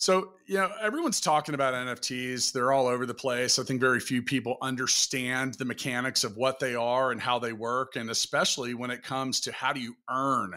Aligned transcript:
So, 0.00 0.34
you 0.46 0.54
know, 0.54 0.70
everyone's 0.80 1.20
talking 1.20 1.56
about 1.56 1.74
NFTs. 1.74 2.52
They're 2.52 2.72
all 2.72 2.86
over 2.86 3.04
the 3.04 3.14
place. 3.14 3.58
I 3.58 3.64
think 3.64 3.80
very 3.80 3.98
few 3.98 4.22
people 4.22 4.56
understand 4.62 5.54
the 5.54 5.64
mechanics 5.64 6.22
of 6.22 6.36
what 6.36 6.60
they 6.60 6.76
are 6.76 7.10
and 7.10 7.20
how 7.20 7.40
they 7.40 7.52
work. 7.52 7.96
And 7.96 8.08
especially 8.08 8.74
when 8.74 8.92
it 8.92 9.02
comes 9.02 9.40
to 9.40 9.52
how 9.52 9.72
do 9.72 9.80
you 9.80 9.96
earn 10.08 10.54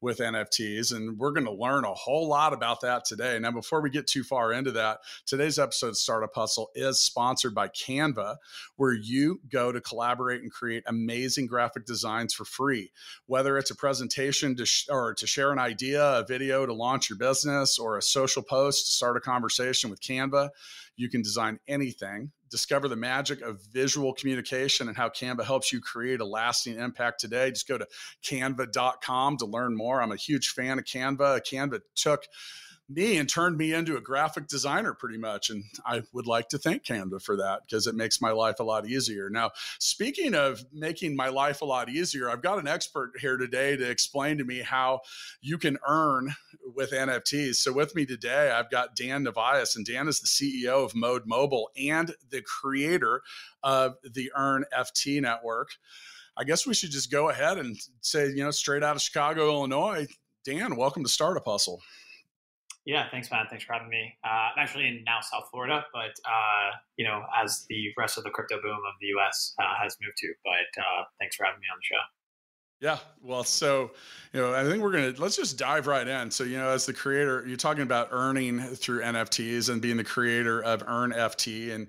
with 0.00 0.18
NFTs. 0.18 0.94
And 0.94 1.18
we're 1.18 1.32
going 1.32 1.46
to 1.46 1.52
learn 1.52 1.84
a 1.84 1.94
whole 1.94 2.28
lot 2.28 2.52
about 2.52 2.80
that 2.82 3.04
today. 3.04 3.38
Now, 3.38 3.50
before 3.50 3.80
we 3.80 3.90
get 3.90 4.06
too 4.06 4.22
far 4.22 4.52
into 4.52 4.72
that, 4.72 4.98
today's 5.26 5.58
episode 5.58 5.88
of 5.88 5.96
Startup 5.96 6.34
Hustle 6.34 6.70
is 6.74 7.00
sponsored 7.00 7.54
by 7.54 7.68
Canva, 7.68 8.36
where 8.76 8.92
you 8.92 9.40
go 9.50 9.72
to 9.72 9.80
collaborate 9.80 10.42
and 10.42 10.52
create 10.52 10.84
amazing 10.86 11.46
graphic 11.46 11.86
designs 11.86 12.34
for 12.34 12.44
free. 12.44 12.92
Whether 13.26 13.58
it's 13.58 13.70
a 13.70 13.76
presentation 13.76 14.56
to 14.56 14.66
sh- 14.66 14.88
or 14.88 15.14
to 15.14 15.26
share 15.26 15.52
an 15.52 15.58
idea, 15.58 16.04
a 16.04 16.24
video 16.24 16.66
to 16.66 16.72
launch 16.72 17.10
your 17.10 17.18
business, 17.18 17.78
or 17.78 17.96
a 17.96 18.02
social 18.02 18.42
post 18.42 18.86
to 18.86 18.92
start 18.92 19.16
a 19.16 19.20
conversation 19.20 19.90
with 19.90 20.00
Canva, 20.00 20.50
you 20.98 21.08
can 21.08 21.22
design 21.22 21.58
anything 21.66 22.30
discover 22.50 22.88
the 22.88 22.96
magic 22.96 23.40
of 23.42 23.60
visual 23.72 24.12
communication 24.12 24.88
and 24.88 24.96
how 24.96 25.08
Canva 25.08 25.44
helps 25.44 25.72
you 25.72 25.80
create 25.80 26.20
a 26.20 26.24
lasting 26.24 26.78
impact 26.78 27.20
today, 27.20 27.50
just 27.50 27.68
go 27.68 27.78
to 27.78 27.86
canva.com 28.24 29.36
to 29.38 29.46
learn 29.46 29.76
more. 29.76 30.02
I'm 30.02 30.12
a 30.12 30.16
huge 30.16 30.50
fan 30.50 30.78
of 30.78 30.84
Canva. 30.84 31.40
Canva 31.42 31.80
took 31.94 32.24
me 32.88 33.18
and 33.18 33.28
turned 33.28 33.58
me 33.58 33.74
into 33.74 33.96
a 33.96 34.00
graphic 34.00 34.46
designer 34.48 34.94
pretty 34.94 35.18
much. 35.18 35.50
And 35.50 35.64
I 35.84 36.02
would 36.12 36.26
like 36.26 36.48
to 36.48 36.58
thank 36.58 36.84
Canva 36.84 37.22
for 37.22 37.36
that 37.36 37.60
because 37.66 37.86
it 37.86 37.94
makes 37.94 38.20
my 38.20 38.30
life 38.30 38.60
a 38.60 38.64
lot 38.64 38.86
easier. 38.86 39.28
Now, 39.28 39.50
speaking 39.78 40.34
of 40.34 40.64
making 40.72 41.14
my 41.14 41.28
life 41.28 41.60
a 41.60 41.66
lot 41.66 41.90
easier, 41.90 42.30
I've 42.30 42.42
got 42.42 42.58
an 42.58 42.66
expert 42.66 43.12
here 43.20 43.36
today 43.36 43.76
to 43.76 43.90
explain 43.90 44.38
to 44.38 44.44
me 44.44 44.60
how 44.60 45.00
you 45.42 45.58
can 45.58 45.76
earn 45.86 46.34
with 46.74 46.92
NFTs. 46.92 47.56
So, 47.56 47.72
with 47.72 47.94
me 47.94 48.06
today, 48.06 48.50
I've 48.50 48.70
got 48.70 48.96
Dan 48.96 49.24
Novaes, 49.24 49.76
and 49.76 49.84
Dan 49.84 50.08
is 50.08 50.20
the 50.20 50.26
CEO 50.26 50.84
of 50.84 50.94
Mode 50.94 51.26
Mobile 51.26 51.70
and 51.78 52.14
the 52.30 52.42
creator 52.42 53.20
of 53.62 53.96
the 54.02 54.32
Earn 54.34 54.64
FT 54.74 55.20
network. 55.20 55.70
I 56.38 56.44
guess 56.44 56.66
we 56.66 56.74
should 56.74 56.92
just 56.92 57.10
go 57.10 57.28
ahead 57.28 57.58
and 57.58 57.76
say, 58.00 58.28
you 58.28 58.44
know, 58.44 58.52
straight 58.52 58.82
out 58.82 58.96
of 58.96 59.02
Chicago, 59.02 59.48
Illinois. 59.48 60.06
Dan, 60.44 60.76
welcome 60.76 61.02
to 61.02 61.08
Startup 61.10 61.44
Hustle. 61.44 61.82
Yeah, 62.88 63.06
thanks, 63.10 63.30
man. 63.30 63.44
Thanks 63.50 63.66
for 63.66 63.74
having 63.74 63.90
me. 63.90 64.16
Uh, 64.24 64.48
I'm 64.56 64.62
actually 64.62 64.88
in 64.88 65.04
now 65.04 65.20
South 65.20 65.44
Florida, 65.50 65.84
but 65.92 66.12
uh, 66.24 66.70
you 66.96 67.04
know, 67.04 67.20
as 67.36 67.66
the 67.68 67.92
rest 67.98 68.16
of 68.16 68.24
the 68.24 68.30
crypto 68.30 68.56
boom 68.62 68.78
of 68.78 68.94
the 68.98 69.08
U.S. 69.08 69.52
Uh, 69.58 69.74
has 69.78 69.94
moved 70.00 70.16
to. 70.16 70.32
But 70.42 70.80
uh, 70.80 71.04
thanks 71.20 71.36
for 71.36 71.44
having 71.44 71.60
me 71.60 71.66
on 71.70 71.78
the 71.78 71.84
show. 71.84 72.00
Yeah, 72.80 72.98
well, 73.22 73.44
so 73.44 73.90
you 74.32 74.40
know, 74.40 74.54
I 74.54 74.64
think 74.64 74.82
we're 74.82 74.92
gonna 74.92 75.12
let's 75.18 75.36
just 75.36 75.58
dive 75.58 75.86
right 75.86 76.08
in. 76.08 76.30
So, 76.30 76.44
you 76.44 76.56
know, 76.56 76.70
as 76.70 76.86
the 76.86 76.94
creator, 76.94 77.44
you're 77.46 77.58
talking 77.58 77.82
about 77.82 78.08
earning 78.10 78.58
through 78.58 79.02
NFTs 79.02 79.68
and 79.68 79.82
being 79.82 79.98
the 79.98 80.04
creator 80.04 80.64
of 80.64 80.82
Earn 80.86 81.12
FT, 81.12 81.74
and 81.74 81.88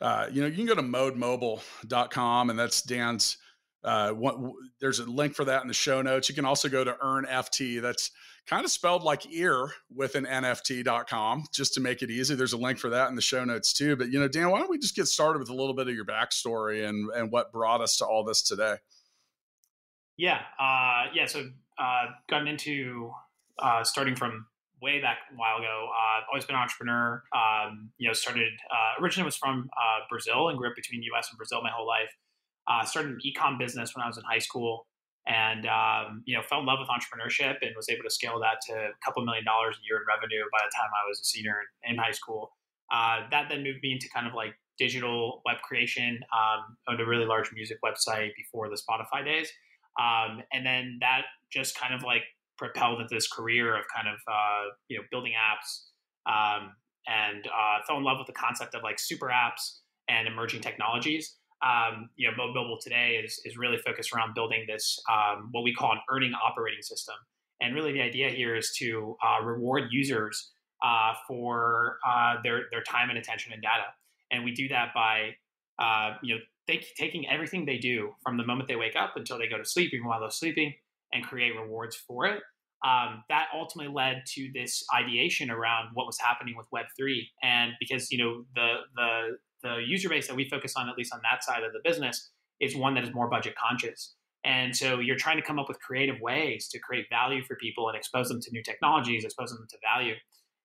uh, 0.00 0.26
you 0.28 0.40
know, 0.40 0.48
you 0.48 0.56
can 0.56 0.66
go 0.66 0.74
to 0.74 0.82
modemobile.com, 0.82 2.50
and 2.50 2.58
that's 2.58 2.82
Dan's. 2.82 3.36
Uh, 3.84 4.12
there's 4.80 4.98
a 4.98 5.04
link 5.04 5.36
for 5.36 5.44
that 5.44 5.62
in 5.62 5.68
the 5.68 5.74
show 5.74 6.02
notes. 6.02 6.28
You 6.28 6.34
can 6.34 6.44
also 6.44 6.68
go 6.68 6.82
to 6.82 6.96
Earn 7.00 7.26
FT. 7.26 7.80
That's 7.80 8.10
kind 8.46 8.64
of 8.64 8.70
spelled 8.70 9.02
like 9.02 9.30
ear 9.32 9.70
with 9.94 10.14
an 10.14 10.24
nft.com 10.24 11.44
just 11.52 11.74
to 11.74 11.80
make 11.80 12.02
it 12.02 12.10
easy. 12.10 12.34
There's 12.34 12.52
a 12.52 12.58
link 12.58 12.78
for 12.78 12.90
that 12.90 13.08
in 13.08 13.14
the 13.14 13.22
show 13.22 13.44
notes 13.44 13.72
too. 13.72 13.96
But 13.96 14.10
you 14.10 14.18
know 14.18 14.28
dan 14.28 14.50
why 14.50 14.58
don't 14.58 14.70
we 14.70 14.78
just 14.78 14.96
get 14.96 15.06
started 15.06 15.38
with 15.38 15.48
a 15.48 15.54
little 15.54 15.74
bit 15.74 15.88
of 15.88 15.94
your 15.94 16.04
backstory 16.04 16.88
and 16.88 17.10
and 17.14 17.30
what 17.30 17.52
brought 17.52 17.80
us 17.80 17.96
to 17.98 18.06
all 18.06 18.24
this 18.24 18.42
today? 18.42 18.76
Yeah 20.16 20.40
uh, 20.58 21.04
yeah 21.14 21.26
so 21.26 21.48
uh, 21.78 22.06
gotten 22.28 22.48
into 22.48 23.12
uh, 23.58 23.84
starting 23.84 24.16
from 24.16 24.46
way 24.80 25.00
back 25.00 25.18
a 25.32 25.36
while 25.36 25.58
ago. 25.58 25.88
Uh, 25.88 26.18
i've 26.18 26.24
always 26.28 26.44
been 26.44 26.56
an 26.56 26.62
entrepreneur. 26.62 27.22
Um, 27.34 27.90
you 27.98 28.08
know 28.08 28.12
started 28.12 28.52
uh, 28.70 29.02
originally 29.02 29.26
was 29.26 29.36
from 29.36 29.70
uh, 29.76 30.04
brazil 30.10 30.48
and 30.48 30.58
grew 30.58 30.68
up 30.68 30.76
between 30.76 31.02
us 31.16 31.28
and 31.30 31.38
brazil 31.38 31.62
my 31.62 31.70
whole 31.70 31.86
life. 31.86 32.10
Uh, 32.66 32.84
started 32.84 33.12
an 33.12 33.18
ecom 33.24 33.58
business 33.58 33.94
when 33.94 34.04
i 34.04 34.06
was 34.06 34.16
in 34.18 34.24
high 34.24 34.38
school 34.38 34.86
and 35.26 35.66
um, 35.66 36.22
you 36.24 36.36
know 36.36 36.42
fell 36.42 36.60
in 36.60 36.66
love 36.66 36.78
with 36.80 36.88
entrepreneurship 36.88 37.56
and 37.62 37.70
was 37.76 37.88
able 37.88 38.02
to 38.02 38.10
scale 38.10 38.40
that 38.40 38.60
to 38.66 38.74
a 38.74 39.04
couple 39.04 39.24
million 39.24 39.44
dollars 39.44 39.76
a 39.78 39.82
year 39.86 39.98
in 39.98 40.04
revenue 40.08 40.42
by 40.50 40.58
the 40.64 40.72
time 40.74 40.90
I 40.90 41.08
was 41.08 41.20
a 41.20 41.24
senior 41.24 41.56
in, 41.84 41.96
high 41.96 42.10
school. 42.10 42.52
Uh, 42.92 43.28
that 43.30 43.48
then 43.48 43.62
moved 43.62 43.78
me 43.82 43.92
into 43.92 44.08
kind 44.08 44.26
of 44.26 44.34
like 44.34 44.54
digital 44.78 45.42
web 45.46 45.58
creation. 45.62 46.20
Um, 46.34 46.76
owned 46.88 47.00
a 47.00 47.06
really 47.06 47.26
large 47.26 47.52
music 47.52 47.78
website 47.84 48.30
before 48.36 48.68
the 48.68 48.76
Spotify 48.76 49.24
days, 49.24 49.50
um, 50.00 50.42
and 50.52 50.66
then 50.66 50.98
that 51.00 51.22
just 51.50 51.78
kind 51.78 51.94
of 51.94 52.02
like 52.02 52.22
propelled 52.58 53.00
into 53.00 53.14
this 53.14 53.28
career 53.28 53.76
of 53.76 53.84
kind 53.94 54.08
of 54.08 54.18
uh, 54.26 54.74
you 54.88 54.98
know 54.98 55.04
building 55.10 55.32
apps. 55.32 55.88
Um, 56.26 56.74
and 57.08 57.46
uh, 57.48 57.82
fell 57.86 57.96
in 57.96 58.04
love 58.04 58.18
with 58.18 58.28
the 58.28 58.32
concept 58.32 58.76
of 58.76 58.82
like 58.84 58.96
super 58.98 59.26
apps 59.26 59.78
and 60.08 60.28
emerging 60.28 60.60
technologies 60.60 61.36
um, 61.62 62.10
you 62.16 62.28
know, 62.28 62.36
Mobile 62.36 62.78
today 62.80 63.20
is, 63.24 63.40
is 63.44 63.56
really 63.56 63.78
focused 63.78 64.12
around 64.12 64.34
building 64.34 64.64
this, 64.66 64.98
um, 65.10 65.48
what 65.52 65.62
we 65.62 65.72
call 65.72 65.92
an 65.92 66.00
earning 66.10 66.32
operating 66.34 66.82
system. 66.82 67.14
And 67.60 67.74
really 67.74 67.92
the 67.92 68.02
idea 68.02 68.30
here 68.30 68.56
is 68.56 68.72
to 68.78 69.16
uh, 69.24 69.44
reward 69.44 69.84
users 69.90 70.52
uh, 70.84 71.12
for 71.28 71.98
uh, 72.06 72.36
their, 72.42 72.62
their 72.72 72.82
time 72.82 73.10
and 73.10 73.18
attention 73.18 73.52
and 73.52 73.62
data. 73.62 73.84
And 74.32 74.44
we 74.44 74.52
do 74.52 74.68
that 74.68 74.88
by, 74.94 75.36
uh, 75.78 76.16
you 76.22 76.34
know, 76.34 76.40
taking 76.96 77.28
everything 77.28 77.64
they 77.64 77.78
do 77.78 78.12
from 78.22 78.36
the 78.36 78.46
moment 78.46 78.68
they 78.68 78.76
wake 78.76 78.96
up 78.96 79.12
until 79.16 79.38
they 79.38 79.48
go 79.48 79.58
to 79.58 79.64
sleep, 79.64 79.92
even 79.92 80.06
while 80.06 80.20
they're 80.20 80.30
sleeping, 80.30 80.74
and 81.12 81.24
create 81.24 81.52
rewards 81.56 81.96
for 81.96 82.26
it. 82.26 82.42
Um, 82.84 83.22
that 83.28 83.46
ultimately 83.54 83.92
led 83.92 84.24
to 84.34 84.50
this 84.52 84.84
ideation 84.92 85.50
around 85.50 85.90
what 85.94 86.06
was 86.06 86.18
happening 86.18 86.56
with 86.56 86.66
Web3. 86.74 87.20
And 87.42 87.72
because, 87.78 88.10
you 88.10 88.18
know, 88.18 88.44
the, 88.56 88.74
the, 88.96 89.36
the 89.62 89.76
user 89.86 90.08
base 90.08 90.26
that 90.28 90.36
we 90.36 90.48
focus 90.48 90.74
on, 90.76 90.88
at 90.88 90.96
least 90.96 91.12
on 91.12 91.20
that 91.22 91.44
side 91.44 91.62
of 91.62 91.72
the 91.72 91.80
business, 91.84 92.30
is 92.60 92.76
one 92.76 92.94
that 92.94 93.04
is 93.04 93.12
more 93.12 93.28
budget 93.28 93.54
conscious. 93.56 94.14
And 94.44 94.76
so 94.76 94.98
you're 94.98 95.16
trying 95.16 95.36
to 95.36 95.42
come 95.42 95.58
up 95.58 95.68
with 95.68 95.78
creative 95.80 96.20
ways 96.20 96.68
to 96.68 96.78
create 96.78 97.06
value 97.10 97.42
for 97.44 97.56
people 97.56 97.88
and 97.88 97.96
expose 97.96 98.28
them 98.28 98.40
to 98.40 98.50
new 98.50 98.62
technologies, 98.62 99.24
expose 99.24 99.50
them 99.50 99.66
to 99.70 99.78
value. 99.82 100.14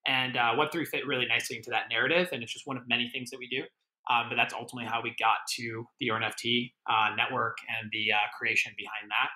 And 0.06 0.36
uh, 0.36 0.54
Web3 0.56 0.86
fit 0.86 1.06
really 1.06 1.26
nicely 1.26 1.56
into 1.56 1.70
that 1.70 1.84
narrative. 1.90 2.28
And 2.32 2.42
it's 2.42 2.52
just 2.52 2.66
one 2.66 2.76
of 2.76 2.82
many 2.88 3.08
things 3.10 3.30
that 3.30 3.38
we 3.38 3.46
do. 3.46 3.62
Um, 4.10 4.26
but 4.30 4.36
that's 4.36 4.54
ultimately 4.54 4.88
how 4.90 5.02
we 5.02 5.14
got 5.18 5.38
to 5.56 5.84
the 6.00 6.08
EarnFT 6.08 6.72
uh, 6.88 7.14
network 7.14 7.58
and 7.68 7.90
the 7.92 8.12
uh, 8.12 8.16
creation 8.36 8.72
behind 8.76 9.10
that. 9.12 9.30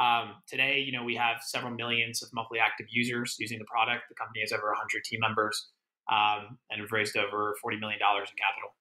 Um, 0.00 0.34
today, 0.46 0.78
you 0.78 0.92
know, 0.92 1.02
we 1.02 1.16
have 1.16 1.38
several 1.42 1.72
millions 1.72 2.22
of 2.22 2.28
monthly 2.32 2.60
active 2.60 2.86
users 2.90 3.36
using 3.40 3.58
the 3.58 3.64
product. 3.64 4.04
The 4.08 4.14
company 4.14 4.40
has 4.42 4.52
over 4.52 4.68
100 4.68 5.02
team 5.02 5.20
members 5.20 5.70
um, 6.10 6.58
and 6.70 6.80
we've 6.80 6.92
raised 6.92 7.16
over 7.16 7.54
$40 7.64 7.80
million 7.80 8.00
in 8.00 8.36
capital. 8.36 8.72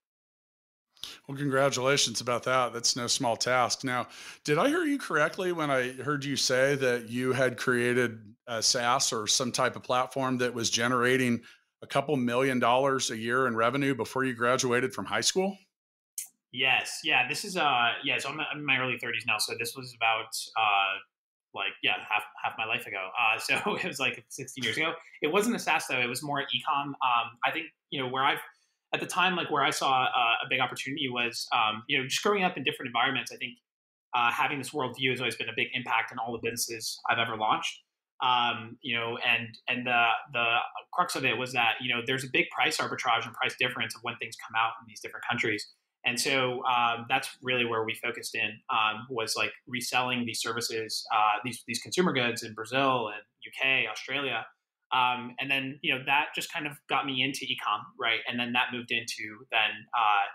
Well, 1.27 1.37
congratulations 1.37 2.21
about 2.21 2.43
that. 2.43 2.71
That's 2.71 2.95
no 2.95 3.07
small 3.07 3.35
task. 3.35 3.83
Now, 3.83 4.07
did 4.45 4.57
I 4.57 4.69
hear 4.69 4.83
you 4.83 4.97
correctly 4.97 5.51
when 5.51 5.69
I 5.69 5.91
heard 5.91 6.23
you 6.23 6.37
say 6.37 6.75
that 6.75 7.09
you 7.09 7.33
had 7.33 7.57
created 7.57 8.19
a 8.47 8.63
SaaS 8.63 9.11
or 9.11 9.27
some 9.27 9.51
type 9.51 9.75
of 9.75 9.83
platform 9.83 10.37
that 10.37 10.53
was 10.53 10.69
generating 10.69 11.41
a 11.81 11.87
couple 11.87 12.15
million 12.15 12.59
dollars 12.59 13.11
a 13.11 13.17
year 13.17 13.47
in 13.47 13.57
revenue 13.57 13.93
before 13.93 14.23
you 14.23 14.33
graduated 14.33 14.93
from 14.93 15.03
high 15.05 15.21
school? 15.21 15.57
Yes. 16.53 17.01
Yeah. 17.03 17.27
This 17.27 17.43
is 17.43 17.57
uh 17.57 17.91
yeah. 18.03 18.17
So 18.19 18.29
I'm, 18.29 18.39
I'm 18.39 18.59
in 18.59 18.65
my 18.65 18.79
early 18.79 18.97
30s 18.97 19.27
now. 19.27 19.37
So 19.37 19.53
this 19.59 19.75
was 19.75 19.93
about 19.95 20.29
uh 20.57 20.97
like 21.53 21.73
yeah 21.83 21.95
half 22.09 22.23
half 22.41 22.53
my 22.57 22.65
life 22.65 22.87
ago. 22.87 23.09
Uh, 23.19 23.37
so 23.65 23.75
it 23.75 23.85
was 23.85 23.99
like 23.99 24.23
16 24.29 24.63
years 24.63 24.77
ago. 24.77 24.93
It 25.21 25.27
wasn't 25.27 25.55
a 25.55 25.59
SaaS 25.59 25.85
though. 25.89 25.99
It 25.99 26.07
was 26.07 26.23
more 26.23 26.41
ecom. 26.41 26.85
Um, 26.85 27.37
I 27.45 27.51
think 27.51 27.67
you 27.89 28.01
know 28.01 28.07
where 28.07 28.23
I've 28.23 28.39
at 28.93 28.99
the 28.99 29.05
time, 29.05 29.35
like 29.35 29.51
where 29.51 29.63
I 29.63 29.69
saw 29.69 30.05
uh, 30.05 30.45
a 30.45 30.49
big 30.49 30.59
opportunity 30.59 31.09
was, 31.09 31.47
um, 31.53 31.83
you 31.87 31.97
know, 31.97 32.07
just 32.07 32.23
growing 32.23 32.43
up 32.43 32.57
in 32.57 32.63
different 32.63 32.87
environments. 32.87 33.31
I 33.31 33.35
think 33.35 33.53
uh, 34.15 34.31
having 34.31 34.57
this 34.57 34.69
worldview 34.71 35.11
has 35.11 35.19
always 35.19 35.35
been 35.35 35.49
a 35.49 35.55
big 35.55 35.67
impact 35.73 36.11
on 36.11 36.19
all 36.19 36.31
the 36.31 36.39
businesses 36.41 36.99
I've 37.09 37.19
ever 37.19 37.35
launched. 37.35 37.81
Um, 38.23 38.77
you 38.81 38.95
know, 38.95 39.17
and 39.17 39.49
and 39.67 39.85
the 39.85 40.05
the 40.33 40.55
crux 40.91 41.15
of 41.15 41.23
it 41.23 41.37
was 41.37 41.53
that 41.53 41.73
you 41.81 41.93
know 41.93 42.01
there's 42.05 42.23
a 42.23 42.29
big 42.31 42.49
price 42.49 42.77
arbitrage 42.77 43.25
and 43.25 43.33
price 43.33 43.55
difference 43.59 43.95
of 43.95 44.01
when 44.03 44.15
things 44.17 44.35
come 44.35 44.55
out 44.59 44.71
in 44.81 44.87
these 44.87 44.99
different 45.01 45.25
countries. 45.29 45.67
And 46.05 46.19
so 46.19 46.63
um, 46.65 47.05
that's 47.09 47.29
really 47.43 47.65
where 47.65 47.83
we 47.83 47.93
focused 47.95 48.33
in 48.33 48.59
um, 48.69 49.05
was 49.09 49.35
like 49.35 49.51
reselling 49.67 50.25
these 50.25 50.39
services, 50.39 51.05
uh, 51.13 51.39
these 51.43 51.63
these 51.67 51.79
consumer 51.79 52.13
goods 52.13 52.43
in 52.43 52.53
Brazil 52.53 53.09
and 53.09 53.21
UK, 53.45 53.91
Australia, 53.91 54.45
um, 54.93 55.35
and 55.39 55.49
then 55.51 55.79
you 55.81 55.93
know 55.93 56.01
that 56.05 56.27
just 56.35 56.51
kind 56.51 56.65
of 56.65 56.73
got 56.89 57.05
me 57.05 57.21
into 57.21 57.45
ecom, 57.45 57.81
right? 57.99 58.19
And 58.27 58.39
then 58.39 58.53
that 58.53 58.67
moved 58.71 58.91
into 58.91 59.45
then 59.51 59.71
uh, 59.97 60.25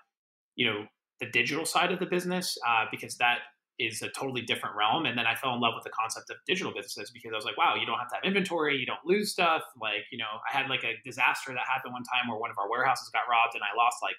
you 0.56 0.66
know 0.66 0.86
the 1.20 1.26
digital 1.30 1.64
side 1.64 1.92
of 1.92 1.98
the 1.98 2.06
business 2.06 2.58
uh, 2.66 2.84
because 2.90 3.16
that 3.16 3.38
is 3.78 4.02
a 4.02 4.08
totally 4.10 4.42
different 4.42 4.76
realm. 4.76 5.06
And 5.06 5.16
then 5.16 5.26
I 5.26 5.34
fell 5.34 5.54
in 5.54 5.60
love 5.60 5.72
with 5.74 5.84
the 5.84 5.90
concept 5.90 6.28
of 6.30 6.36
digital 6.46 6.72
businesses 6.74 7.10
because 7.10 7.32
I 7.32 7.36
was 7.36 7.44
like, 7.44 7.56
wow, 7.56 7.74
you 7.74 7.86
don't 7.86 7.98
have 7.98 8.08
to 8.08 8.16
have 8.16 8.24
inventory, 8.24 8.76
you 8.76 8.86
don't 8.86 9.00
lose 9.06 9.32
stuff. 9.32 9.62
Like 9.80 10.04
you 10.10 10.18
know, 10.18 10.40
I 10.44 10.56
had 10.56 10.68
like 10.68 10.84
a 10.84 10.94
disaster 11.04 11.52
that 11.52 11.64
happened 11.66 11.94
one 11.94 12.04
time 12.04 12.28
where 12.28 12.38
one 12.38 12.50
of 12.50 12.58
our 12.58 12.68
warehouses 12.68 13.08
got 13.10 13.22
robbed 13.30 13.54
and 13.54 13.62
I 13.62 13.76
lost 13.76 13.96
like 14.02 14.16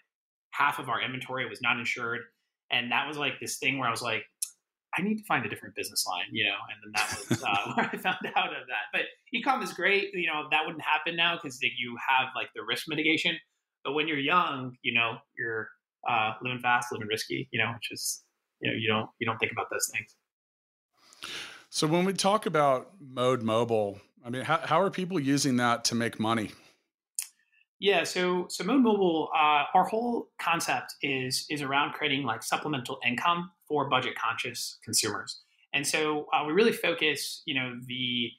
half 0.51 0.79
of 0.79 0.89
our 0.89 1.01
inventory 1.01 1.45
it 1.45 1.49
was 1.49 1.61
not 1.61 1.77
insured. 1.77 2.21
And 2.71 2.91
that 2.91 3.07
was 3.07 3.17
like 3.17 3.39
this 3.39 3.57
thing 3.57 3.77
where 3.77 3.87
I 3.87 3.91
was 3.91 4.01
like, 4.01 4.23
I 4.97 5.01
need 5.01 5.17
to 5.17 5.23
find 5.25 5.45
a 5.45 5.49
different 5.49 5.75
business 5.75 6.05
line, 6.07 6.25
you 6.31 6.45
know, 6.45 6.57
and 6.69 6.77
then 6.83 6.91
that 6.95 7.29
was 7.29 7.43
uh, 7.43 7.73
where 7.75 7.89
I 7.91 7.97
found 7.97 8.17
out 8.35 8.53
of 8.53 8.67
that. 8.67 8.89
But 8.91 9.01
ecom 9.35 9.63
is 9.63 9.73
great, 9.73 10.13
you 10.13 10.27
know, 10.27 10.47
that 10.51 10.65
wouldn't 10.65 10.83
happen 10.83 11.15
now 11.15 11.35
because 11.35 11.59
you 11.61 11.97
have 12.07 12.29
like 12.35 12.49
the 12.55 12.63
risk 12.63 12.85
mitigation. 12.87 13.37
But 13.83 13.93
when 13.93 14.07
you're 14.07 14.19
young, 14.19 14.75
you 14.81 14.93
know, 14.93 15.17
you're 15.37 15.69
uh, 16.07 16.33
living 16.41 16.59
fast, 16.59 16.91
living 16.91 17.07
risky, 17.07 17.49
you 17.51 17.59
know, 17.59 17.71
which 17.73 17.91
is, 17.91 18.23
you 18.61 18.71
know, 18.71 18.77
you 18.77 18.87
don't 18.87 19.09
you 19.19 19.27
don't 19.27 19.37
think 19.37 19.51
about 19.51 19.67
those 19.71 19.89
things. 19.93 20.15
So 21.69 21.87
when 21.87 22.05
we 22.05 22.13
talk 22.13 22.45
about 22.45 22.91
Mode 23.01 23.41
Mobile, 23.41 23.99
I 24.23 24.29
mean, 24.29 24.43
how, 24.43 24.59
how 24.59 24.79
are 24.79 24.91
people 24.91 25.19
using 25.19 25.57
that 25.57 25.83
to 25.85 25.95
make 25.95 26.19
money? 26.19 26.51
Yeah, 27.79 28.03
so 28.03 28.45
so 28.49 28.63
Mode 28.63 28.81
Mobile, 28.81 29.29
uh, 29.35 29.63
our 29.73 29.83
whole 29.83 30.29
concept 30.39 30.93
is 31.01 31.45
is 31.49 31.61
around 31.61 31.93
creating 31.93 32.23
like 32.23 32.43
supplemental 32.43 32.99
income 33.05 33.51
for 33.67 33.89
budget 33.89 34.13
conscious 34.15 34.77
consumers, 34.85 35.41
and 35.73 35.85
so 35.85 36.27
uh, 36.33 36.45
we 36.45 36.53
really 36.53 36.71
focus, 36.71 37.41
you 37.45 37.55
know, 37.55 37.73
the 37.85 38.29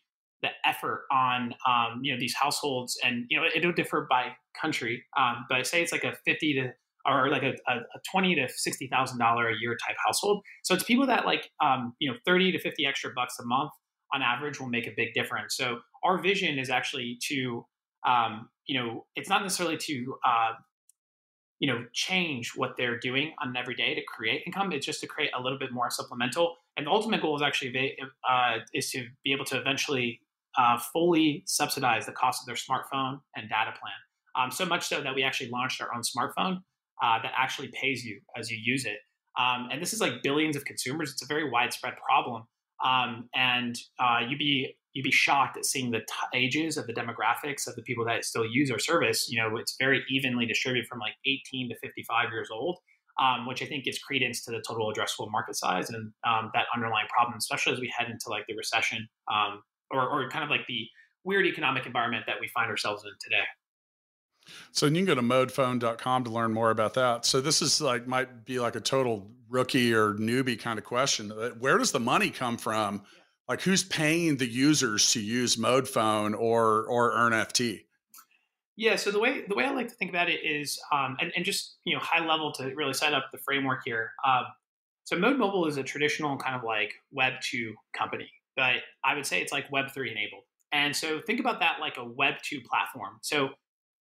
the 0.45 0.69
effort 0.69 1.05
on 1.11 1.55
um, 1.69 2.01
you 2.03 2.13
know 2.13 2.21
these 2.21 2.35
households, 2.35 2.99
and 3.05 3.25
you 3.29 3.41
know 3.41 3.47
it'll 3.55 3.73
differ 3.73 4.07
by 4.09 4.33
country, 4.61 5.05
um, 5.19 5.45
but 5.49 5.67
say 5.67 5.83
it's 5.83 5.93
like 5.93 6.05
a 6.05 6.15
fifty 6.25 6.55
to 6.55 6.71
or 7.07 7.29
like 7.29 7.43
a, 7.43 7.55
a, 7.69 7.77
a 7.77 8.01
twenty 8.11 8.35
to 8.35 8.49
sixty 8.49 8.89
thousand 8.89 9.19
dollar 9.19 9.49
a 9.49 9.55
year 9.61 9.77
type 9.87 9.97
household. 10.07 10.43
So 10.63 10.75
it's 10.75 10.85
people 10.85 11.07
that 11.07 11.27
like 11.27 11.51
um, 11.63 11.95
you 11.99 12.11
know 12.11 12.17
thirty 12.25 12.53
to 12.53 12.59
fifty 12.59 12.87
extra 12.87 13.11
bucks 13.15 13.37
a 13.41 13.45
month 13.45 13.71
on 14.15 14.23
average 14.23 14.61
will 14.61 14.69
make 14.69 14.87
a 14.87 14.93
big 14.97 15.15
difference. 15.15 15.57
So 15.57 15.81
our 16.05 16.19
vision 16.23 16.59
is 16.59 16.71
actually 16.71 17.19
to 17.29 17.67
um, 18.05 18.49
you 18.67 18.79
know, 18.79 19.07
it's 19.17 19.29
not 19.29 19.43
necessarily 19.43 19.77
to, 19.77 20.17
uh, 20.27 20.53
you 21.61 21.73
know, 21.73 21.85
change 21.93 22.53
what 22.57 22.77
they're 22.77 22.99
doing 22.99 23.33
on 23.41 23.49
an 23.49 23.57
everyday 23.57 23.95
to 23.95 24.03
create 24.07 24.43
income. 24.47 24.73
It's 24.73 24.85
just 24.85 25.01
to 25.01 25.07
create 25.07 25.31
a 25.37 25.41
little 25.41 25.59
bit 25.59 25.73
more 25.73 25.91
supplemental. 25.91 26.57
And 26.77 26.87
the 26.87 26.91
ultimate 26.91 27.23
goal 27.23 27.37
is 27.37 27.43
actually 27.43 27.97
uh, 28.29 28.59
is 28.75 28.91
to 28.91 29.07
be 29.23 29.33
able 29.33 29.45
to 29.47 29.59
eventually 29.59 30.21
uh, 30.57 30.79
fully 30.93 31.43
subsidize 31.47 32.07
the 32.07 32.13
cost 32.13 32.43
of 32.43 32.47
their 32.47 32.57
smartphone 32.57 33.21
and 33.37 33.49
data 33.49 33.73
plan. 33.73 33.95
Um, 34.37 34.51
so 34.51 34.65
much 34.65 34.87
so 34.87 35.01
that 35.01 35.15
we 35.15 35.23
actually 35.23 35.51
launched 35.51 35.81
our 35.81 35.95
own 35.95 36.03
smartphone 36.03 36.59
uh, 37.03 37.23
that 37.23 37.33
actually 37.37 37.69
pays 37.69 38.05
you 38.05 38.21
as 38.37 38.51
you 38.51 38.59
use 38.63 38.85
it. 38.85 38.99
Um, 39.39 39.69
and 39.71 39.83
this 39.83 39.93
is 39.93 40.01
like 40.01 40.23
billions 40.23 40.57
of 40.57 40.65
consumers. 40.65 41.13
It's 41.13 41.23
a 41.23 41.27
very 41.27 41.51
widespread 41.51 41.95
problem. 41.97 42.45
Um, 42.85 43.29
and 43.35 43.77
uh, 43.99 44.21
you'd 44.29 44.39
be 44.39 44.77
you'd 44.93 45.03
be 45.03 45.11
shocked 45.11 45.57
at 45.57 45.65
seeing 45.65 45.91
the 45.91 46.01
t- 46.01 46.39
ages 46.39 46.77
of 46.77 46.87
the 46.87 46.95
demographics 46.95 47.67
of 47.67 47.75
the 47.75 47.83
people 47.83 48.05
that 48.05 48.25
still 48.25 48.47
use 48.47 48.71
our 48.71 48.79
service. 48.79 49.29
You 49.29 49.41
know, 49.41 49.57
it's 49.57 49.75
very 49.79 50.05
evenly 50.09 50.47
distributed 50.47 50.89
from 50.89 51.01
like 51.01 51.15
18 51.27 51.71
to 51.71 51.77
55 51.83 52.31
years 52.31 52.49
old, 52.53 52.79
um, 53.21 53.47
which 53.47 53.61
I 53.61 53.67
think 53.67 53.85
gives 53.85 53.99
credence 53.99 54.45
to 54.45 54.53
the 54.53 54.63
total 54.67 54.93
addressable 54.93 55.31
market 55.33 55.57
size 55.57 55.91
and 55.91 56.13
um, 56.25 56.51
that 56.55 56.67
underlying 56.75 57.09
problem, 57.09 57.37
especially 57.37 57.73
as 57.73 57.81
we 57.81 57.93
head 57.97 58.09
into 58.09 58.29
like 58.29 58.45
the 58.47 58.55
recession 58.55 59.09
um, 59.33 59.63
or, 59.91 60.09
or 60.09 60.29
kind 60.31 60.45
of 60.45 60.51
like 60.51 60.67
the 60.67 60.87
weird 61.25 61.47
economic 61.47 61.87
environment 61.87 62.25
that 62.27 62.37
we 62.41 62.49
find 62.49 62.71
ourselves 62.71 63.05
in 63.05 63.11
today. 63.21 63.45
So 64.73 64.87
you 64.87 64.93
can 64.93 65.05
go 65.07 65.15
to 65.15 65.23
modephone.com 65.23 66.25
to 66.25 66.31
learn 66.31 66.53
more 66.53 66.71
about 66.71 66.95
that. 66.95 67.25
So 67.25 67.41
this 67.41 67.63
is 67.63 67.81
like 67.81 68.07
might 68.07 68.45
be 68.45 68.59
like 68.59 68.77
a 68.77 68.81
total 68.81 69.31
rookie 69.49 69.95
or 69.95 70.15
newbie 70.15 70.59
kind 70.59 70.79
of 70.79 70.85
question. 70.85 71.31
Where 71.59 71.79
does 71.79 71.93
the 71.93 72.01
money 72.01 72.31
come 72.31 72.59
from? 72.59 73.03
Like 73.49 73.63
who's 73.63 73.85
paying 73.85 74.37
the 74.37 74.47
users 74.47 75.13
to 75.13 75.21
use 75.21 75.57
Mode 75.57 75.89
Phone 75.89 76.35
or 76.35 76.85
or 76.85 77.13
EarnFT? 77.13 77.85
Yeah, 78.77 78.97
so 78.97 79.11
the 79.11 79.21
way 79.21 79.45
the 79.49 79.55
way 79.55 79.65
I 79.65 79.71
like 79.71 79.89
to 79.89 79.95
think 79.95 80.11
about 80.11 80.29
it 80.29 80.41
is, 80.45 80.81
um, 80.93 81.17
and, 81.21 81.33
and 81.37 81.45
just 81.45 81.77
you 81.85 81.95
know, 81.95 82.01
high 82.01 82.25
level 82.27 82.53
to 82.53 82.75
really 82.75 82.95
set 82.95 83.15
up 83.15 83.27
the 83.33 83.39
framework 83.39 83.83
here. 83.85 84.13
Um, 84.27 84.45
so 85.05 85.17
Mode 85.17 85.39
Mobile 85.39 85.67
is 85.67 85.77
a 85.77 85.83
traditional 85.83 86.37
kind 86.39 86.57
of 86.57 86.65
like 86.65 86.93
Web 87.13 87.35
two 87.41 87.75
company, 87.97 88.29
but 88.57 88.77
I 89.05 89.15
would 89.15 89.27
say 89.27 89.41
it's 89.41 89.53
like 89.53 89.71
Web 89.71 89.87
three 89.93 90.11
enabled. 90.11 90.45
And 90.73 90.95
so 90.95 91.21
think 91.27 91.41
about 91.41 91.61
that 91.61 91.77
like 91.81 91.97
a 91.97 92.05
Web 92.05 92.35
two 92.43 92.61
platform. 92.61 93.19
So 93.23 93.51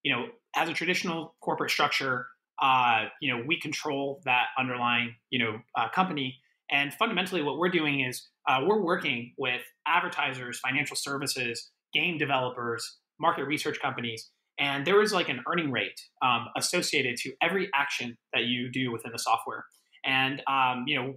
you 0.03 0.13
know, 0.13 0.25
as 0.55 0.69
a 0.69 0.73
traditional 0.73 1.35
corporate 1.41 1.71
structure, 1.71 2.27
uh, 2.61 3.05
you 3.21 3.33
know, 3.33 3.43
we 3.47 3.59
control 3.59 4.21
that 4.25 4.47
underlying, 4.59 5.15
you 5.29 5.39
know, 5.39 5.59
uh, 5.77 5.89
company. 5.89 6.39
And 6.69 6.93
fundamentally, 6.93 7.41
what 7.41 7.57
we're 7.57 7.69
doing 7.69 8.01
is 8.01 8.27
uh, 8.47 8.61
we're 8.65 8.81
working 8.81 9.33
with 9.37 9.61
advertisers, 9.87 10.59
financial 10.59 10.95
services, 10.95 11.71
game 11.93 12.17
developers, 12.17 12.99
market 13.19 13.45
research 13.45 13.79
companies, 13.81 14.29
and 14.59 14.85
there 14.85 15.01
is 15.01 15.13
like 15.13 15.29
an 15.29 15.41
earning 15.51 15.71
rate 15.71 15.99
um, 16.21 16.47
associated 16.55 17.17
to 17.17 17.33
every 17.41 17.69
action 17.73 18.17
that 18.33 18.43
you 18.43 18.71
do 18.71 18.91
within 18.91 19.11
the 19.11 19.19
software. 19.19 19.65
And 20.05 20.41
um, 20.47 20.83
you 20.85 20.99
know, 20.99 21.13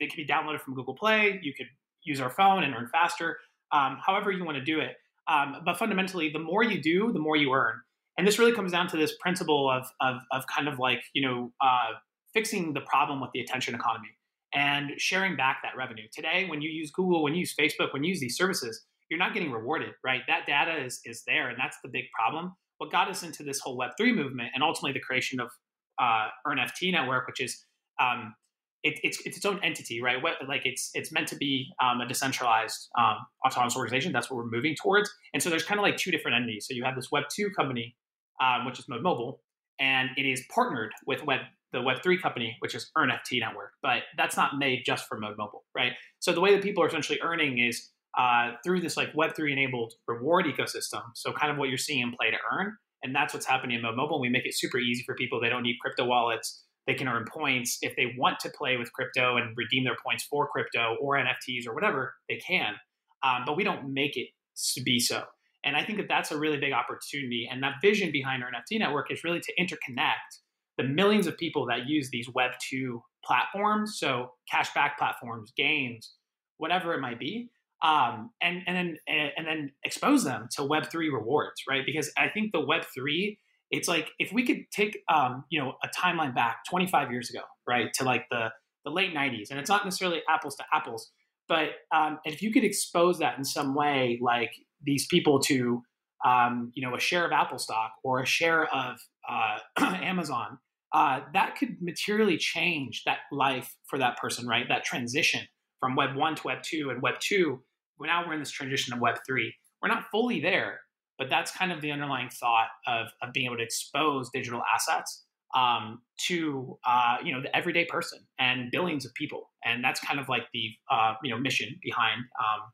they 0.00 0.06
can 0.06 0.16
be 0.16 0.26
downloaded 0.26 0.60
from 0.60 0.74
Google 0.74 0.94
Play. 0.94 1.38
You 1.42 1.52
could 1.54 1.66
use 2.08 2.20
our 2.20 2.30
phone 2.30 2.64
and 2.64 2.74
earn 2.74 2.88
faster, 2.88 3.38
um, 3.72 3.98
however 4.04 4.30
you 4.32 4.44
want 4.44 4.56
to 4.58 4.64
do 4.64 4.80
it. 4.80 4.96
Um, 5.28 5.56
but 5.64 5.78
fundamentally, 5.78 6.30
the 6.30 6.38
more 6.38 6.64
you 6.64 6.80
do, 6.80 7.12
the 7.12 7.18
more 7.18 7.36
you 7.36 7.52
earn. 7.52 7.80
And 8.16 8.26
this 8.26 8.38
really 8.38 8.52
comes 8.52 8.72
down 8.72 8.88
to 8.88 8.96
this 8.96 9.14
principle 9.20 9.70
of, 9.70 9.86
of, 10.00 10.22
of 10.32 10.44
kind 10.46 10.68
of 10.68 10.78
like 10.78 11.00
you 11.12 11.22
know 11.22 11.52
uh, 11.60 11.92
fixing 12.34 12.72
the 12.72 12.80
problem 12.80 13.20
with 13.20 13.30
the 13.32 13.40
attention 13.40 13.74
economy 13.74 14.08
and 14.54 14.92
sharing 14.98 15.36
back 15.36 15.58
that 15.62 15.76
revenue. 15.76 16.04
Today 16.12 16.46
when 16.48 16.60
you 16.62 16.70
use 16.70 16.90
google 16.90 17.22
when 17.22 17.34
you 17.34 17.40
use 17.40 17.54
facebook 17.54 17.92
when 17.92 18.02
you 18.04 18.10
use 18.10 18.20
these 18.20 18.36
services 18.36 18.84
you're 19.10 19.18
not 19.18 19.34
getting 19.34 19.50
rewarded 19.50 19.90
right? 20.04 20.22
That 20.26 20.46
data 20.46 20.84
is, 20.84 21.00
is 21.04 21.22
there 21.26 21.48
and 21.48 21.58
that's 21.58 21.78
the 21.82 21.88
big 21.88 22.04
problem. 22.18 22.54
What 22.78 22.92
got 22.92 23.08
us 23.08 23.22
into 23.22 23.42
this 23.42 23.60
whole 23.60 23.78
web3 23.78 24.14
movement 24.14 24.50
and 24.54 24.62
ultimately 24.62 24.92
the 24.92 25.00
creation 25.00 25.40
of 25.40 25.50
uh, 25.98 26.28
earnft 26.46 26.92
network 26.92 27.26
which 27.26 27.40
is 27.40 27.64
um, 28.00 28.34
it, 28.82 28.98
it's, 29.02 29.20
it's 29.26 29.36
its 29.36 29.46
own 29.46 29.60
entity, 29.64 30.00
right? 30.00 30.16
Like 30.46 30.62
it's 30.64 30.90
it's 30.94 31.10
meant 31.10 31.28
to 31.28 31.36
be 31.36 31.66
um, 31.82 32.00
a 32.00 32.06
decentralized 32.06 32.88
um, 32.96 33.16
autonomous 33.46 33.76
organization. 33.76 34.12
That's 34.12 34.30
what 34.30 34.36
we're 34.36 34.50
moving 34.50 34.76
towards. 34.80 35.10
And 35.34 35.42
so 35.42 35.50
there's 35.50 35.64
kind 35.64 35.80
of 35.80 35.82
like 35.82 35.96
two 35.96 36.10
different 36.10 36.36
entities. 36.36 36.66
So 36.68 36.74
you 36.74 36.84
have 36.84 36.94
this 36.94 37.10
Web 37.10 37.24
two 37.28 37.50
company 37.50 37.96
um, 38.40 38.64
which 38.64 38.78
is 38.78 38.88
Mode 38.88 39.02
Mobile, 39.02 39.40
and 39.80 40.10
it 40.16 40.22
is 40.22 40.44
partnered 40.54 40.92
with 41.06 41.24
Web 41.24 41.40
the 41.70 41.78
Web3 41.78 42.22
company, 42.22 42.56
which 42.60 42.74
is 42.74 42.90
EarnFT 42.96 43.40
Network. 43.40 43.72
But 43.82 44.04
that's 44.16 44.38
not 44.38 44.56
made 44.56 44.84
just 44.86 45.06
for 45.06 45.18
Mode 45.18 45.36
Mobile, 45.36 45.64
right? 45.76 45.92
So 46.18 46.32
the 46.32 46.40
way 46.40 46.54
that 46.54 46.62
people 46.62 46.82
are 46.82 46.86
essentially 46.86 47.20
earning 47.22 47.58
is 47.58 47.90
uh, 48.18 48.52
through 48.64 48.80
this 48.80 48.96
like 48.96 49.12
Web3 49.12 49.52
enabled 49.52 49.92
reward 50.06 50.46
ecosystem. 50.46 51.02
So 51.14 51.30
kind 51.30 51.52
of 51.52 51.58
what 51.58 51.68
you're 51.68 51.76
seeing 51.76 52.00
in 52.00 52.14
play 52.18 52.30
to 52.30 52.38
earn. 52.50 52.74
And 53.02 53.14
that's 53.14 53.34
what's 53.34 53.44
happening 53.44 53.76
in 53.76 53.82
Mode 53.82 53.96
Mobile. 53.96 54.18
We 54.18 54.30
make 54.30 54.46
it 54.46 54.56
super 54.56 54.78
easy 54.78 55.02
for 55.04 55.14
people. 55.14 55.42
They 55.42 55.50
don't 55.50 55.62
need 55.62 55.76
crypto 55.78 56.06
wallets. 56.06 56.64
They 56.88 56.94
can 56.94 57.06
earn 57.06 57.26
points. 57.30 57.78
If 57.82 57.94
they 57.96 58.14
want 58.16 58.40
to 58.40 58.50
play 58.50 58.78
with 58.78 58.92
crypto 58.94 59.36
and 59.36 59.54
redeem 59.56 59.84
their 59.84 59.96
points 60.04 60.24
for 60.24 60.48
crypto 60.48 60.96
or 61.00 61.16
NFTs 61.16 61.68
or 61.68 61.74
whatever, 61.74 62.14
they 62.28 62.36
can. 62.36 62.74
Um, 63.22 63.42
but 63.46 63.56
we 63.56 63.62
don't 63.62 63.92
make 63.92 64.16
it 64.16 64.28
to 64.74 64.82
be 64.82 64.98
so. 64.98 65.22
And 65.64 65.76
I 65.76 65.84
think 65.84 65.98
that 65.98 66.08
that's 66.08 66.32
a 66.32 66.38
really 66.38 66.56
big 66.56 66.72
opportunity. 66.72 67.46
And 67.50 67.62
that 67.62 67.74
vision 67.82 68.10
behind 68.10 68.42
EarnFT 68.42 68.78
network 68.78 69.12
is 69.12 69.22
really 69.22 69.40
to 69.40 69.52
interconnect 69.60 70.40
the 70.78 70.84
millions 70.84 71.26
of 71.26 71.36
people 71.36 71.66
that 71.66 71.86
use 71.86 72.08
these 72.10 72.28
Web 72.34 72.52
2 72.70 73.02
platforms, 73.22 73.98
so 73.98 74.30
cashback 74.52 74.96
platforms, 74.96 75.52
games, 75.56 76.14
whatever 76.56 76.94
it 76.94 77.00
might 77.00 77.18
be, 77.18 77.50
um, 77.82 78.30
and, 78.40 78.62
and, 78.66 78.76
then, 78.76 78.96
and 79.36 79.46
then 79.46 79.72
expose 79.84 80.24
them 80.24 80.48
to 80.56 80.64
Web 80.64 80.88
3 80.90 81.10
rewards, 81.10 81.62
right? 81.68 81.82
Because 81.84 82.10
I 82.16 82.28
think 82.28 82.52
the 82.52 82.64
Web 82.64 82.84
3, 82.94 83.38
it's 83.70 83.88
like 83.88 84.10
if 84.18 84.32
we 84.32 84.46
could 84.46 84.64
take, 84.70 85.02
um, 85.12 85.44
you 85.50 85.60
know, 85.60 85.74
a 85.82 85.88
timeline 85.88 86.34
back 86.34 86.58
25 86.68 87.10
years 87.10 87.30
ago, 87.30 87.42
right, 87.66 87.92
to 87.94 88.04
like 88.04 88.26
the, 88.30 88.50
the 88.84 88.90
late 88.90 89.14
90s, 89.14 89.50
and 89.50 89.58
it's 89.58 89.68
not 89.68 89.84
necessarily 89.84 90.22
apples 90.28 90.56
to 90.56 90.64
apples, 90.72 91.10
but 91.48 91.70
um, 91.94 92.18
if 92.24 92.42
you 92.42 92.52
could 92.52 92.64
expose 92.64 93.18
that 93.18 93.38
in 93.38 93.44
some 93.44 93.74
way, 93.74 94.18
like 94.22 94.52
these 94.82 95.06
people 95.06 95.40
to 95.40 95.82
um, 96.24 96.72
you 96.74 96.86
know 96.86 96.94
a 96.94 97.00
share 97.00 97.24
of 97.24 97.32
Apple 97.32 97.58
stock 97.58 97.92
or 98.02 98.20
a 98.20 98.26
share 98.26 98.66
of 98.74 98.96
uh, 99.28 99.58
Amazon, 99.78 100.58
uh, 100.92 101.20
that 101.32 101.56
could 101.56 101.76
materially 101.80 102.36
change 102.36 103.02
that 103.04 103.18
life 103.32 103.74
for 103.86 103.98
that 103.98 104.18
person, 104.18 104.46
right? 104.46 104.66
That 104.68 104.84
transition 104.84 105.46
from 105.80 105.96
Web 105.96 106.16
one 106.16 106.34
to 106.36 106.42
Web 106.44 106.62
two 106.62 106.90
and 106.90 107.02
Web 107.02 107.18
two 107.20 107.62
now 108.06 108.24
we're 108.26 108.34
in 108.34 108.38
this 108.38 108.50
transition 108.50 108.92
of 108.94 109.00
Web 109.00 109.16
three. 109.26 109.54
We're 109.82 109.88
not 109.88 110.04
fully 110.10 110.40
there, 110.40 110.80
but 111.18 111.28
that's 111.28 111.50
kind 111.50 111.72
of 111.72 111.80
the 111.80 111.90
underlying 111.90 112.28
thought 112.30 112.68
of, 112.86 113.08
of 113.22 113.32
being 113.32 113.46
able 113.46 113.56
to 113.56 113.62
expose 113.62 114.30
digital 114.30 114.62
assets 114.74 115.24
um, 115.54 116.02
to 116.26 116.78
uh, 116.86 117.16
you 117.24 117.32
know 117.32 117.42
the 117.42 117.54
everyday 117.56 117.84
person 117.84 118.20
and 118.38 118.70
billions 118.70 119.04
of 119.04 119.14
people, 119.14 119.50
and 119.64 119.82
that's 119.82 120.00
kind 120.00 120.20
of 120.20 120.28
like 120.28 120.42
the 120.52 120.70
uh, 120.90 121.14
you 121.22 121.30
know 121.30 121.38
mission 121.38 121.78
behind 121.82 122.20
um, 122.38 122.70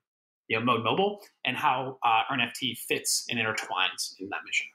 you 0.49 0.59
know 0.59 0.65
Mode 0.65 0.85
Mobile 0.85 1.21
and 1.45 1.57
how 1.57 1.99
uh, 2.05 2.23
fits 2.89 3.27
and 3.31 3.39
intertwines 3.39 4.15
in 4.19 4.29
that 4.31 4.41
mission. 4.45 4.67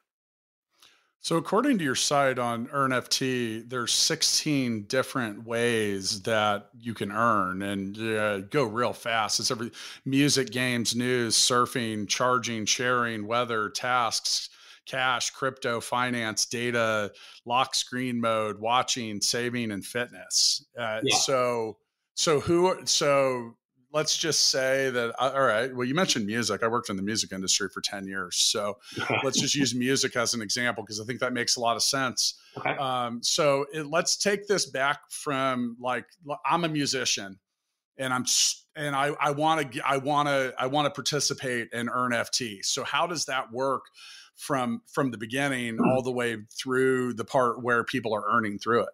So, 1.22 1.36
according 1.36 1.78
to 1.80 1.84
your 1.84 1.96
site 1.96 2.40
on 2.40 2.68
EarnFT, 2.68 3.70
there's 3.70 3.92
16 3.92 4.84
different 4.84 5.46
ways 5.46 6.22
that 6.22 6.70
you 6.80 6.94
can 6.94 7.12
earn 7.12 7.62
and 7.62 7.98
uh, 7.98 8.40
go 8.40 8.64
real 8.64 8.94
fast. 8.94 9.40
It's 9.42 9.52
every 9.52 9.72
music, 10.06 10.50
games, 10.50 10.96
news, 10.96 11.36
surfing, 11.36 12.08
charging, 12.08 12.66
sharing, 12.66 13.28
weather, 13.28 13.70
tasks, 13.70 14.50
cash, 14.86 15.32
crypto, 15.32 15.82
finance, 15.82 16.46
data, 16.46 17.12
lock 17.46 17.76
screen 17.76 18.22
mode, 18.22 18.58
watching, 18.58 19.20
saving, 19.20 19.72
and 19.72 19.86
fitness. 19.86 20.66
Uh, 20.78 21.02
yeah. 21.04 21.18
So, 21.18 21.78
so 22.16 22.40
who? 22.40 22.78
So 22.86 23.56
let's 23.91 24.17
just 24.17 24.50
say 24.50 24.89
that 24.89 25.13
uh, 25.19 25.31
all 25.34 25.41
right 25.41 25.75
well 25.75 25.86
you 25.86 25.96
mentioned 25.96 26.25
music 26.25 26.63
i 26.63 26.67
worked 26.67 26.89
in 26.89 26.96
the 26.96 27.01
music 27.01 27.31
industry 27.31 27.67
for 27.69 27.81
10 27.81 28.05
years 28.08 28.36
so 28.36 28.77
let's 29.24 29.39
just 29.39 29.55
use 29.55 29.74
music 29.74 30.15
as 30.15 30.34
an 30.34 30.41
example 30.41 30.84
because 30.84 31.00
i 31.00 31.05
think 31.05 31.19
that 31.19 31.34
makes 31.34 31.55
a 31.55 31.60
lot 31.60 31.75
of 31.75 31.84
sense 31.84 32.36
okay. 32.58 32.75
um, 32.77 33.22
so 33.24 33.65
it, 33.74 33.88
let's 33.88 34.17
take 34.17 34.48
this 34.48 34.65
back 34.65 35.00
from 35.10 35.75
like 35.79 36.05
i'm 36.46 36.63
a 36.63 36.69
musician 36.69 37.39
and 37.98 38.13
i'm 38.13 38.25
and 38.75 38.96
i 38.96 39.08
I 39.19 39.31
want 39.31 39.72
to 39.74 39.88
i 39.88 39.98
want 39.98 40.27
to 40.27 40.53
i 40.58 40.67
want 40.67 40.86
to 40.86 40.91
participate 40.91 41.69
and 41.74 41.89
earn 41.91 42.12
ft 42.12 42.65
so 42.65 42.84
how 42.84 43.08
does 43.08 43.25
that 43.25 43.51
work 43.51 43.84
from 44.36 44.81
from 44.88 45.12
the 45.12 45.17
beginning 45.17 45.77
hmm. 45.77 45.86
all 45.86 46.01
the 46.01 46.12
way 46.12 46.38
through 46.58 47.13
the 47.13 47.25
part 47.25 47.62
where 47.62 47.84
people 47.84 48.13
are 48.13 48.24
earning 48.31 48.58
through 48.58 48.81
it 48.81 48.89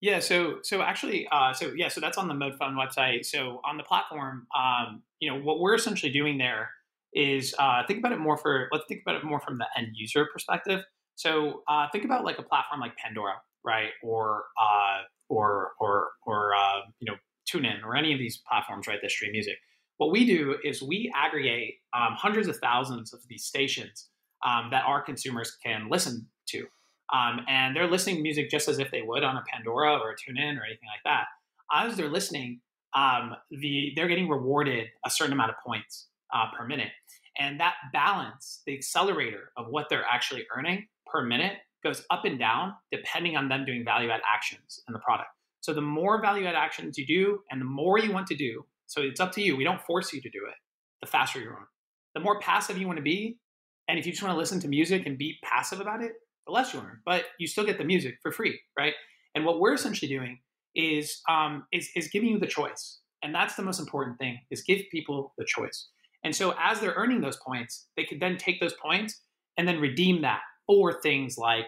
yeah, 0.00 0.20
so 0.20 0.58
so 0.62 0.82
actually, 0.82 1.26
uh, 1.32 1.52
so 1.52 1.72
yeah, 1.76 1.88
so 1.88 2.00
that's 2.00 2.18
on 2.18 2.28
the 2.28 2.34
Mode 2.34 2.54
Phone 2.56 2.76
website. 2.76 3.26
So 3.26 3.60
on 3.64 3.76
the 3.76 3.82
platform, 3.82 4.46
um, 4.56 5.02
you 5.20 5.30
know, 5.30 5.40
what 5.40 5.58
we're 5.58 5.74
essentially 5.74 6.12
doing 6.12 6.38
there 6.38 6.70
is 7.14 7.54
uh, 7.58 7.82
think 7.86 7.98
about 7.98 8.12
it 8.12 8.18
more 8.18 8.36
for 8.36 8.68
let's 8.70 8.84
think 8.88 9.02
about 9.04 9.16
it 9.16 9.24
more 9.24 9.40
from 9.40 9.58
the 9.58 9.66
end 9.76 9.88
user 9.94 10.26
perspective. 10.32 10.84
So 11.16 11.62
uh, 11.66 11.88
think 11.90 12.04
about 12.04 12.24
like 12.24 12.38
a 12.38 12.44
platform 12.44 12.80
like 12.80 12.96
Pandora, 12.96 13.34
right, 13.64 13.90
or 14.02 14.44
uh, 14.60 15.02
or 15.28 15.72
or 15.80 16.10
or 16.24 16.54
uh, 16.54 16.82
you 17.00 17.10
know 17.10 17.16
TuneIn 17.52 17.82
or 17.84 17.96
any 17.96 18.12
of 18.12 18.20
these 18.20 18.40
platforms, 18.48 18.86
right, 18.86 19.00
that 19.02 19.10
stream 19.10 19.32
music. 19.32 19.56
What 19.96 20.12
we 20.12 20.24
do 20.24 20.56
is 20.62 20.80
we 20.80 21.12
aggregate 21.16 21.74
um, 21.92 22.12
hundreds 22.12 22.46
of 22.46 22.56
thousands 22.58 23.12
of 23.12 23.20
these 23.28 23.44
stations 23.44 24.10
um, 24.46 24.68
that 24.70 24.84
our 24.84 25.02
consumers 25.02 25.56
can 25.60 25.88
listen 25.90 26.28
to. 26.50 26.66
Um, 27.12 27.40
and 27.48 27.74
they're 27.74 27.90
listening 27.90 28.16
to 28.16 28.22
music 28.22 28.50
just 28.50 28.68
as 28.68 28.78
if 28.78 28.90
they 28.90 29.02
would 29.02 29.24
on 29.24 29.36
a 29.36 29.42
Pandora 29.50 29.98
or 29.98 30.10
a 30.10 30.14
TuneIn 30.14 30.58
or 30.58 30.64
anything 30.64 30.88
like 30.88 31.04
that. 31.04 31.24
As 31.72 31.96
they're 31.96 32.10
listening, 32.10 32.60
um, 32.94 33.34
the 33.50 33.92
they're 33.96 34.08
getting 34.08 34.28
rewarded 34.28 34.86
a 35.04 35.10
certain 35.10 35.32
amount 35.32 35.50
of 35.50 35.56
points 35.64 36.08
uh, 36.34 36.46
per 36.56 36.66
minute, 36.66 36.90
and 37.38 37.60
that 37.60 37.74
balance, 37.92 38.62
the 38.66 38.74
accelerator 38.74 39.52
of 39.56 39.66
what 39.68 39.86
they're 39.88 40.04
actually 40.10 40.46
earning 40.56 40.86
per 41.06 41.22
minute, 41.22 41.54
goes 41.82 42.04
up 42.10 42.24
and 42.24 42.38
down 42.38 42.74
depending 42.90 43.36
on 43.36 43.48
them 43.48 43.64
doing 43.64 43.84
value 43.84 44.10
add 44.10 44.20
actions 44.26 44.82
in 44.88 44.92
the 44.92 44.98
product. 45.00 45.30
So 45.60 45.72
the 45.74 45.80
more 45.80 46.20
value 46.20 46.46
add 46.46 46.54
actions 46.54 46.96
you 46.98 47.06
do, 47.06 47.40
and 47.50 47.60
the 47.60 47.66
more 47.66 47.98
you 47.98 48.12
want 48.12 48.26
to 48.28 48.36
do, 48.36 48.64
so 48.86 49.02
it's 49.02 49.20
up 49.20 49.32
to 49.32 49.42
you. 49.42 49.56
We 49.56 49.64
don't 49.64 49.80
force 49.82 50.12
you 50.12 50.20
to 50.20 50.30
do 50.30 50.40
it. 50.48 50.54
The 51.00 51.06
faster 51.06 51.40
you 51.40 51.48
earn. 51.48 51.66
The 52.14 52.20
more 52.20 52.40
passive 52.40 52.78
you 52.78 52.86
want 52.86 52.96
to 52.96 53.02
be, 53.02 53.38
and 53.86 53.98
if 53.98 54.06
you 54.06 54.12
just 54.12 54.22
want 54.22 54.34
to 54.34 54.38
listen 54.38 54.60
to 54.60 54.68
music 54.68 55.06
and 55.06 55.18
be 55.18 55.36
passive 55.42 55.80
about 55.80 56.02
it, 56.02 56.12
the 56.48 56.52
less 56.52 56.74
you 56.74 56.80
earn, 56.80 57.00
but 57.04 57.26
you 57.38 57.46
still 57.46 57.64
get 57.64 57.78
the 57.78 57.84
music 57.84 58.18
for 58.22 58.32
free, 58.32 58.58
right? 58.76 58.94
And 59.34 59.44
what 59.44 59.60
we're 59.60 59.74
essentially 59.74 60.08
doing 60.08 60.40
is 60.74 61.20
um, 61.28 61.66
is, 61.72 61.88
is 61.94 62.08
giving 62.08 62.30
you 62.30 62.38
the 62.38 62.46
choice, 62.46 62.98
and 63.22 63.34
that's 63.34 63.54
the 63.54 63.62
most 63.62 63.78
important 63.78 64.18
thing: 64.18 64.40
is 64.50 64.62
give 64.62 64.82
people 64.90 65.34
the 65.38 65.44
choice. 65.44 65.88
And 66.24 66.34
so 66.34 66.54
as 66.58 66.80
they're 66.80 66.94
earning 66.96 67.20
those 67.20 67.36
points, 67.36 67.86
they 67.96 68.04
could 68.04 68.18
then 68.18 68.36
take 68.36 68.60
those 68.60 68.74
points 68.74 69.20
and 69.56 69.68
then 69.68 69.78
redeem 69.78 70.22
that 70.22 70.40
for 70.66 71.00
things 71.00 71.38
like 71.38 71.66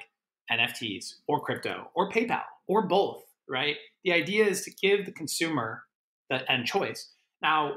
NFTs 0.50 1.14
or 1.28 1.40
crypto 1.40 1.88
or 1.94 2.10
PayPal 2.10 2.42
or 2.66 2.86
both, 2.86 3.22
right? 3.48 3.76
The 4.04 4.12
idea 4.12 4.46
is 4.46 4.62
to 4.64 4.72
give 4.82 5.06
the 5.06 5.12
consumer 5.12 5.84
the 6.30 6.50
end 6.50 6.66
choice. 6.66 7.12
Now, 7.42 7.74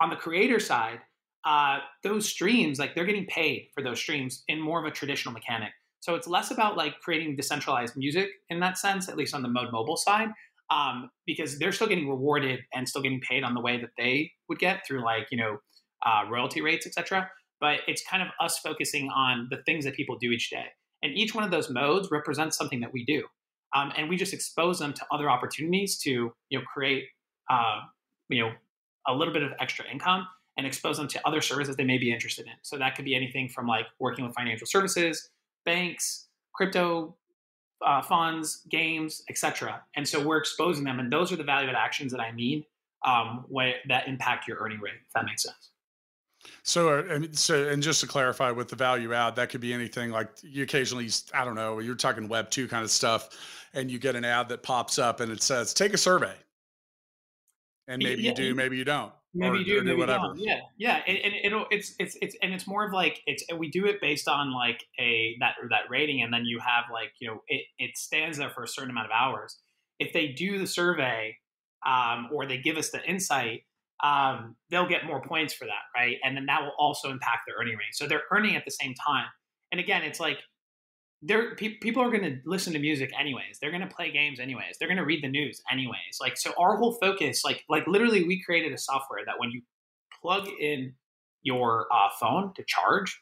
on 0.00 0.10
the 0.10 0.16
creator 0.16 0.58
side, 0.58 1.00
uh, 1.44 1.78
those 2.02 2.28
streams, 2.28 2.78
like 2.78 2.94
they're 2.94 3.04
getting 3.04 3.26
paid 3.26 3.68
for 3.72 3.82
those 3.82 3.98
streams 4.00 4.42
in 4.48 4.60
more 4.60 4.80
of 4.80 4.84
a 4.84 4.90
traditional 4.90 5.32
mechanic. 5.32 5.72
So 6.00 6.14
it's 6.14 6.26
less 6.26 6.50
about 6.50 6.76
like 6.76 7.00
creating 7.00 7.36
decentralized 7.36 7.96
music 7.96 8.28
in 8.48 8.60
that 8.60 8.78
sense, 8.78 9.08
at 9.08 9.16
least 9.16 9.34
on 9.34 9.42
the 9.42 9.48
Mode 9.48 9.72
Mobile 9.72 9.96
side, 9.96 10.28
um, 10.70 11.10
because 11.26 11.58
they're 11.58 11.72
still 11.72 11.86
getting 11.86 12.08
rewarded 12.08 12.60
and 12.74 12.88
still 12.88 13.02
getting 13.02 13.20
paid 13.20 13.44
on 13.44 13.54
the 13.54 13.60
way 13.60 13.80
that 13.80 13.90
they 13.96 14.32
would 14.48 14.58
get 14.58 14.86
through 14.86 15.04
like 15.04 15.28
you 15.30 15.38
know 15.38 15.58
uh, 16.04 16.22
royalty 16.30 16.60
rates, 16.60 16.86
etc. 16.86 17.28
But 17.60 17.80
it's 17.86 18.04
kind 18.08 18.22
of 18.22 18.28
us 18.40 18.58
focusing 18.58 19.08
on 19.10 19.48
the 19.50 19.58
things 19.64 19.84
that 19.84 19.94
people 19.94 20.16
do 20.18 20.30
each 20.30 20.50
day, 20.50 20.66
and 21.02 21.12
each 21.14 21.34
one 21.34 21.44
of 21.44 21.50
those 21.50 21.70
modes 21.70 22.08
represents 22.10 22.56
something 22.56 22.80
that 22.80 22.92
we 22.92 23.04
do, 23.04 23.24
um, 23.74 23.92
and 23.96 24.08
we 24.08 24.16
just 24.16 24.32
expose 24.32 24.78
them 24.78 24.92
to 24.92 25.06
other 25.10 25.30
opportunities 25.30 25.98
to 25.98 26.32
you 26.50 26.58
know 26.58 26.64
create 26.72 27.04
uh, 27.50 27.80
you 28.28 28.42
know 28.42 28.52
a 29.08 29.14
little 29.14 29.32
bit 29.32 29.42
of 29.42 29.52
extra 29.60 29.84
income 29.90 30.26
and 30.56 30.66
expose 30.66 30.96
them 30.96 31.06
to 31.06 31.26
other 31.26 31.40
services 31.40 31.76
they 31.76 31.84
may 31.84 31.98
be 31.98 32.12
interested 32.12 32.46
in. 32.46 32.52
So 32.62 32.78
that 32.78 32.96
could 32.96 33.04
be 33.04 33.14
anything 33.14 33.48
from 33.48 33.66
like 33.66 33.86
working 34.00 34.24
with 34.24 34.34
financial 34.34 34.66
services 34.66 35.28
banks, 35.66 36.28
crypto 36.54 37.14
uh, 37.84 38.00
funds, 38.00 38.62
games, 38.70 39.22
etc. 39.28 39.82
And 39.94 40.08
so 40.08 40.24
we're 40.24 40.38
exposing 40.38 40.84
them, 40.84 40.98
and 40.98 41.12
those 41.12 41.30
are 41.32 41.36
the 41.36 41.44
value 41.44 41.68
add 41.68 41.74
actions 41.74 42.10
that 42.12 42.20
I 42.20 42.32
mean 42.32 42.64
um, 43.04 43.44
that 43.88 44.08
impact 44.08 44.48
your 44.48 44.58
earning 44.58 44.80
rate. 44.80 44.94
If 45.06 45.12
that 45.14 45.26
makes 45.26 45.42
sense. 45.42 45.70
So, 46.62 47.00
uh, 47.00 47.20
so, 47.32 47.68
and 47.68 47.82
just 47.82 48.00
to 48.00 48.06
clarify, 48.06 48.50
with 48.50 48.68
the 48.68 48.76
value 48.76 49.12
add, 49.12 49.36
that 49.36 49.50
could 49.50 49.60
be 49.60 49.74
anything 49.74 50.10
like 50.10 50.28
you 50.42 50.62
occasionally, 50.62 51.08
I 51.34 51.44
don't 51.44 51.56
know, 51.56 51.80
you're 51.80 51.96
talking 51.96 52.28
Web 52.28 52.50
two 52.50 52.68
kind 52.68 52.84
of 52.84 52.90
stuff, 52.90 53.28
and 53.74 53.90
you 53.90 53.98
get 53.98 54.16
an 54.16 54.24
ad 54.24 54.48
that 54.48 54.62
pops 54.62 54.98
up 54.98 55.20
and 55.20 55.30
it 55.30 55.42
says, 55.42 55.74
"Take 55.74 55.92
a 55.92 55.98
survey," 55.98 56.34
and 57.88 58.02
maybe 58.02 58.22
yeah, 58.22 58.30
you 58.30 58.36
do, 58.36 58.54
maybe 58.54 58.76
you 58.76 58.84
don't 58.84 59.12
maybe 59.36 59.58
or, 59.58 59.60
you 59.60 59.64
do, 59.64 59.84
maybe 59.84 59.98
whatever. 59.98 60.28
Don't. 60.28 60.38
Yeah, 60.38 60.60
yeah, 60.78 61.00
and, 61.06 61.18
and 61.18 61.34
it'll 61.44 61.66
it's 61.70 61.94
it's 61.98 62.16
it's 62.20 62.36
and 62.42 62.52
it's 62.52 62.66
more 62.66 62.86
of 62.86 62.92
like 62.92 63.20
it's 63.26 63.44
we 63.56 63.70
do 63.70 63.86
it 63.86 64.00
based 64.00 64.28
on 64.28 64.52
like 64.52 64.84
a 64.98 65.36
that 65.40 65.54
that 65.70 65.90
rating, 65.90 66.22
and 66.22 66.32
then 66.32 66.44
you 66.44 66.58
have 66.60 66.84
like 66.92 67.12
you 67.20 67.28
know 67.28 67.42
it 67.48 67.62
it 67.78 67.96
stands 67.96 68.38
there 68.38 68.50
for 68.50 68.62
a 68.62 68.68
certain 68.68 68.90
amount 68.90 69.06
of 69.06 69.12
hours. 69.12 69.58
If 69.98 70.12
they 70.12 70.28
do 70.28 70.58
the 70.58 70.66
survey, 70.66 71.36
um, 71.86 72.28
or 72.32 72.46
they 72.46 72.58
give 72.58 72.76
us 72.76 72.90
the 72.90 73.02
insight, 73.04 73.62
um, 74.04 74.56
they'll 74.70 74.88
get 74.88 75.06
more 75.06 75.22
points 75.22 75.54
for 75.54 75.64
that, 75.64 75.84
right? 75.94 76.16
And 76.24 76.36
then 76.36 76.46
that 76.46 76.62
will 76.62 76.74
also 76.78 77.10
impact 77.10 77.42
their 77.46 77.56
earning 77.60 77.76
rate. 77.76 77.94
So 77.94 78.06
they're 78.06 78.24
earning 78.30 78.56
at 78.56 78.64
the 78.64 78.70
same 78.70 78.94
time. 78.94 79.26
And 79.72 79.80
again, 79.80 80.02
it's 80.02 80.20
like 80.20 80.38
they're 81.22 81.54
pe- 81.54 81.78
people 81.78 82.02
are 82.02 82.10
going 82.10 82.22
to 82.22 82.38
listen 82.44 82.72
to 82.74 82.78
music 82.78 83.10
anyways. 83.18 83.58
They're 83.60 83.70
going 83.70 83.86
to 83.86 83.94
play 83.94 84.10
games 84.12 84.38
anyways. 84.38 84.76
They're 84.78 84.88
going 84.88 84.98
to 84.98 85.04
read 85.04 85.22
the 85.22 85.28
news 85.28 85.62
anyways. 85.70 86.18
Like 86.20 86.36
so 86.36 86.52
our 86.58 86.76
whole 86.76 86.92
focus 86.92 87.42
like 87.44 87.64
like 87.68 87.86
literally 87.86 88.24
we 88.24 88.42
created 88.42 88.72
a 88.72 88.78
software 88.78 89.20
that 89.24 89.38
when 89.38 89.50
you 89.50 89.62
plug 90.20 90.48
in 90.60 90.94
your 91.42 91.86
uh, 91.92 92.08
phone 92.20 92.52
to 92.54 92.64
charge 92.66 93.20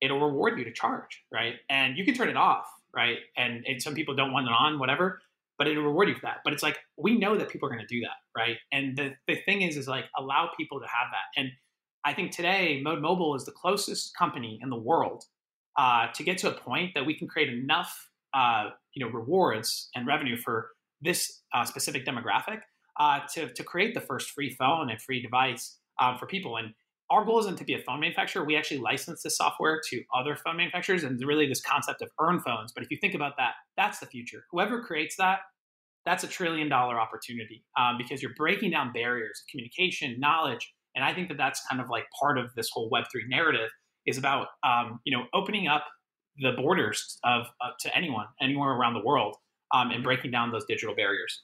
it'll 0.00 0.20
reward 0.20 0.58
you 0.58 0.64
to 0.64 0.72
charge 0.72 1.24
right? 1.32 1.54
And 1.68 1.96
you 1.96 2.04
can 2.04 2.14
turn 2.14 2.28
it 2.28 2.36
off 2.36 2.66
right? 2.94 3.18
And, 3.36 3.64
and 3.66 3.82
some 3.82 3.94
people 3.94 4.14
don't 4.14 4.32
want 4.32 4.46
it 4.46 4.52
on 4.52 4.78
whatever 4.78 5.20
but 5.58 5.66
it'll 5.66 5.82
reward 5.82 6.08
you 6.08 6.14
for 6.14 6.20
that. 6.22 6.38
But 6.44 6.52
it's 6.52 6.62
like 6.62 6.78
we 6.96 7.18
know 7.18 7.36
that 7.36 7.48
people 7.48 7.68
are 7.68 7.72
going 7.72 7.84
to 7.86 7.94
do 7.94 8.00
that 8.02 8.16
right? 8.36 8.56
And 8.72 8.96
the, 8.96 9.14
the 9.26 9.36
thing 9.42 9.62
is 9.62 9.76
is 9.76 9.88
like 9.88 10.04
allow 10.16 10.50
people 10.56 10.78
to 10.80 10.86
have 10.86 11.08
that. 11.10 11.40
And 11.40 11.50
i 12.04 12.12
think 12.12 12.30
today 12.30 12.80
mode 12.80 13.02
mobile 13.02 13.34
is 13.34 13.44
the 13.44 13.50
closest 13.50 14.16
company 14.16 14.60
in 14.62 14.70
the 14.70 14.76
world 14.76 15.24
uh, 15.78 16.08
to 16.12 16.22
get 16.22 16.36
to 16.38 16.50
a 16.50 16.52
point 16.52 16.92
that 16.94 17.06
we 17.06 17.14
can 17.14 17.26
create 17.26 17.48
enough 17.48 18.10
uh, 18.34 18.70
you 18.94 19.04
know 19.04 19.10
rewards 19.10 19.88
and 19.94 20.06
revenue 20.06 20.36
for 20.36 20.70
this 21.00 21.42
uh, 21.54 21.64
specific 21.64 22.04
demographic 22.04 22.60
uh, 22.98 23.20
to, 23.32 23.48
to 23.52 23.62
create 23.62 23.94
the 23.94 24.00
first 24.00 24.30
free 24.30 24.50
phone 24.50 24.90
and 24.90 25.00
free 25.00 25.22
device 25.22 25.78
um, 26.00 26.18
for 26.18 26.26
people. 26.26 26.56
And 26.56 26.74
our 27.10 27.24
goal 27.24 27.38
isn't 27.38 27.56
to 27.58 27.64
be 27.64 27.74
a 27.74 27.78
phone 27.78 28.00
manufacturer. 28.00 28.44
We 28.44 28.56
actually 28.56 28.80
license 28.80 29.22
this 29.22 29.36
software 29.36 29.80
to 29.90 30.02
other 30.14 30.36
phone 30.36 30.56
manufacturers 30.56 31.04
and 31.04 31.18
really 31.24 31.46
this 31.46 31.62
concept 31.62 32.02
of 32.02 32.10
earn 32.20 32.40
phones. 32.40 32.72
But 32.72 32.82
if 32.82 32.90
you 32.90 32.98
think 33.00 33.14
about 33.14 33.34
that 33.38 33.52
that's 33.76 34.00
the 34.00 34.06
future. 34.06 34.44
Whoever 34.50 34.82
creates 34.82 35.16
that 35.16 35.38
that's 36.04 36.24
a 36.24 36.28
trillion 36.28 36.68
dollar 36.68 36.98
opportunity 36.98 37.64
um, 37.78 37.98
because 37.98 38.22
you're 38.22 38.34
breaking 38.36 38.70
down 38.70 38.92
barriers 38.92 39.42
of 39.42 39.50
communication 39.50 40.18
knowledge. 40.18 40.74
And 40.96 41.04
i 41.04 41.14
think 41.14 41.28
that 41.28 41.36
that's 41.36 41.64
kind 41.68 41.80
of 41.80 41.88
like 41.88 42.04
part 42.18 42.38
of 42.38 42.52
this 42.56 42.68
whole 42.72 42.90
web3 42.90 43.28
narrative 43.28 43.70
is 44.06 44.18
about 44.18 44.48
um, 44.62 45.00
you 45.04 45.16
know 45.16 45.24
opening 45.34 45.68
up 45.68 45.84
the 46.40 46.52
borders 46.52 47.18
of 47.24 47.46
uh, 47.60 47.70
to 47.80 47.96
anyone 47.96 48.26
anywhere 48.40 48.70
around 48.70 48.94
the 48.94 49.04
world 49.04 49.36
um, 49.72 49.90
and 49.90 50.02
breaking 50.02 50.30
down 50.30 50.50
those 50.50 50.64
digital 50.66 50.94
barriers. 50.94 51.42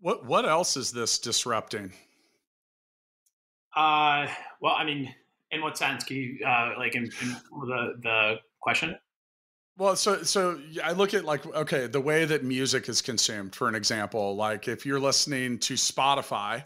What 0.00 0.26
what 0.26 0.46
else 0.46 0.76
is 0.76 0.90
this 0.90 1.18
disrupting? 1.18 1.92
Uh, 3.74 4.26
well, 4.60 4.74
I 4.74 4.84
mean, 4.84 5.14
in 5.50 5.62
what 5.62 5.78
sense? 5.78 6.04
Can 6.04 6.16
you 6.16 6.38
uh, 6.46 6.72
like 6.78 6.94
in, 6.94 7.04
in 7.04 7.36
the 7.52 7.94
the 8.02 8.34
question? 8.60 8.96
Well, 9.78 9.96
so 9.96 10.22
so 10.22 10.60
I 10.82 10.92
look 10.92 11.14
at 11.14 11.24
like 11.24 11.46
okay, 11.46 11.86
the 11.86 12.00
way 12.00 12.24
that 12.24 12.44
music 12.44 12.88
is 12.88 13.00
consumed. 13.00 13.54
For 13.54 13.68
an 13.68 13.74
example, 13.74 14.36
like 14.36 14.68
if 14.68 14.84
you're 14.84 15.00
listening 15.00 15.58
to 15.60 15.74
Spotify, 15.74 16.64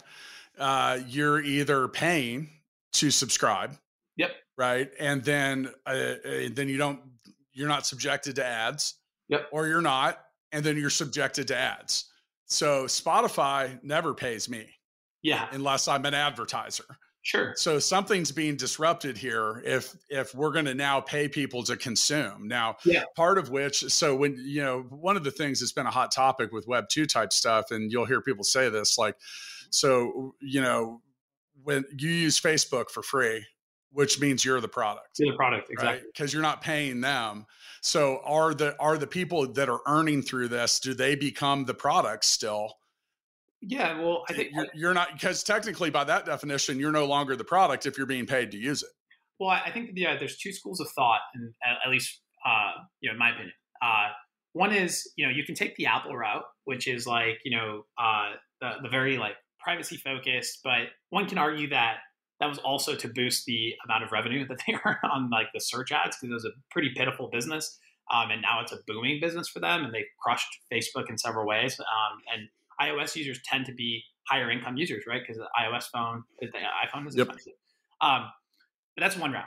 uh, 0.57 0.99
you're 1.07 1.41
either 1.41 1.87
paying 1.87 2.49
to 2.93 3.11
subscribe. 3.11 3.77
Right, 4.57 4.89
and 4.99 5.23
then 5.23 5.71
uh 5.85 6.15
then 6.51 6.67
you 6.67 6.77
don't 6.77 6.99
you're 7.53 7.67
not 7.67 7.85
subjected 7.85 8.35
to 8.37 8.45
ads. 8.45 8.95
Yep. 9.29 9.49
Or 9.51 9.67
you're 9.67 9.81
not, 9.81 10.19
and 10.51 10.63
then 10.63 10.77
you're 10.77 10.89
subjected 10.89 11.47
to 11.49 11.57
ads. 11.57 12.05
So 12.45 12.85
Spotify 12.85 13.81
never 13.83 14.13
pays 14.13 14.49
me. 14.49 14.67
Yeah. 15.21 15.47
Unless 15.51 15.87
I'm 15.87 16.05
an 16.05 16.13
advertiser. 16.13 16.85
Sure. 17.23 17.53
So 17.57 17.77
something's 17.77 18.31
being 18.31 18.55
disrupted 18.55 19.17
here 19.17 19.61
if 19.65 19.93
if 20.09 20.33
we're 20.33 20.53
going 20.53 20.63
to 20.63 20.73
now 20.73 21.01
pay 21.01 21.27
people 21.27 21.61
to 21.63 21.75
consume. 21.75 22.47
Now, 22.47 22.77
yeah. 22.85 23.03
part 23.17 23.37
of 23.37 23.49
which 23.49 23.79
so 23.91 24.15
when 24.15 24.37
you 24.39 24.63
know 24.63 24.83
one 24.83 25.17
of 25.17 25.25
the 25.25 25.31
things 25.31 25.59
that's 25.59 25.73
been 25.73 25.87
a 25.87 25.91
hot 25.91 26.13
topic 26.13 26.53
with 26.53 26.67
web 26.67 26.85
2 26.89 27.05
type 27.05 27.33
stuff 27.33 27.71
and 27.71 27.91
you'll 27.91 28.05
hear 28.05 28.21
people 28.21 28.45
say 28.45 28.69
this 28.69 28.97
like 28.97 29.17
so 29.71 30.35
you 30.39 30.61
know 30.61 31.01
when 31.63 31.83
you 31.97 32.11
use 32.11 32.39
Facebook 32.39 32.89
for 32.89 33.03
free, 33.03 33.45
which 33.91 34.19
means 34.19 34.43
you're 34.43 34.61
the 34.61 34.67
product. 34.67 35.09
You're 35.17 35.31
the 35.33 35.37
product, 35.37 35.69
exactly. 35.69 36.07
Because 36.07 36.29
right? 36.29 36.33
you're 36.33 36.41
not 36.41 36.61
paying 36.61 37.01
them. 37.01 37.45
So 37.81 38.21
are 38.23 38.53
the 38.53 38.75
are 38.79 38.97
the 38.97 39.07
people 39.07 39.51
that 39.53 39.69
are 39.69 39.79
earning 39.87 40.21
through 40.21 40.49
this, 40.49 40.79
do 40.79 40.93
they 40.93 41.15
become 41.15 41.65
the 41.65 41.73
product 41.73 42.25
still? 42.25 42.73
Yeah, 43.61 43.99
well, 43.99 44.23
I 44.29 44.33
think 44.33 44.49
you're, 44.53 44.67
you're 44.75 44.93
not 44.93 45.13
because 45.13 45.43
technically, 45.43 45.89
by 45.89 46.03
that 46.03 46.25
definition, 46.25 46.79
you're 46.79 46.91
no 46.91 47.05
longer 47.05 47.35
the 47.35 47.43
product 47.43 47.85
if 47.85 47.97
you're 47.97 48.07
being 48.07 48.27
paid 48.27 48.51
to 48.51 48.57
use 48.57 48.83
it. 48.83 48.89
Well, 49.39 49.49
I 49.49 49.71
think 49.71 49.91
yeah, 49.95 50.17
there's 50.17 50.37
two 50.37 50.51
schools 50.51 50.79
of 50.79 50.89
thought, 50.91 51.21
and 51.33 51.53
at 51.83 51.89
least 51.89 52.21
uh, 52.45 52.71
you 53.01 53.09
know, 53.09 53.13
in 53.13 53.19
my 53.19 53.29
opinion. 53.29 53.53
Uh, 53.81 54.09
one 54.53 54.73
is 54.73 55.11
you 55.15 55.25
know 55.25 55.31
you 55.31 55.43
can 55.43 55.55
take 55.55 55.75
the 55.75 55.85
Apple 55.85 56.15
route, 56.15 56.43
which 56.65 56.87
is 56.87 57.07
like 57.07 57.39
you 57.43 57.55
know 57.55 57.85
uh, 57.97 58.33
the 58.61 58.73
the 58.83 58.89
very 58.89 59.17
like 59.17 59.35
privacy 59.59 59.97
focused, 59.97 60.59
but 60.63 60.89
one 61.09 61.27
can 61.27 61.37
argue 61.37 61.69
that 61.69 61.97
that 62.39 62.47
was 62.47 62.59
also 62.59 62.95
to 62.95 63.07
boost 63.07 63.45
the 63.45 63.73
amount 63.85 64.03
of 64.03 64.11
revenue 64.11 64.47
that 64.47 64.59
they 64.65 64.73
earn 64.85 64.97
on 65.03 65.29
like 65.29 65.47
the 65.53 65.59
search 65.59 65.91
ads 65.91 66.17
because 66.17 66.31
it 66.31 66.33
was 66.33 66.45
a 66.45 66.51
pretty 66.71 66.91
pitiful 66.95 67.29
business. 67.31 67.79
Um, 68.13 68.31
and 68.31 68.41
now 68.41 68.61
it's 68.61 68.71
a 68.71 68.77
booming 68.87 69.19
business 69.19 69.49
for 69.49 69.59
them, 69.59 69.83
and 69.83 69.93
they've 69.93 70.05
crushed 70.21 70.59
Facebook 70.71 71.09
in 71.09 71.17
several 71.17 71.45
ways. 71.45 71.77
Um, 71.79 72.19
and 72.33 72.47
iOS 72.79 73.15
users 73.15 73.41
tend 73.43 73.65
to 73.65 73.73
be 73.73 74.03
higher 74.27 74.49
income 74.49 74.77
users, 74.77 75.05
right? 75.07 75.21
Because 75.21 75.37
the 75.37 75.47
iOS 75.59 75.89
phone, 75.91 76.23
the 76.39 76.47
iPhone 76.47 77.07
is 77.07 77.15
yep. 77.15 77.27
expensive. 77.27 77.53
Um, 77.99 78.29
but 78.95 79.03
that's 79.03 79.17
one 79.17 79.31
route. 79.31 79.45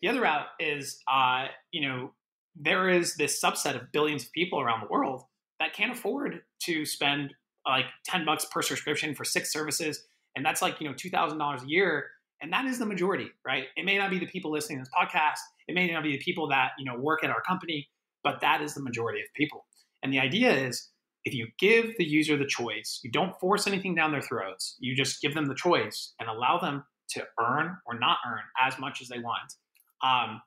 The 0.00 0.08
other 0.08 0.20
route 0.20 0.46
is, 0.58 1.02
uh, 1.10 1.46
you 1.72 1.86
know, 1.86 2.12
there 2.54 2.88
is 2.88 3.14
this 3.16 3.42
subset 3.42 3.74
of 3.74 3.92
billions 3.92 4.24
of 4.24 4.32
people 4.32 4.60
around 4.60 4.80
the 4.80 4.88
world 4.88 5.22
that 5.60 5.72
can't 5.72 5.92
afford 5.92 6.40
to 6.62 6.84
spend 6.84 7.34
like 7.66 7.86
10 8.06 8.24
bucks 8.24 8.46
per 8.46 8.62
subscription 8.62 9.14
for 9.14 9.24
six 9.24 9.52
services. 9.52 10.04
And 10.36 10.44
that's 10.44 10.62
like, 10.62 10.80
you 10.80 10.88
know, 10.88 10.94
$2,000 10.94 11.62
a 11.62 11.68
year. 11.68 12.06
And 12.40 12.52
that 12.52 12.66
is 12.66 12.78
the 12.78 12.86
majority, 12.86 13.28
right? 13.44 13.64
It 13.76 13.84
may 13.84 13.98
not 13.98 14.10
be 14.10 14.18
the 14.18 14.26
people 14.26 14.52
listening 14.52 14.78
to 14.78 14.82
this 14.82 14.90
podcast. 14.96 15.40
It 15.66 15.74
may 15.74 15.90
not 15.90 16.02
be 16.02 16.12
the 16.12 16.22
people 16.22 16.48
that, 16.48 16.70
you 16.78 16.84
know, 16.84 16.96
work 16.98 17.24
at 17.24 17.30
our 17.30 17.42
company, 17.42 17.88
but 18.22 18.40
that 18.40 18.62
is 18.62 18.74
the 18.74 18.82
majority 18.82 19.20
of 19.20 19.26
people. 19.34 19.66
And 20.02 20.12
the 20.12 20.20
idea 20.20 20.52
is 20.52 20.90
if 21.24 21.34
you 21.34 21.48
give 21.58 21.96
the 21.98 22.04
user 22.04 22.36
the 22.36 22.46
choice, 22.46 23.00
you 23.02 23.10
don't 23.10 23.38
force 23.40 23.66
anything 23.66 23.94
down 23.94 24.12
their 24.12 24.22
throats, 24.22 24.76
you 24.78 24.94
just 24.94 25.20
give 25.20 25.34
them 25.34 25.46
the 25.46 25.54
choice 25.54 26.14
and 26.20 26.28
allow 26.28 26.58
them 26.58 26.84
to 27.10 27.24
earn 27.40 27.76
or 27.86 27.98
not 27.98 28.18
earn 28.26 28.40
as 28.60 28.78
much 28.78 29.00
as 29.02 29.08
they 29.08 29.18
want. 29.18 29.54
Um, 30.02 30.40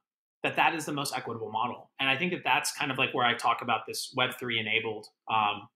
that 0.43 0.55
that 0.55 0.73
is 0.73 0.85
the 0.85 0.91
most 0.91 1.15
equitable 1.15 1.51
model, 1.51 1.91
and 1.99 2.09
I 2.09 2.17
think 2.17 2.31
that 2.31 2.41
that's 2.43 2.71
kind 2.71 2.89
of 2.89 2.97
like 2.97 3.13
where 3.13 3.25
I 3.25 3.35
talk 3.35 3.61
about 3.61 3.81
this 3.85 4.11
Web 4.15 4.31
three 4.39 4.59
enabled 4.59 5.05
um, 5.31 5.67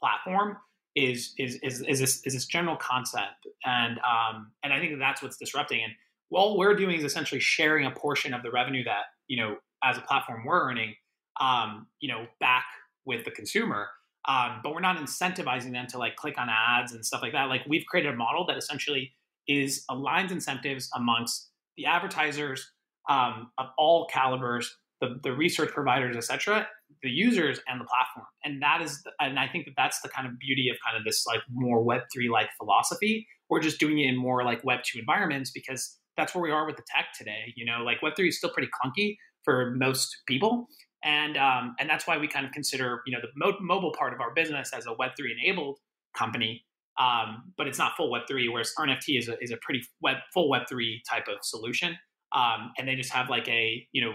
platform 0.00 0.56
is, 0.96 1.34
is 1.38 1.56
is 1.62 1.82
is 1.82 2.00
this 2.00 2.22
is 2.24 2.34
this 2.34 2.46
general 2.46 2.76
concept, 2.76 3.46
and 3.64 3.98
um, 3.98 4.52
and 4.62 4.72
I 4.72 4.80
think 4.80 4.92
that 4.92 4.98
that's 4.98 5.22
what's 5.22 5.36
disrupting. 5.36 5.82
And 5.82 5.92
all 6.30 6.58
we're 6.58 6.74
doing 6.74 6.96
is 6.96 7.04
essentially 7.04 7.40
sharing 7.40 7.86
a 7.86 7.90
portion 7.90 8.34
of 8.34 8.42
the 8.42 8.50
revenue 8.50 8.84
that 8.84 9.04
you 9.28 9.36
know 9.36 9.56
as 9.82 9.96
a 9.96 10.02
platform 10.02 10.44
we're 10.44 10.68
earning, 10.68 10.94
um, 11.40 11.86
you 12.00 12.08
know, 12.08 12.26
back 12.40 12.64
with 13.06 13.24
the 13.24 13.30
consumer 13.30 13.88
um, 14.28 14.60
but 14.62 14.74
we're 14.74 14.80
not 14.80 14.98
incentivizing 14.98 15.72
them 15.72 15.86
to 15.88 15.98
like 15.98 16.16
click 16.16 16.38
on 16.38 16.48
ads 16.48 16.92
and 16.92 17.04
stuff 17.04 17.22
like 17.22 17.32
that. 17.32 17.44
Like 17.44 17.62
we've 17.66 17.86
created 17.86 18.12
a 18.12 18.16
model 18.16 18.44
that 18.46 18.56
essentially 18.56 19.12
is 19.48 19.84
aligns 19.90 20.30
incentives 20.30 20.90
amongst 20.94 21.50
the 21.76 21.86
advertisers 21.86 22.70
um, 23.08 23.50
of 23.58 23.66
all 23.78 24.06
calibers, 24.12 24.76
the, 25.00 25.18
the 25.22 25.32
research 25.32 25.70
providers, 25.70 26.16
etc., 26.16 26.68
the 27.02 27.10
users, 27.10 27.60
and 27.66 27.80
the 27.80 27.84
platform. 27.84 28.26
And 28.44 28.62
that 28.62 28.82
is, 28.82 29.02
and 29.20 29.38
I 29.38 29.48
think 29.48 29.64
that 29.66 29.74
that's 29.76 30.00
the 30.00 30.08
kind 30.08 30.26
of 30.26 30.38
beauty 30.38 30.68
of 30.70 30.76
kind 30.84 30.96
of 30.96 31.04
this 31.04 31.26
like 31.26 31.40
more 31.50 31.82
Web 31.82 32.02
three 32.12 32.28
like 32.28 32.48
philosophy. 32.58 33.26
We're 33.48 33.60
just 33.60 33.80
doing 33.80 33.98
it 33.98 34.08
in 34.08 34.16
more 34.16 34.44
like 34.44 34.62
Web 34.64 34.80
two 34.84 34.98
environments 34.98 35.50
because 35.50 35.98
that's 36.16 36.34
where 36.34 36.42
we 36.42 36.50
are 36.50 36.66
with 36.66 36.76
the 36.76 36.82
tech 36.94 37.06
today. 37.16 37.52
You 37.56 37.64
know, 37.64 37.82
like 37.84 38.02
Web 38.02 38.14
three 38.16 38.28
is 38.28 38.38
still 38.38 38.50
pretty 38.50 38.68
clunky 38.68 39.16
for 39.44 39.72
most 39.76 40.18
people, 40.26 40.68
and 41.02 41.36
um, 41.36 41.74
and 41.80 41.88
that's 41.88 42.06
why 42.06 42.18
we 42.18 42.28
kind 42.28 42.46
of 42.46 42.52
consider 42.52 43.02
you 43.06 43.12
know 43.12 43.20
the 43.20 43.28
mo- 43.36 43.58
mobile 43.60 43.92
part 43.96 44.12
of 44.12 44.20
our 44.20 44.32
business 44.34 44.70
as 44.74 44.86
a 44.86 44.92
Web 44.92 45.12
three 45.16 45.34
enabled 45.40 45.78
company, 46.14 46.64
um, 46.98 47.52
but 47.56 47.66
it's 47.66 47.78
not 47.78 47.96
full 47.96 48.10
Web 48.10 48.22
three. 48.28 48.48
Whereas 48.48 48.72
NFT 48.78 49.18
is 49.18 49.28
a 49.28 49.42
is 49.42 49.50
a 49.50 49.56
pretty 49.62 49.82
web 50.00 50.16
full 50.32 50.48
Web 50.48 50.62
three 50.68 51.02
type 51.08 51.28
of 51.28 51.38
solution, 51.42 51.96
um, 52.32 52.72
and 52.78 52.86
they 52.86 52.94
just 52.94 53.12
have 53.12 53.30
like 53.30 53.48
a 53.48 53.86
you 53.92 54.04
know 54.04 54.14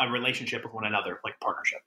a 0.00 0.10
relationship 0.10 0.64
with 0.64 0.72
one 0.72 0.84
another, 0.84 1.20
like 1.24 1.38
partnership. 1.40 1.80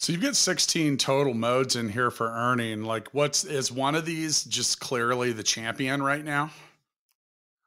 So 0.00 0.12
you've 0.12 0.22
got 0.22 0.34
16 0.34 0.96
total 0.96 1.34
modes 1.34 1.76
in 1.76 1.90
here 1.90 2.10
for 2.10 2.30
earning. 2.30 2.84
Like, 2.84 3.08
what's 3.12 3.44
is 3.44 3.70
one 3.70 3.94
of 3.94 4.06
these 4.06 4.44
just 4.44 4.80
clearly 4.80 5.32
the 5.32 5.42
champion 5.42 6.02
right 6.02 6.24
now? 6.24 6.50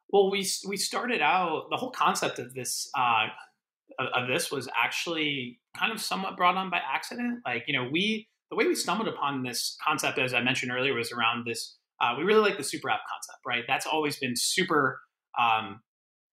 Well, 0.10 0.32
we 0.32 0.48
we 0.68 0.76
started 0.76 1.22
out 1.22 1.68
the 1.70 1.78
whole 1.78 1.92
concept 1.92 2.40
of 2.40 2.56
this 2.56 2.90
uh, 2.98 3.28
of, 4.00 4.28
this 4.28 4.52
was 4.52 4.68
actually 4.76 5.60
kind 5.78 5.92
of 5.92 6.02
somewhat 6.02 6.36
brought 6.36 6.56
on 6.56 6.72
by 6.72 6.80
accident. 6.84 7.42
Like, 7.46 7.66
you 7.68 7.80
know, 7.80 7.88
we, 7.92 8.28
the 8.50 8.56
way 8.56 8.66
we 8.66 8.74
stumbled 8.74 9.08
upon 9.08 9.44
this 9.44 9.78
concept, 9.88 10.18
as 10.18 10.34
I 10.34 10.42
mentioned 10.42 10.72
earlier, 10.72 10.96
was 10.96 11.12
around 11.12 11.46
this. 11.46 11.78
Uh, 12.02 12.16
we 12.18 12.24
really 12.24 12.42
like 12.42 12.58
the 12.58 12.64
super 12.64 12.90
app 12.90 13.02
concept, 13.08 13.40
right? 13.46 13.64
That's 13.68 13.86
always 13.86 14.18
been 14.18 14.34
super, 14.36 15.00
um, 15.40 15.82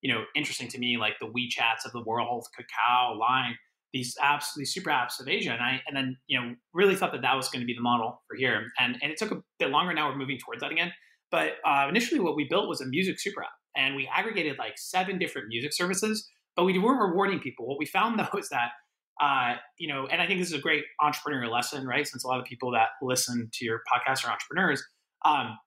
you 0.00 0.14
know, 0.14 0.24
interesting 0.34 0.68
to 0.68 0.78
me. 0.78 0.96
Like 0.96 1.18
the 1.20 1.26
WeChats 1.26 1.84
of 1.84 1.92
the 1.92 2.02
world, 2.02 2.46
Kakao, 2.58 3.18
Line, 3.18 3.54
these 3.92 4.14
apps, 4.22 4.46
these 4.56 4.72
super 4.72 4.90
apps 4.90 5.20
of 5.20 5.28
Asia, 5.28 5.52
and 5.52 5.62
I, 5.62 5.80
and 5.86 5.96
then 5.96 6.16
you 6.26 6.40
know, 6.40 6.54
really 6.72 6.94
thought 6.94 7.12
that 7.12 7.22
that 7.22 7.36
was 7.36 7.48
going 7.48 7.60
to 7.60 7.66
be 7.66 7.74
the 7.74 7.82
model 7.82 8.22
for 8.28 8.36
here. 8.36 8.66
And 8.78 8.96
and 9.02 9.10
it 9.10 9.18
took 9.18 9.30
a 9.30 9.42
bit 9.58 9.70
longer. 9.70 9.92
Now 9.92 10.08
we're 10.08 10.16
moving 10.16 10.38
towards 10.38 10.60
that 10.60 10.70
again. 10.72 10.92
But 11.30 11.54
uh, 11.64 11.86
initially, 11.88 12.20
what 12.20 12.36
we 12.36 12.46
built 12.48 12.68
was 12.68 12.80
a 12.80 12.86
music 12.86 13.20
super 13.20 13.42
app, 13.42 13.50
and 13.76 13.94
we 13.96 14.08
aggregated 14.12 14.58
like 14.58 14.74
seven 14.76 15.18
different 15.18 15.48
music 15.48 15.72
services 15.72 16.28
but 16.56 16.64
we 16.64 16.78
weren't 16.78 17.00
rewarding 17.00 17.40
people. 17.40 17.66
What 17.66 17.78
we 17.78 17.86
found 17.86 18.18
though 18.32 18.38
is 18.38 18.48
that, 18.50 18.70
uh, 19.20 19.56
you 19.78 19.88
know, 19.88 20.06
and 20.06 20.20
I 20.20 20.26
think 20.26 20.40
this 20.40 20.48
is 20.48 20.54
a 20.54 20.60
great 20.60 20.84
entrepreneurial 21.00 21.50
lesson, 21.50 21.86
right? 21.86 22.06
Since 22.06 22.24
a 22.24 22.26
lot 22.26 22.38
of 22.38 22.44
people 22.44 22.72
that 22.72 22.88
listen 23.02 23.50
to 23.52 23.64
your 23.64 23.80
podcast 23.90 24.26
are 24.26 24.30
entrepreneurs, 24.30 24.82
um, 25.24 25.58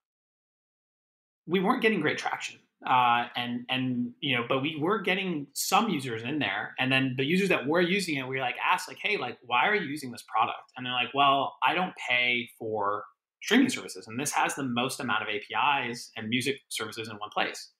we 1.46 1.60
weren't 1.60 1.82
getting 1.82 2.00
great 2.00 2.18
traction. 2.18 2.58
Uh, 2.86 3.28
and 3.36 3.64
and 3.68 4.12
you 4.20 4.36
know, 4.36 4.44
but 4.48 4.60
we 4.60 4.76
were 4.78 5.00
getting 5.00 5.46
some 5.54 5.88
users 5.88 6.22
in 6.22 6.38
there, 6.38 6.74
and 6.78 6.92
then 6.92 7.14
the 7.16 7.24
users 7.24 7.48
that 7.48 7.66
were 7.66 7.80
using 7.80 8.16
it, 8.16 8.28
we 8.28 8.40
like 8.40 8.56
asked 8.62 8.88
like, 8.88 8.98
hey, 9.02 9.16
like, 9.16 9.38
why 9.42 9.66
are 9.68 9.74
you 9.74 9.88
using 9.88 10.10
this 10.10 10.24
product? 10.28 10.72
And 10.76 10.84
they're 10.84 10.92
like, 10.92 11.14
well, 11.14 11.54
I 11.66 11.74
don't 11.74 11.94
pay 12.08 12.50
for 12.58 13.04
streaming 13.42 13.70
services, 13.70 14.06
and 14.06 14.20
this 14.20 14.32
has 14.32 14.54
the 14.54 14.64
most 14.64 15.00
amount 15.00 15.22
of 15.22 15.28
APIs 15.28 16.10
and 16.16 16.28
music 16.28 16.56
services 16.68 17.08
in 17.08 17.16
one 17.16 17.30
place. 17.30 17.70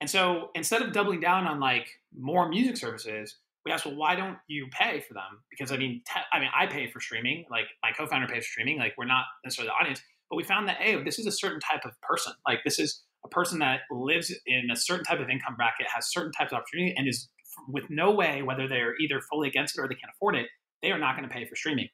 And 0.00 0.08
so 0.08 0.50
instead 0.54 0.82
of 0.82 0.92
doubling 0.92 1.20
down 1.20 1.46
on 1.46 1.58
like 1.58 1.88
more 2.16 2.48
music 2.48 2.76
services, 2.76 3.36
we 3.64 3.72
asked, 3.72 3.84
well, 3.84 3.96
why 3.96 4.14
don't 4.14 4.38
you 4.46 4.68
pay 4.70 5.00
for 5.00 5.14
them? 5.14 5.42
Because 5.50 5.72
I 5.72 5.76
mean, 5.76 6.02
te- 6.06 6.20
I 6.32 6.38
mean, 6.38 6.50
I 6.56 6.66
pay 6.66 6.90
for 6.90 7.00
streaming. 7.00 7.44
Like 7.50 7.66
my 7.82 7.90
co-founder 7.90 8.28
pays 8.28 8.44
for 8.46 8.50
streaming. 8.52 8.78
Like 8.78 8.94
we're 8.96 9.06
not 9.06 9.24
necessarily 9.44 9.68
the 9.68 9.74
audience, 9.74 10.00
but 10.30 10.36
we 10.36 10.44
found 10.44 10.68
that 10.68 10.76
hey, 10.76 11.02
this 11.02 11.18
is 11.18 11.26
a 11.26 11.32
certain 11.32 11.60
type 11.60 11.84
of 11.84 12.00
person. 12.00 12.32
Like 12.46 12.60
this 12.64 12.78
is 12.78 13.02
a 13.28 13.34
person 13.34 13.58
that 13.60 13.80
lives 13.90 14.34
in 14.46 14.70
a 14.70 14.76
certain 14.76 15.04
type 15.04 15.20
of 15.20 15.28
income 15.28 15.54
bracket, 15.56 15.86
has 15.94 16.10
certain 16.10 16.32
types 16.32 16.52
of 16.52 16.58
opportunity, 16.58 16.94
and 16.96 17.08
is 17.08 17.28
with 17.68 17.84
no 17.90 18.12
way, 18.12 18.42
whether 18.42 18.68
they're 18.68 18.96
either 19.00 19.20
fully 19.20 19.48
against 19.48 19.76
it 19.76 19.80
or 19.80 19.88
they 19.88 19.94
can't 19.94 20.12
afford 20.14 20.36
it, 20.36 20.46
they 20.82 20.90
are 20.90 20.98
not 20.98 21.16
going 21.16 21.28
to 21.28 21.34
pay 21.34 21.44
for 21.46 21.56
streaming. 21.56 21.88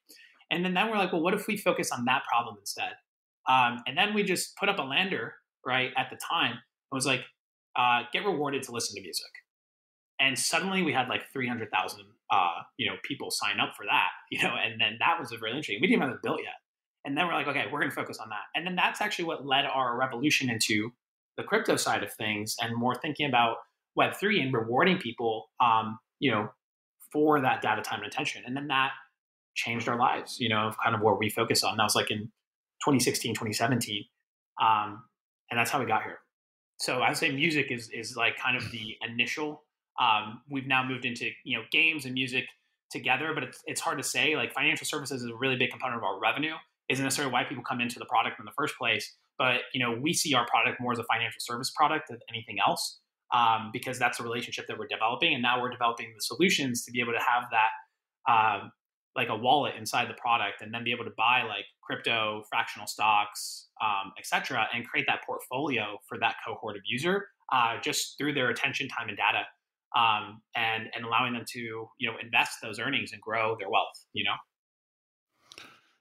And 0.50 0.64
then, 0.64 0.74
then 0.74 0.90
we're 0.90 0.98
like, 0.98 1.12
well, 1.12 1.22
what 1.22 1.34
if 1.34 1.46
we 1.46 1.56
focus 1.56 1.90
on 1.90 2.04
that 2.04 2.22
problem 2.30 2.56
instead? 2.60 2.92
Um, 3.48 3.82
and 3.86 3.96
then 3.96 4.14
we 4.14 4.22
just 4.22 4.56
put 4.56 4.68
up 4.68 4.78
a 4.78 4.82
lander 4.82 5.34
right 5.64 5.90
at 5.96 6.08
the 6.10 6.16
time. 6.16 6.52
It 6.52 6.94
was 6.94 7.06
like, 7.06 7.22
uh, 7.76 8.02
get 8.12 8.24
rewarded 8.24 8.62
to 8.64 8.72
listen 8.72 8.94
to 8.96 9.02
music. 9.02 9.30
And 10.20 10.38
suddenly 10.38 10.82
we 10.82 10.92
had 10.92 11.08
like 11.08 11.22
300,000, 11.32 12.00
uh, 12.30 12.48
you 12.76 12.88
know, 12.88 12.96
people 13.04 13.30
sign 13.30 13.58
up 13.58 13.74
for 13.76 13.84
that, 13.86 14.10
you 14.30 14.42
know, 14.42 14.54
and 14.54 14.80
then 14.80 14.98
that 15.00 15.18
was 15.18 15.30
really 15.32 15.56
interesting. 15.56 15.78
We 15.80 15.88
didn't 15.88 16.02
even 16.02 16.08
have 16.08 16.16
it 16.16 16.22
built 16.22 16.40
yet. 16.42 16.54
And 17.04 17.16
then 17.16 17.26
we're 17.26 17.34
like, 17.34 17.48
okay, 17.48 17.64
we're 17.70 17.80
going 17.80 17.90
to 17.90 17.94
focus 17.94 18.18
on 18.18 18.30
that. 18.30 18.44
And 18.54 18.66
then 18.66 18.76
that's 18.76 19.02
actually 19.02 19.26
what 19.26 19.44
led 19.44 19.66
our 19.66 19.98
revolution 19.98 20.48
into 20.48 20.92
the 21.36 21.42
crypto 21.42 21.76
side 21.76 22.02
of 22.02 22.12
things 22.12 22.56
and 22.60 22.76
more 22.76 22.94
thinking 22.94 23.28
about 23.28 23.56
Web 23.96 24.14
three 24.18 24.40
and 24.40 24.52
rewarding 24.52 24.98
people, 24.98 25.50
um, 25.60 25.98
you 26.18 26.30
know, 26.30 26.48
for 27.12 27.40
that 27.40 27.62
data, 27.62 27.80
time, 27.80 28.00
and 28.00 28.08
attention. 28.08 28.42
And 28.44 28.56
then 28.56 28.66
that 28.68 28.90
changed 29.54 29.88
our 29.88 29.98
lives. 29.98 30.38
You 30.40 30.48
know, 30.48 30.66
of 30.68 30.76
kind 30.82 30.94
of 30.94 31.00
where 31.00 31.14
we 31.14 31.30
focus 31.30 31.62
on. 31.62 31.76
That 31.76 31.84
was 31.84 31.94
like 31.94 32.10
in 32.10 32.32
2016, 32.84 33.34
2017, 33.34 34.04
um, 34.60 35.04
and 35.50 35.58
that's 35.58 35.70
how 35.70 35.78
we 35.78 35.86
got 35.86 36.02
here. 36.02 36.18
So 36.78 37.00
I 37.00 37.10
would 37.10 37.16
say 37.16 37.30
music 37.30 37.70
is 37.70 37.88
is 37.90 38.16
like 38.16 38.36
kind 38.36 38.56
of 38.56 38.70
the 38.70 38.96
initial. 39.08 39.62
Um, 40.00 40.42
we've 40.50 40.66
now 40.66 40.86
moved 40.86 41.04
into 41.04 41.30
you 41.44 41.56
know 41.56 41.64
games 41.70 42.04
and 42.04 42.14
music 42.14 42.46
together, 42.90 43.32
but 43.34 43.44
it's 43.44 43.62
it's 43.66 43.80
hard 43.80 43.98
to 43.98 44.04
say. 44.04 44.36
Like 44.36 44.52
financial 44.52 44.86
services 44.86 45.22
is 45.22 45.30
a 45.30 45.36
really 45.36 45.56
big 45.56 45.70
component 45.70 45.98
of 45.98 46.04
our 46.04 46.18
revenue. 46.18 46.54
Isn't 46.88 47.04
necessarily 47.04 47.32
why 47.32 47.44
people 47.44 47.64
come 47.64 47.80
into 47.80 47.98
the 47.98 48.04
product 48.06 48.38
in 48.38 48.44
the 48.44 48.52
first 48.56 48.76
place, 48.76 49.14
but 49.38 49.62
you 49.72 49.80
know 49.84 49.98
we 50.00 50.12
see 50.12 50.34
our 50.34 50.46
product 50.46 50.80
more 50.80 50.92
as 50.92 50.98
a 50.98 51.04
financial 51.04 51.40
service 51.40 51.72
product 51.76 52.08
than 52.08 52.18
anything 52.30 52.56
else 52.64 53.00
um, 53.34 53.70
because 53.72 53.98
that's 53.98 54.20
a 54.20 54.22
relationship 54.22 54.66
that 54.68 54.78
we're 54.78 54.86
developing. 54.86 55.34
And 55.34 55.42
now 55.42 55.60
we're 55.60 55.70
developing 55.70 56.12
the 56.14 56.22
solutions 56.22 56.84
to 56.84 56.92
be 56.92 57.00
able 57.00 57.12
to 57.12 57.18
have 57.18 57.44
that 57.50 58.32
um, 58.32 58.72
like 59.16 59.28
a 59.28 59.36
wallet 59.36 59.74
inside 59.76 60.08
the 60.08 60.14
product 60.14 60.60
and 60.60 60.72
then 60.72 60.84
be 60.84 60.92
able 60.92 61.04
to 61.04 61.12
buy 61.16 61.42
like 61.42 61.64
crypto, 61.82 62.42
fractional 62.48 62.86
stocks, 62.86 63.68
um, 63.82 64.12
etc., 64.18 64.66
and 64.74 64.86
create 64.86 65.06
that 65.06 65.20
portfolio 65.26 65.98
for 66.08 66.18
that 66.18 66.36
cohort 66.46 66.76
of 66.76 66.82
user 66.86 67.26
uh, 67.52 67.76
just 67.82 68.16
through 68.18 68.32
their 68.32 68.50
attention, 68.50 68.88
time, 68.88 69.08
and 69.08 69.18
data. 69.18 69.44
Um, 69.96 70.40
and 70.56 70.88
and 70.92 71.04
allowing 71.04 71.34
them 71.34 71.44
to 71.52 71.60
you 71.60 72.10
know 72.10 72.16
invest 72.20 72.56
those 72.60 72.80
earnings 72.80 73.12
and 73.12 73.22
grow 73.22 73.54
their 73.60 73.70
wealth 73.70 73.94
you 74.12 74.24
know 74.24 74.34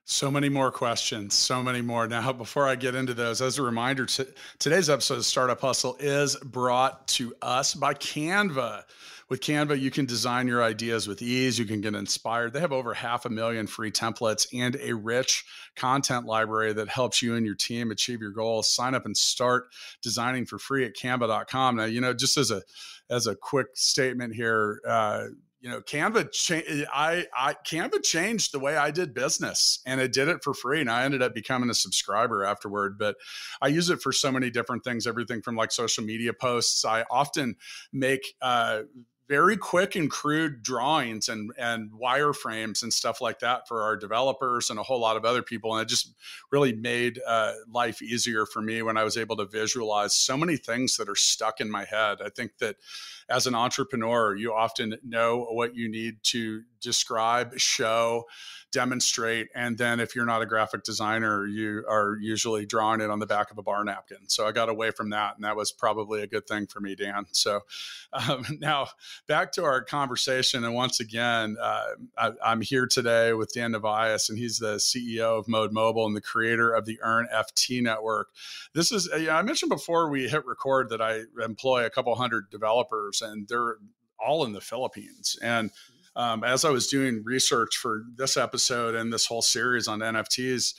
so 0.06 0.30
many 0.30 0.50
more 0.50 0.72
questions, 0.72 1.34
so 1.34 1.64
many 1.64 1.82
more. 1.82 2.08
Now, 2.08 2.34
before 2.34 2.68
I 2.68 2.76
get 2.76 2.96
into 2.96 3.14
those, 3.14 3.42
as 3.42 3.58
a 3.58 3.64
reminder, 3.64 4.06
t- 4.06 4.26
today's 4.60 4.90
episode 4.90 5.18
of 5.18 5.26
Startup 5.26 5.60
Hustle 5.60 5.96
is 6.00 6.36
brought 6.38 7.08
to 7.10 7.34
us 7.42 7.74
by 7.74 7.94
Canva. 7.94 8.84
With 9.30 9.40
Canva, 9.40 9.80
you 9.80 9.90
can 9.90 10.06
design 10.06 10.48
your 10.48 10.62
ideas 10.62 11.08
with 11.08 11.22
ease. 11.22 11.58
You 11.58 11.66
can 11.66 11.82
get 11.82 11.96
inspired. 11.96 12.54
They 12.54 12.60
have 12.60 12.74
over 12.74 12.94
half 12.94 13.26
a 13.26 13.30
million 13.30 13.66
free 13.66 13.92
templates 13.92 14.46
and 14.54 14.76
a 14.82 14.94
rich 14.94 15.46
content 15.76 16.26
library 16.26 16.74
that 16.74 16.90
helps 16.90 17.22
you 17.22 17.36
and 17.36 17.46
your 17.46 17.56
team 17.56 17.90
achieve 17.90 18.22
your 18.22 18.32
goals. 18.32 18.72
Sign 18.72 18.94
up 18.94 19.06
and 19.06 19.16
start 19.16 19.68
designing 20.02 20.46
for 20.46 20.60
free 20.60 20.86
at 20.86 20.96
canva.com. 20.96 21.78
Now, 21.78 21.86
you 21.86 22.02
know, 22.02 22.14
just 22.14 22.38
as 22.38 22.52
a 22.52 22.62
as 23.10 23.28
a 23.28 23.36
quick 23.36 23.68
statement 23.74 24.36
here, 24.36 24.82
uh, 24.88 25.28
you 25.64 25.70
know 25.70 25.80
canva 25.82 26.32
cha- 26.32 26.86
I, 26.94 27.26
I 27.36 27.56
canva 27.66 28.04
changed 28.04 28.54
the 28.54 28.60
way 28.60 28.78
i 28.78 28.92
did 28.92 29.14
business 29.14 29.80
and 29.86 30.00
it 30.00 30.14
did 30.14 30.28
it 30.28 30.44
for 30.44 30.54
free 30.54 30.82
and 30.82 30.92
i 30.92 31.06
ended 31.06 31.24
up 31.24 31.34
becoming 31.34 31.70
a 31.70 31.74
subscriber 31.74 32.44
afterward 32.44 33.00
but 33.00 33.16
i 33.62 33.68
use 33.68 33.90
it 33.90 34.02
for 34.02 34.12
so 34.12 34.32
many 34.32 34.52
different 34.52 34.84
things 34.84 35.08
everything 35.08 35.42
from 35.42 35.56
like 35.56 35.72
social 35.72 36.04
media 36.04 36.34
posts. 36.34 36.86
I 36.86 37.06
often 37.10 37.56
make 37.92 38.36
uh, 38.42 38.82
very 39.34 39.58
quick 39.58 39.96
and 39.96 40.12
crude 40.12 40.62
drawings 40.62 41.28
and 41.28 41.52
and 41.58 41.90
wireframes 41.94 42.84
and 42.84 42.94
stuff 42.94 43.20
like 43.20 43.40
that 43.40 43.68
for 43.68 43.82
our 43.82 43.98
developers 43.98 44.70
and 44.70 44.78
a 44.78 44.84
whole 44.84 45.00
lot 45.00 45.18
of 45.18 45.26
other 45.26 45.42
people. 45.42 45.74
And 45.74 45.82
it 45.82 45.90
just 45.90 46.14
really 46.52 46.72
made 46.72 47.20
uh, 47.26 47.54
life 47.68 48.04
easier 48.04 48.46
for 48.46 48.62
me 48.62 48.84
when 48.84 48.96
i 48.96 49.04
was 49.04 49.18
able 49.18 49.36
to 49.38 49.46
visualize 49.46 50.14
so 50.14 50.38
many 50.38 50.56
things 50.56 50.98
that 50.98 51.10
are 51.10 51.16
stuck 51.16 51.60
in 51.62 51.72
my 51.72 51.84
head. 51.84 52.20
I 52.24 52.30
think 52.30 52.60
that 52.60 52.76
as 53.28 53.48
an 53.48 53.56
entrepreneur 53.56 54.36
you 54.36 54.54
often 54.54 54.98
know 55.04 55.48
what 55.50 55.76
you 55.76 55.90
need 55.90 56.18
to 56.26 56.62
describe 56.84 57.58
show 57.58 58.26
demonstrate. 58.74 59.48
And 59.56 59.78
then 59.78 60.02
if 60.02 60.16
you're 60.16 60.26
not 60.26 60.42
a 60.42 60.46
graphic 60.46 60.84
designer, 60.84 61.46
you 61.46 61.86
are 61.88 62.18
usually 62.20 62.66
drawing 62.66 63.00
it 63.00 63.10
on 63.10 63.20
the 63.20 63.26
back 63.26 63.52
of 63.52 63.58
a 63.58 63.64
bar 63.64 63.84
napkin. 63.86 64.28
So 64.28 64.46
I 64.46 64.52
got 64.52 64.68
away 64.68 64.92
from 64.92 65.12
that. 65.12 65.36
And 65.36 65.46
that 65.46 65.56
was 65.56 65.72
probably 65.72 66.24
a 66.24 66.28
good 66.28 66.48
thing 66.48 66.68
for 66.68 66.82
me, 66.82 66.96
Dan. 66.96 67.26
So 67.32 67.62
um, 68.14 68.44
now 68.60 68.88
back 69.28 69.54
to 69.54 69.64
our 69.64 69.82
conversation. 69.82 70.66
And 70.66 70.74
once 70.74 71.00
again, 71.00 71.56
uh, 71.62 71.86
I, 72.18 72.32
am 72.44 72.62
here 72.62 72.88
today 72.88 73.34
with 73.34 73.54
Dan 73.54 73.74
Novaes, 73.74 74.28
and 74.30 74.38
he's 74.38 74.58
the 74.58 74.76
CEO 74.76 75.40
of 75.40 75.48
Mode 75.48 75.72
Mobile 75.72 76.08
and 76.08 76.16
the 76.16 76.22
creator 76.22 76.74
of 76.74 76.86
the 76.86 77.00
Earn 77.02 77.28
FT 77.34 77.82
network. 77.82 78.30
This 78.74 78.92
is, 78.92 79.08
uh, 79.08 79.32
I 79.32 79.44
mentioned 79.44 79.70
before 79.70 80.10
we 80.10 80.28
hit 80.28 80.46
record 80.46 80.90
that 80.90 81.02
I 81.02 81.22
employ 81.44 81.86
a 81.86 81.90
couple 81.92 82.14
hundred 82.16 82.50
developers, 82.50 83.22
and 83.22 83.48
they're 83.48 83.78
all 84.20 84.46
in 84.46 84.54
the 84.54 84.62
Philippines. 84.62 85.38
And 85.42 85.70
um, 86.16 86.44
as 86.44 86.66
I 86.66 86.70
was 86.70 86.88
doing 86.88 87.24
research 87.24 87.78
for 87.78 88.04
this 88.16 88.38
episode 88.38 88.96
and 88.96 89.12
this 89.12 89.26
whole 89.26 89.42
series 89.42 89.88
on 89.88 90.00
NFTs, 90.00 90.74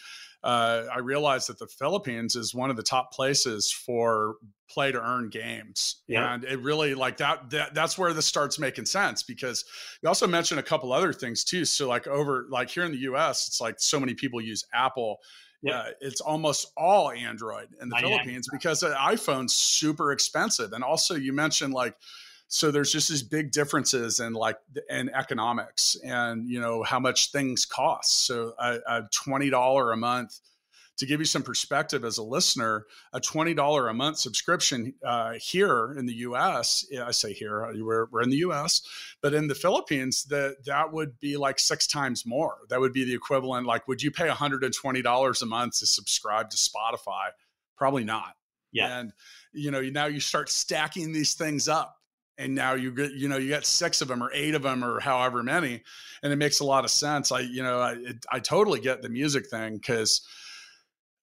uh, 0.45 0.85
I 0.95 0.99
realized 0.99 1.49
that 1.49 1.59
the 1.59 1.67
Philippines 1.67 2.37
is 2.37 2.55
one 2.55 2.69
of 2.69 2.77
the 2.77 2.83
top 2.83 3.13
places 3.13 3.73
for 3.73 4.37
play 4.69 4.93
to 4.93 5.01
earn 5.01 5.31
games. 5.31 6.03
Yeah. 6.07 6.35
And 6.35 6.45
it 6.45 6.61
really 6.61 6.95
like 6.95 7.17
that, 7.17 7.49
that 7.51 7.73
that's 7.75 7.97
where 7.97 8.13
this 8.13 8.27
starts 8.27 8.59
making 8.59 8.85
sense 8.85 9.23
because 9.23 9.65
you 10.03 10.09
also 10.09 10.27
mentioned 10.27 10.61
a 10.61 10.63
couple 10.63 10.93
other 10.93 11.15
things 11.15 11.45
too. 11.45 11.65
So 11.65 11.89
like 11.89 12.07
over 12.07 12.47
like 12.51 12.69
here 12.69 12.85
in 12.85 12.93
the 12.93 12.99
US, 12.99 13.49
it's 13.49 13.61
like 13.61 13.77
so 13.79 13.99
many 13.99 14.13
people 14.13 14.39
use 14.39 14.65
Apple. 14.75 15.17
Yeah, 15.63 15.79
uh, 15.79 15.85
it's 16.03 16.21
almost 16.21 16.71
all 16.77 17.11
Android 17.11 17.69
in 17.81 17.89
the 17.89 17.97
Philippines 17.97 18.47
because 18.53 18.83
an 18.83 18.93
iPhone's 18.93 19.55
super 19.55 20.13
expensive. 20.13 20.75
And 20.75 20.85
also 20.85 21.15
you 21.15 21.33
mentioned 21.33 21.73
like 21.73 21.97
so 22.49 22.71
there's 22.71 22.93
just 22.93 23.09
these 23.09 23.23
big 23.23 23.51
differences 23.51 24.21
in 24.21 24.33
like 24.33 24.59
in 24.91 25.09
economics 25.11 25.97
and 26.05 26.49
you 26.49 26.61
know 26.61 26.83
how 26.83 27.01
much 27.01 27.33
things 27.33 27.65
cost 27.65 28.27
so 28.27 28.55
a, 28.59 28.79
a 28.87 29.03
$20 29.13 29.93
a 29.93 29.97
month 29.97 30.41
to 30.97 31.07
give 31.07 31.21
you 31.21 31.27
some 31.27 31.43
perspective 31.43 32.05
as 32.05 32.19
a 32.19 32.23
listener, 32.23 32.87
a 33.13 33.21
$20 33.21 33.91
a 33.91 33.95
month 33.95 34.19
subscription 34.19 34.95
uh, 35.05 35.33
here 35.33 35.95
in 35.99 36.07
the 36.07 36.15
US, 36.15 36.87
I 37.03 37.11
say 37.11 37.33
here, 37.33 37.69
we're, 37.83 38.07
we're 38.11 38.23
in 38.23 38.31
the 38.31 38.39
US, 38.39 38.83
but 39.21 39.35
in 39.35 39.49
the 39.49 39.55
Philippines, 39.55 40.25
that 40.25 40.65
that 40.67 40.93
would 40.93 41.19
be 41.19 41.37
like 41.37 41.59
six 41.59 41.87
times 41.87 42.25
more. 42.25 42.59
That 42.69 42.81
would 42.81 42.93
be 42.93 43.05
the 43.05 43.15
equivalent. 43.15 43.67
Like, 43.67 43.89
would 43.89 44.03
you 44.03 44.11
pay 44.11 44.29
$120 44.29 45.43
a 45.43 45.47
month 45.47 45.79
to 45.81 45.87
subscribe 45.87 46.51
to 46.51 46.57
Spotify? 46.57 47.31
Probably 47.77 48.05
not. 48.05 48.35
Yeah. 48.71 48.99
And, 48.99 49.13
you 49.53 49.71
know, 49.71 49.81
now 49.81 50.07
you 50.07 50.21
start 50.21 50.49
stacking 50.49 51.13
these 51.13 51.35
things 51.35 51.69
up 51.69 51.97
and 52.39 52.55
now 52.55 52.75
you 52.75 52.91
get 52.91 53.13
you 53.13 53.29
know 53.29 53.37
you 53.37 53.51
got 53.51 53.65
six 53.65 54.01
of 54.01 54.09
them 54.09 54.23
or 54.23 54.31
eight 54.35 54.55
of 54.55 54.63
them 54.63 54.85
or 54.85 55.01
however 55.01 55.43
many 55.43 55.83
and 56.23 56.33
it 56.33 56.37
makes 56.37 56.61
a 56.61 56.65
lot 56.65 56.85
of 56.85 56.91
sense. 56.91 57.31
I 57.33 57.41
you 57.41 57.63
know 57.63 57.81
i, 57.81 57.93
it, 57.93 58.25
I 58.31 58.41
totally 58.41 58.81
get 58.81 59.03
the 59.03 59.09
music 59.09 59.49
thing 59.49 59.77
because 59.77 60.27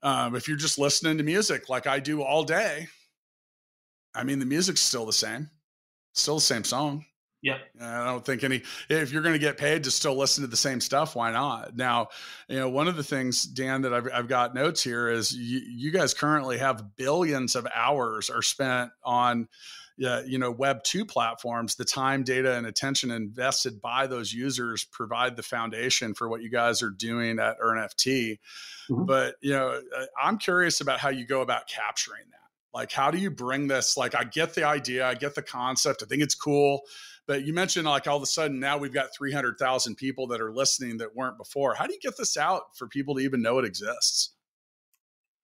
um, 0.03 0.35
if 0.35 0.47
you're 0.47 0.57
just 0.57 0.79
listening 0.79 1.17
to 1.17 1.23
music 1.23 1.69
like 1.69 1.85
i 1.85 1.99
do 1.99 2.23
all 2.23 2.43
day 2.43 2.87
i 4.15 4.23
mean 4.23 4.39
the 4.39 4.45
music's 4.45 4.81
still 4.81 5.05
the 5.05 5.13
same 5.13 5.49
still 6.13 6.35
the 6.35 6.41
same 6.41 6.63
song. 6.63 7.05
Yeah. 7.43 7.57
I 7.81 8.05
don't 8.05 8.23
think 8.23 8.43
any 8.43 8.61
if 8.87 9.11
you're 9.11 9.23
going 9.23 9.33
to 9.33 9.39
get 9.39 9.57
paid 9.57 9.83
to 9.85 9.91
still 9.91 10.15
listen 10.15 10.43
to 10.43 10.47
the 10.47 10.55
same 10.55 10.79
stuff 10.79 11.15
why 11.15 11.31
not? 11.31 11.75
Now 11.75 12.09
you 12.47 12.59
know 12.59 12.69
one 12.69 12.87
of 12.87 12.95
the 12.95 13.03
things 13.03 13.45
dan 13.45 13.81
that 13.81 13.93
i've, 13.93 14.07
I've 14.13 14.27
got 14.27 14.53
notes 14.53 14.83
here 14.83 15.09
is 15.09 15.33
you, 15.33 15.59
you 15.59 15.91
guys 15.91 16.13
currently 16.13 16.59
have 16.59 16.95
billions 16.97 17.55
of 17.55 17.65
hours 17.73 18.29
are 18.29 18.43
spent 18.43 18.91
on 19.03 19.47
uh, 20.05 20.21
you 20.25 20.37
know 20.37 20.51
web 20.51 20.83
2 20.83 21.05
platforms 21.05 21.75
the 21.75 21.85
time 21.85 22.23
data 22.23 22.55
and 22.55 22.65
attention 22.65 23.11
invested 23.11 23.81
by 23.81 24.07
those 24.07 24.33
users 24.33 24.83
provide 24.85 25.35
the 25.35 25.43
foundation 25.43 26.13
for 26.13 26.29
what 26.29 26.41
you 26.41 26.49
guys 26.49 26.81
are 26.81 26.89
doing 26.89 27.39
at 27.39 27.59
earnft 27.59 28.37
mm-hmm. 28.89 29.05
but 29.05 29.35
you 29.41 29.51
know 29.51 29.81
uh, 29.97 30.05
i'm 30.21 30.37
curious 30.37 30.81
about 30.81 30.99
how 30.99 31.09
you 31.09 31.25
go 31.25 31.41
about 31.41 31.67
capturing 31.67 32.23
that 32.31 32.77
like 32.77 32.91
how 32.91 33.11
do 33.11 33.17
you 33.17 33.29
bring 33.31 33.67
this 33.67 33.97
like 33.97 34.15
i 34.15 34.23
get 34.23 34.53
the 34.53 34.63
idea 34.63 35.05
i 35.05 35.13
get 35.13 35.35
the 35.35 35.41
concept 35.41 36.03
i 36.03 36.05
think 36.05 36.21
it's 36.21 36.35
cool 36.35 36.81
but 37.27 37.45
you 37.45 37.53
mentioned 37.53 37.85
like 37.85 38.07
all 38.07 38.17
of 38.17 38.23
a 38.23 38.27
sudden 38.27 38.59
now 38.59 38.77
we've 38.77 38.93
got 38.93 39.15
300,000 39.15 39.95
people 39.95 40.27
that 40.27 40.41
are 40.41 40.51
listening 40.51 40.97
that 40.97 41.15
weren't 41.15 41.37
before. 41.37 41.75
How 41.75 41.87
do 41.87 41.93
you 41.93 41.99
get 42.01 42.17
this 42.17 42.35
out 42.35 42.75
for 42.75 42.87
people 42.87 43.15
to 43.15 43.21
even 43.21 43.41
know 43.41 43.59
it 43.59 43.65
exists? 43.65 44.33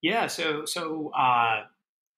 Yeah, 0.02 0.28
so 0.28 0.66
so 0.66 1.12
uh, 1.18 1.64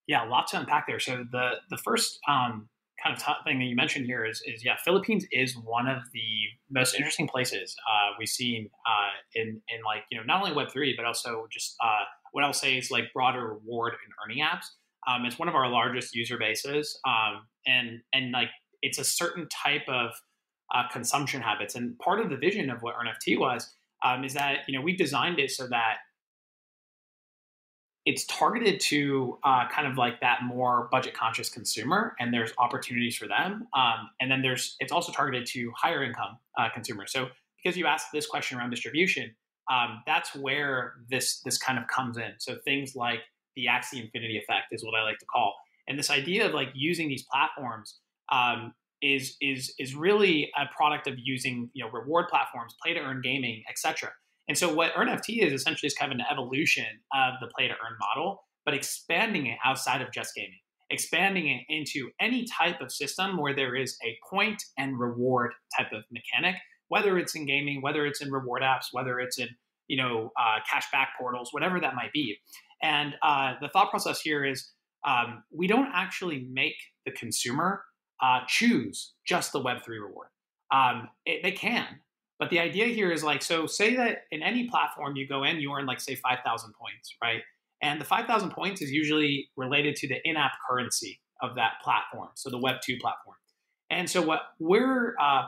yeah, 0.09 0.27
a 0.27 0.27
lot 0.27 0.47
to 0.47 0.59
unpack 0.59 0.87
there. 0.87 0.99
So 0.99 1.23
the 1.31 1.51
the 1.69 1.77
first 1.77 2.17
um, 2.27 2.67
kind 3.01 3.15
of 3.15 3.23
t- 3.23 3.31
thing 3.45 3.59
that 3.59 3.65
you 3.65 3.75
mentioned 3.75 4.07
here 4.07 4.25
is, 4.25 4.41
is 4.43 4.65
yeah, 4.65 4.75
Philippines 4.83 5.23
is 5.31 5.55
one 5.55 5.87
of 5.87 5.99
the 6.13 6.29
most 6.71 6.95
interesting 6.95 7.27
places 7.27 7.75
uh, 7.87 8.15
we've 8.17 8.27
seen 8.27 8.71
uh, 8.87 9.11
in 9.35 9.61
in 9.69 9.83
like 9.85 10.01
you 10.09 10.17
know 10.17 10.23
not 10.25 10.41
only 10.41 10.55
Web 10.55 10.71
three 10.71 10.95
but 10.97 11.05
also 11.05 11.45
just 11.51 11.75
uh, 11.83 12.05
what 12.31 12.43
I'll 12.43 12.53
say 12.53 12.75
is 12.75 12.89
like 12.89 13.13
broader 13.13 13.47
reward 13.49 13.93
and 14.03 14.11
earning 14.25 14.43
apps. 14.43 14.65
Um, 15.07 15.25
it's 15.25 15.37
one 15.37 15.47
of 15.47 15.53
our 15.53 15.69
largest 15.69 16.15
user 16.15 16.39
bases, 16.39 16.99
um, 17.07 17.45
and 17.67 18.01
and 18.11 18.31
like 18.31 18.49
it's 18.81 18.97
a 18.97 19.03
certain 19.03 19.47
type 19.49 19.87
of 19.87 20.09
uh, 20.73 20.87
consumption 20.91 21.39
habits. 21.39 21.75
And 21.75 21.99
part 21.99 22.19
of 22.19 22.31
the 22.31 22.37
vision 22.37 22.71
of 22.71 22.81
what 22.81 22.95
EarnFT 22.95 23.39
was 23.39 23.71
um, 24.03 24.23
is 24.23 24.33
that 24.33 24.61
you 24.67 24.75
know 24.75 24.83
we 24.83 24.95
designed 24.95 25.37
it 25.37 25.51
so 25.51 25.67
that 25.67 25.97
it's 28.09 28.25
targeted 28.25 28.79
to 28.79 29.37
uh, 29.43 29.67
kind 29.69 29.87
of 29.87 29.95
like 29.97 30.19
that 30.21 30.39
more 30.43 30.89
budget 30.91 31.13
conscious 31.13 31.49
consumer 31.49 32.15
and 32.19 32.33
there's 32.33 32.51
opportunities 32.57 33.15
for 33.15 33.27
them 33.27 33.67
um, 33.75 34.09
and 34.19 34.31
then 34.31 34.41
there's 34.41 34.75
it's 34.79 34.91
also 34.91 35.11
targeted 35.11 35.45
to 35.45 35.71
higher 35.77 36.03
income 36.03 36.37
uh, 36.57 36.69
consumers 36.73 37.11
so 37.11 37.27
because 37.63 37.77
you 37.77 37.85
asked 37.85 38.07
this 38.11 38.25
question 38.25 38.57
around 38.57 38.69
distribution 38.69 39.33
um, 39.71 40.01
that's 40.07 40.35
where 40.35 40.95
this 41.09 41.41
this 41.41 41.57
kind 41.57 41.77
of 41.77 41.87
comes 41.87 42.17
in 42.17 42.31
so 42.39 42.57
things 42.65 42.95
like 42.95 43.19
the 43.59 43.65
Axie 43.65 44.03
Infinity 44.03 44.37
effect 44.37 44.67
is 44.71 44.83
what 44.83 44.95
I 44.95 45.03
like 45.03 45.19
to 45.19 45.25
call. 45.25 45.53
And 45.87 45.97
this 45.97 46.09
idea 46.09 46.47
of 46.47 46.53
like 46.53 46.69
using 46.73 47.09
these 47.09 47.25
platforms 47.31 47.99
um, 48.31 48.73
is 49.01 49.37
is 49.41 49.73
is 49.79 49.95
really 49.95 50.51
a 50.57 50.65
product 50.75 51.07
of 51.07 51.15
using 51.17 51.69
you 51.73 51.83
know 51.83 51.91
reward 51.91 52.27
platforms, 52.29 52.75
play 52.81 52.93
to 52.93 52.99
earn 52.99 53.21
gaming, 53.21 53.63
etc. 53.69 54.11
And 54.49 54.57
so 54.57 54.73
what 54.73 54.93
EarnFT 54.95 55.43
is 55.43 55.53
essentially 55.53 55.87
is 55.87 55.93
kind 55.93 56.11
of 56.11 56.17
an 56.17 56.25
evolution 56.29 56.87
of 57.13 57.35
the 57.39 57.47
play 57.55 57.67
to 57.67 57.73
earn 57.73 57.97
model, 57.99 58.43
but 58.65 58.73
expanding 58.73 59.45
it 59.45 59.59
outside 59.63 60.01
of 60.01 60.11
just 60.11 60.33
gaming, 60.35 60.57
expanding 60.89 61.47
it 61.47 61.61
into 61.69 62.09
any 62.19 62.45
type 62.45 62.81
of 62.81 62.91
system 62.91 63.37
where 63.37 63.55
there 63.55 63.75
is 63.75 63.95
a 64.03 64.17
point 64.27 64.61
and 64.75 64.99
reward 64.99 65.51
type 65.77 65.91
of 65.93 66.03
mechanic, 66.11 66.55
whether 66.87 67.19
it's 67.19 67.35
in 67.35 67.45
gaming, 67.45 67.83
whether 67.83 68.07
it's 68.07 68.21
in 68.21 68.31
reward 68.31 68.63
apps, 68.63 68.87
whether 68.91 69.19
it's 69.19 69.37
in 69.37 69.49
you 69.87 69.97
know 69.97 70.31
uh, 70.39 70.57
cashback 70.67 71.07
portals, 71.19 71.53
whatever 71.53 71.79
that 71.79 71.93
might 71.93 72.11
be. 72.11 72.35
And 72.81 73.13
uh, 73.21 73.53
the 73.61 73.69
thought 73.69 73.91
process 73.91 74.19
here 74.19 74.43
is 74.43 74.71
um, 75.07 75.43
we 75.51 75.67
don't 75.67 75.91
actually 75.93 76.47
make 76.51 76.75
the 77.05 77.11
consumer 77.11 77.83
uh, 78.21 78.39
choose 78.47 79.13
just 79.27 79.53
the 79.53 79.61
Web3 79.61 79.87
reward. 79.89 80.27
Um, 80.71 81.09
it, 81.25 81.41
they 81.43 81.51
can, 81.51 81.85
but 82.39 82.49
the 82.49 82.59
idea 82.59 82.85
here 82.85 83.11
is 83.11 83.23
like, 83.23 83.43
so 83.43 83.67
say 83.67 83.95
that 83.97 84.23
in 84.31 84.41
any 84.41 84.67
platform 84.69 85.17
you 85.17 85.27
go 85.27 85.43
in, 85.43 85.59
you 85.59 85.73
earn 85.73 85.85
like, 85.85 85.99
say, 85.99 86.15
5,000 86.15 86.73
points, 86.73 87.15
right? 87.21 87.41
And 87.81 87.99
the 87.99 88.05
5,000 88.05 88.51
points 88.51 88.81
is 88.81 88.91
usually 88.91 89.49
related 89.57 89.95
to 89.97 90.07
the 90.07 90.17
in 90.23 90.37
app 90.37 90.53
currency 90.69 91.19
of 91.41 91.55
that 91.55 91.73
platform, 91.83 92.29
so 92.35 92.49
the 92.49 92.57
Web2 92.57 92.99
platform. 92.99 93.35
And 93.89 94.09
so 94.09 94.21
what 94.21 94.41
we're 94.59 95.15
uh, 95.19 95.43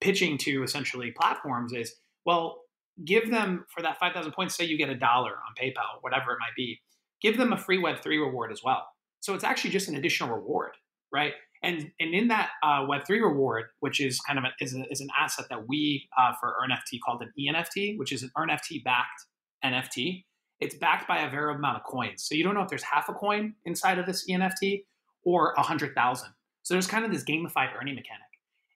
pitching 0.00 0.38
to 0.38 0.62
essentially 0.62 1.12
platforms 1.12 1.72
is, 1.72 1.94
well, 2.24 2.62
give 3.04 3.30
them 3.30 3.64
for 3.74 3.82
that 3.82 3.98
5,000 3.98 4.32
points, 4.32 4.56
say 4.56 4.64
you 4.64 4.76
get 4.76 4.90
a 4.90 4.94
dollar 4.94 5.30
on 5.30 5.54
PayPal, 5.60 6.00
whatever 6.02 6.32
it 6.32 6.38
might 6.40 6.54
be, 6.56 6.80
give 7.22 7.36
them 7.36 7.52
a 7.52 7.56
free 7.56 7.80
Web3 7.80 8.04
reward 8.06 8.52
as 8.52 8.62
well. 8.62 8.86
So 9.20 9.34
it's 9.34 9.44
actually 9.44 9.70
just 9.70 9.88
an 9.88 9.96
additional 9.96 10.34
reward, 10.34 10.72
right? 11.12 11.34
And 11.62 11.90
and 11.98 12.14
in 12.14 12.28
that 12.28 12.50
uh, 12.62 12.84
Web 12.88 13.02
three 13.06 13.20
reward, 13.20 13.64
which 13.80 14.00
is 14.00 14.20
kind 14.20 14.38
of 14.38 14.44
is, 14.60 14.74
a, 14.74 14.90
is 14.90 15.00
an 15.00 15.08
asset 15.18 15.46
that 15.50 15.66
we 15.66 16.08
uh, 16.16 16.32
for 16.38 16.54
EarnFT 16.62 17.00
called 17.04 17.22
an 17.22 17.32
ENFT, 17.38 17.98
which 17.98 18.12
is 18.12 18.22
an 18.22 18.30
EarnFT 18.36 18.84
backed 18.84 19.26
NFT. 19.64 20.24
It's 20.60 20.74
backed 20.74 21.06
by 21.06 21.18
a 21.18 21.30
variable 21.30 21.58
amount 21.58 21.76
of 21.76 21.84
coins, 21.84 22.24
so 22.24 22.34
you 22.34 22.44
don't 22.44 22.54
know 22.54 22.62
if 22.62 22.68
there's 22.68 22.82
half 22.82 23.08
a 23.08 23.12
coin 23.12 23.54
inside 23.64 23.98
of 23.98 24.06
this 24.06 24.28
ENFT 24.28 24.84
or 25.24 25.52
a 25.56 25.62
hundred 25.62 25.94
thousand. 25.94 26.30
So 26.62 26.74
there's 26.74 26.86
kind 26.86 27.04
of 27.04 27.12
this 27.12 27.24
gamified 27.24 27.74
earning 27.80 27.94
mechanic. 27.94 28.22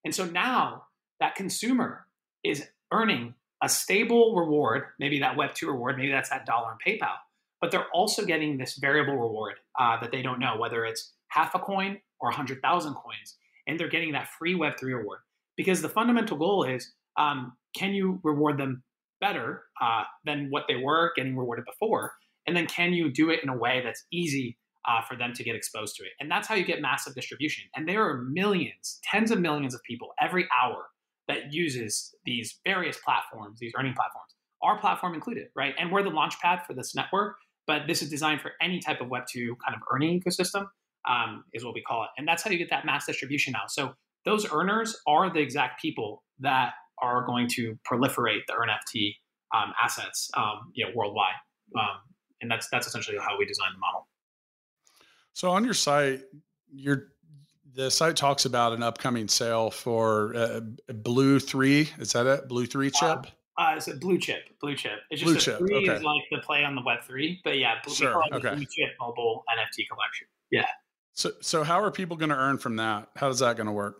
And 0.04 0.14
so 0.14 0.24
now 0.24 0.86
that 1.20 1.34
consumer 1.34 2.06
is 2.44 2.66
earning 2.92 3.34
a 3.62 3.68
stable 3.68 4.34
reward, 4.34 4.84
maybe 4.98 5.20
that 5.20 5.36
Web 5.36 5.54
two 5.54 5.68
reward, 5.68 5.96
maybe 5.96 6.10
that's 6.10 6.30
that 6.30 6.46
dollar 6.46 6.72
in 6.72 6.98
PayPal, 6.98 7.14
but 7.60 7.70
they're 7.70 7.88
also 7.94 8.24
getting 8.24 8.58
this 8.58 8.76
variable 8.76 9.14
reward 9.14 9.54
uh, 9.78 10.00
that 10.00 10.10
they 10.10 10.20
don't 10.20 10.40
know 10.40 10.56
whether 10.58 10.84
it's 10.84 11.12
half 11.28 11.54
a 11.54 11.58
coin 11.58 11.98
or 12.22 12.28
100,000 12.28 12.94
coins, 12.94 13.36
and 13.66 13.78
they're 13.78 13.88
getting 13.88 14.12
that 14.12 14.28
free 14.38 14.54
Web3 14.54 14.82
reward. 14.82 15.18
Because 15.56 15.82
the 15.82 15.88
fundamental 15.88 16.38
goal 16.38 16.64
is 16.64 16.92
um, 17.18 17.52
can 17.76 17.92
you 17.92 18.20
reward 18.22 18.58
them 18.58 18.82
better 19.20 19.64
uh, 19.80 20.04
than 20.24 20.48
what 20.50 20.64
they 20.68 20.76
were 20.76 21.12
getting 21.14 21.36
rewarded 21.36 21.64
before? 21.66 22.12
And 22.46 22.56
then 22.56 22.66
can 22.66 22.92
you 22.92 23.10
do 23.12 23.30
it 23.30 23.40
in 23.42 23.48
a 23.48 23.56
way 23.56 23.82
that's 23.84 24.04
easy 24.10 24.56
uh, 24.88 25.02
for 25.02 25.16
them 25.16 25.32
to 25.34 25.44
get 25.44 25.54
exposed 25.54 25.96
to 25.96 26.04
it? 26.04 26.12
And 26.20 26.30
that's 26.30 26.48
how 26.48 26.54
you 26.54 26.64
get 26.64 26.80
massive 26.80 27.14
distribution. 27.14 27.64
And 27.76 27.88
there 27.88 28.02
are 28.08 28.22
millions, 28.22 28.98
tens 29.04 29.30
of 29.30 29.40
millions 29.40 29.74
of 29.74 29.82
people 29.82 30.08
every 30.20 30.48
hour 30.62 30.86
that 31.28 31.52
uses 31.52 32.14
these 32.24 32.58
various 32.64 32.96
platforms, 33.04 33.58
these 33.60 33.72
earning 33.78 33.94
platforms, 33.94 34.34
our 34.62 34.78
platform 34.78 35.14
included, 35.14 35.48
right? 35.54 35.74
And 35.78 35.92
we're 35.92 36.02
the 36.02 36.10
launch 36.10 36.38
pad 36.40 36.60
for 36.66 36.74
this 36.74 36.94
network, 36.94 37.36
but 37.66 37.82
this 37.86 38.02
is 38.02 38.10
designed 38.10 38.40
for 38.40 38.52
any 38.60 38.80
type 38.80 39.00
of 39.00 39.08
Web2 39.08 39.56
kind 39.64 39.76
of 39.76 39.82
earning 39.92 40.20
ecosystem 40.20 40.66
um, 41.08 41.44
is 41.52 41.64
what 41.64 41.74
we 41.74 41.82
call 41.82 42.04
it. 42.04 42.10
And 42.18 42.26
that's 42.26 42.42
how 42.42 42.50
you 42.50 42.58
get 42.58 42.70
that 42.70 42.86
mass 42.86 43.06
distribution 43.06 43.52
now. 43.52 43.64
So 43.68 43.92
those 44.24 44.50
earners 44.52 44.96
are 45.06 45.32
the 45.32 45.40
exact 45.40 45.80
people 45.80 46.22
that 46.40 46.72
are 47.00 47.24
going 47.26 47.48
to 47.48 47.78
proliferate 47.90 48.40
the 48.46 48.54
EarnFT 48.54 49.14
um, 49.54 49.72
assets, 49.82 50.30
um, 50.36 50.70
you 50.74 50.84
know, 50.84 50.92
worldwide. 50.94 51.34
Um, 51.76 51.98
and 52.40 52.50
that's 52.50 52.68
that's 52.70 52.86
essentially 52.86 53.16
how 53.18 53.38
we 53.38 53.46
design 53.46 53.70
the 53.72 53.78
model. 53.78 54.08
So 55.32 55.50
on 55.50 55.64
your 55.64 55.74
site, 55.74 56.22
your 56.72 57.08
the 57.74 57.90
site 57.90 58.16
talks 58.16 58.44
about 58.44 58.72
an 58.72 58.82
upcoming 58.82 59.28
sale 59.28 59.70
for 59.70 60.34
uh, 60.34 60.60
Blue 60.92 61.38
Three. 61.38 61.88
Is 61.98 62.12
that 62.12 62.26
it? 62.26 62.48
Blue 62.48 62.66
Three 62.66 62.90
chip. 62.90 63.02
Uh, 63.02 63.22
uh, 63.58 63.74
it's 63.76 63.88
a 63.88 63.94
blue 63.94 64.18
chip. 64.18 64.44
Blue 64.60 64.74
chip. 64.74 65.00
It's 65.10 65.20
just 65.20 65.32
blue 65.32 65.40
chip. 65.40 65.58
Three 65.58 65.76
okay. 65.88 65.96
is 65.96 66.02
like 66.02 66.22
the 66.30 66.38
play 66.38 66.64
on 66.64 66.74
the 66.74 66.82
Web 66.84 67.02
three, 67.04 67.40
but 67.44 67.58
yeah, 67.58 67.74
blue, 67.84 67.94
sure. 67.94 68.22
okay. 68.32 68.54
blue 68.54 68.64
chip 68.64 68.90
mobile 69.00 69.44
NFT 69.50 69.88
collection. 69.90 70.26
Yeah. 70.50 70.66
So, 71.14 71.32
so 71.40 71.62
how 71.62 71.82
are 71.82 71.90
people 71.90 72.16
going 72.16 72.30
to 72.30 72.36
earn 72.36 72.58
from 72.58 72.76
that? 72.76 73.08
How 73.16 73.28
is 73.28 73.40
that 73.40 73.56
going 73.56 73.66
to 73.66 73.72
work? 73.72 73.96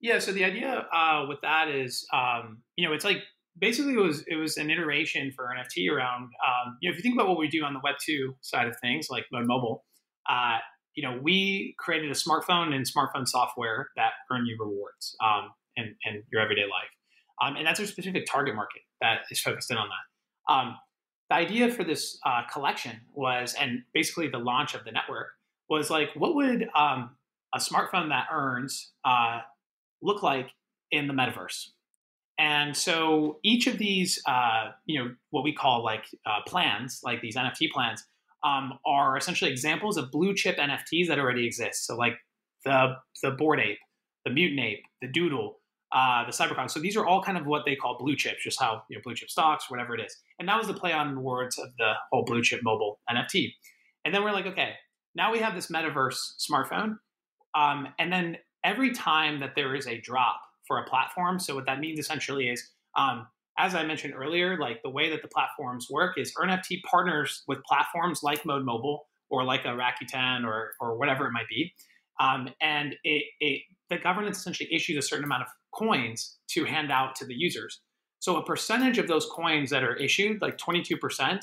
Yeah. 0.00 0.18
So 0.18 0.32
the 0.32 0.44
idea 0.44 0.86
uh, 0.92 1.26
with 1.28 1.40
that 1.42 1.68
is, 1.68 2.06
um, 2.12 2.62
you 2.76 2.86
know, 2.86 2.92
it's 2.92 3.04
like 3.04 3.22
basically 3.58 3.94
it 3.94 4.00
was 4.00 4.24
it 4.26 4.36
was 4.36 4.56
an 4.56 4.70
iteration 4.70 5.32
for 5.34 5.44
NFT 5.46 5.90
around. 5.90 6.22
Um, 6.22 6.76
you 6.80 6.88
know, 6.88 6.92
if 6.92 6.98
you 6.98 7.02
think 7.02 7.14
about 7.14 7.28
what 7.28 7.38
we 7.38 7.48
do 7.48 7.62
on 7.62 7.72
the 7.72 7.80
Web 7.84 7.96
two 8.04 8.34
side 8.40 8.66
of 8.66 8.74
things, 8.80 9.08
like 9.10 9.24
Mobile, 9.32 9.84
uh, 10.28 10.58
you 10.94 11.02
know, 11.08 11.18
we 11.22 11.74
created 11.78 12.10
a 12.10 12.14
smartphone 12.14 12.74
and 12.74 12.84
smartphone 12.84 13.26
software 13.26 13.90
that 13.96 14.12
earn 14.30 14.44
you 14.46 14.56
rewards 14.58 15.16
um, 15.24 15.50
in 15.76 15.94
your 16.32 16.42
everyday 16.42 16.62
life, 16.62 16.90
um, 17.42 17.56
and 17.56 17.66
that's 17.66 17.80
a 17.80 17.86
specific 17.86 18.24
target 18.30 18.54
market 18.54 18.82
that 19.00 19.20
is 19.30 19.40
focused 19.40 19.70
in 19.70 19.76
on 19.76 19.88
that. 19.88 20.52
Um, 20.52 20.76
the 21.30 21.36
idea 21.36 21.70
for 21.70 21.84
this 21.84 22.18
uh, 22.26 22.42
collection 22.52 23.00
was, 23.14 23.54
and 23.58 23.82
basically 23.94 24.28
the 24.28 24.38
launch 24.38 24.74
of 24.74 24.84
the 24.84 24.92
network 24.92 25.28
was 25.78 25.90
like, 25.90 26.10
what 26.14 26.34
would 26.34 26.68
um, 26.74 27.10
a 27.54 27.58
smartphone 27.58 28.08
that 28.08 28.26
earns 28.32 28.92
uh, 29.04 29.40
look 30.00 30.22
like 30.22 30.50
in 30.90 31.06
the 31.06 31.14
metaverse? 31.14 31.68
And 32.38 32.76
so 32.76 33.38
each 33.42 33.66
of 33.66 33.78
these, 33.78 34.20
uh, 34.26 34.70
you 34.86 34.98
know, 34.98 35.14
what 35.30 35.44
we 35.44 35.52
call 35.52 35.84
like 35.84 36.04
uh, 36.26 36.40
plans, 36.46 37.00
like 37.04 37.20
these 37.20 37.36
NFT 37.36 37.70
plans, 37.70 38.04
um, 38.42 38.78
are 38.84 39.16
essentially 39.16 39.50
examples 39.50 39.96
of 39.96 40.10
blue 40.10 40.34
chip 40.34 40.56
NFTs 40.56 41.08
that 41.08 41.18
already 41.18 41.46
exist. 41.46 41.86
So 41.86 41.96
like 41.96 42.14
the 42.64 42.94
the 43.22 43.32
Bored 43.32 43.60
Ape, 43.60 43.78
the 44.24 44.32
mutant 44.32 44.60
ape, 44.60 44.84
the 45.00 45.08
doodle, 45.08 45.60
uh, 45.92 46.24
the 46.24 46.32
CyberKongz. 46.32 46.70
So 46.70 46.80
these 46.80 46.96
are 46.96 47.06
all 47.06 47.22
kind 47.22 47.38
of 47.38 47.46
what 47.46 47.64
they 47.64 47.76
call 47.76 47.98
blue 47.98 48.16
chips, 48.16 48.42
just 48.42 48.60
how 48.60 48.82
you 48.88 48.96
know 48.96 49.02
blue 49.04 49.14
chip 49.14 49.30
stocks, 49.30 49.70
whatever 49.70 49.94
it 49.94 50.00
is. 50.00 50.16
And 50.38 50.48
that 50.48 50.58
was 50.58 50.66
the 50.66 50.74
play 50.74 50.92
on 50.92 51.22
words 51.22 51.58
of 51.58 51.68
the 51.78 51.92
whole 52.10 52.24
blue 52.24 52.42
chip 52.42 52.60
mobile 52.62 52.98
NFT. 53.10 53.52
And 54.04 54.14
then 54.14 54.24
we're 54.24 54.32
like, 54.32 54.46
okay, 54.46 54.72
now 55.14 55.32
we 55.32 55.38
have 55.38 55.54
this 55.54 55.68
metaverse 55.68 56.16
smartphone. 56.38 56.96
Um, 57.54 57.88
and 57.98 58.12
then 58.12 58.38
every 58.64 58.92
time 58.92 59.40
that 59.40 59.54
there 59.54 59.74
is 59.74 59.86
a 59.86 60.00
drop 60.00 60.40
for 60.66 60.78
a 60.78 60.84
platform, 60.84 61.38
so 61.38 61.54
what 61.54 61.66
that 61.66 61.80
means 61.80 61.98
essentially 61.98 62.48
is, 62.48 62.70
um, 62.96 63.26
as 63.58 63.74
I 63.74 63.84
mentioned 63.84 64.14
earlier, 64.16 64.58
like 64.58 64.82
the 64.82 64.90
way 64.90 65.10
that 65.10 65.20
the 65.22 65.28
platforms 65.28 65.88
work 65.90 66.16
is 66.16 66.32
EarnFT 66.34 66.82
partners 66.90 67.42
with 67.46 67.62
platforms 67.64 68.20
like 68.22 68.46
Mode 68.46 68.64
Mobile 68.64 69.06
or 69.30 69.44
like 69.44 69.64
a 69.64 69.68
Rakuten 69.68 70.44
or, 70.44 70.72
or 70.80 70.96
whatever 70.96 71.26
it 71.26 71.32
might 71.32 71.48
be. 71.48 71.74
Um, 72.20 72.48
and 72.60 72.94
it, 73.04 73.24
it, 73.40 73.62
the 73.90 73.98
governance 73.98 74.38
essentially 74.38 74.72
issues 74.72 74.96
a 74.96 75.02
certain 75.06 75.24
amount 75.24 75.42
of 75.42 75.48
coins 75.74 76.38
to 76.50 76.64
hand 76.64 76.90
out 76.90 77.14
to 77.16 77.26
the 77.26 77.34
users. 77.34 77.80
So 78.20 78.36
a 78.36 78.44
percentage 78.44 78.98
of 78.98 79.08
those 79.08 79.26
coins 79.26 79.70
that 79.70 79.82
are 79.82 79.96
issued, 79.96 80.40
like 80.40 80.56
22%, 80.56 81.40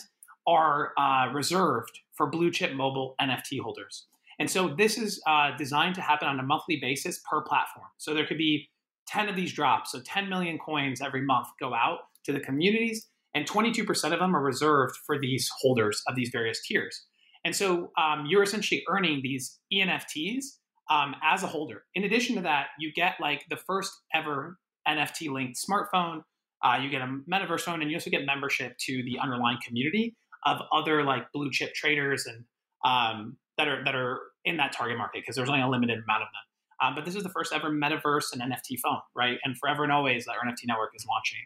are 0.48 0.94
uh, 0.98 1.32
reserved 1.34 2.00
for 2.20 2.30
blue 2.30 2.52
chip 2.52 2.74
mobile 2.74 3.16
NFT 3.22 3.62
holders. 3.62 4.08
And 4.40 4.52
so 4.52 4.76
this 4.78 4.98
is 4.98 5.22
uh, 5.26 5.56
designed 5.58 5.96
to 5.96 6.02
happen 6.02 6.28
on 6.28 6.38
a 6.38 6.44
monthly 6.44 6.78
basis 6.82 7.22
per 7.30 7.42
platform. 7.42 7.88
So 7.98 8.14
there 8.14 8.26
could 8.26 8.38
be 8.38 8.70
10 9.08 9.30
of 9.30 9.38
these 9.38 9.54
drops. 9.54 9.94
So 9.94 10.02
10 10.06 10.28
million 10.28 10.58
coins 10.58 11.00
every 11.02 11.22
month 11.22 11.48
go 11.62 11.74
out 11.74 12.00
to 12.26 12.34
the 12.34 12.42
communities, 12.42 13.08
and 13.34 13.48
22% 13.48 13.88
of 14.12 14.20
them 14.20 14.36
are 14.36 14.44
reserved 14.44 14.96
for 15.06 15.18
these 15.18 15.50
holders 15.62 16.04
of 16.08 16.16
these 16.16 16.30
various 16.30 16.62
tiers. 16.68 17.06
And 17.46 17.56
so 17.56 17.92
um, 17.98 18.26
you're 18.28 18.44
essentially 18.44 18.84
earning 18.90 19.22
these 19.24 19.58
ENFTs 19.74 20.44
um, 20.90 21.16
as 21.24 21.44
a 21.44 21.48
holder. 21.48 21.84
In 21.96 22.04
addition 22.04 22.36
to 22.36 22.42
that, 22.42 22.68
you 22.80 22.92
get 22.94 23.16
like 23.22 23.46
the 23.50 23.56
first 23.56 23.94
ever 24.14 24.58
NFT 24.86 25.32
linked 25.32 25.58
smartphone. 25.58 26.24
Uh, 26.62 26.80
you 26.82 26.90
get 26.90 27.02
a 27.02 27.18
metaverse 27.32 27.62
phone, 27.62 27.82
and 27.82 27.90
you 27.90 27.96
also 27.96 28.10
get 28.10 28.26
membership 28.26 28.78
to 28.80 29.04
the 29.04 29.20
underlying 29.20 29.60
community 29.66 30.18
of 30.46 30.62
other 30.72 31.04
like 31.04 31.32
blue 31.34 31.50
chip 31.52 31.74
traders 31.74 32.26
and 32.26 32.46
um, 32.86 33.38
that 33.58 33.68
are 33.68 33.84
that 33.84 33.96
are 33.96 34.20
in 34.46 34.58
that 34.58 34.72
target 34.72 34.98
market 34.98 35.22
because 35.22 35.36
there's 35.36 35.50
only 35.50 35.62
a 35.62 35.68
limited 35.68 36.00
amount 36.04 36.24
of 36.24 36.30
them. 36.30 36.44
Um, 36.82 36.96
but 36.96 37.04
this 37.04 37.16
is 37.16 37.24
the 37.24 37.30
first 37.30 37.52
ever 37.54 37.70
metaverse 37.70 38.32
and 38.32 38.42
NFT 38.42 38.80
phone, 38.82 39.00
right? 39.14 39.38
And 39.44 39.58
forever 39.58 39.84
and 39.84 39.92
always, 39.92 40.26
EarnFT 40.28 40.66
network 40.66 40.92
is 40.96 41.06
launching 41.06 41.40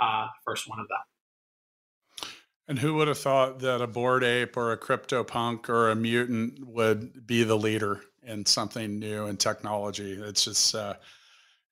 uh, 0.00 0.28
first 0.44 0.68
one 0.68 0.78
of 0.80 0.86
that. 0.88 2.28
And 2.68 2.78
who 2.78 2.94
would 2.94 3.08
have 3.08 3.18
thought 3.18 3.60
that 3.60 3.80
a 3.80 3.86
Bored 3.86 4.24
Ape 4.24 4.56
or 4.56 4.72
a 4.72 4.76
crypto 4.76 5.24
punk 5.24 5.70
or 5.70 5.90
a 5.90 5.96
mutant 5.96 6.66
would 6.66 7.26
be 7.26 7.42
the 7.42 7.56
leader 7.56 8.02
in 8.22 8.44
something 8.44 8.98
new 8.98 9.26
in 9.26 9.38
technology? 9.38 10.12
It's 10.12 10.44
just 10.44 10.74
uh, 10.74 10.94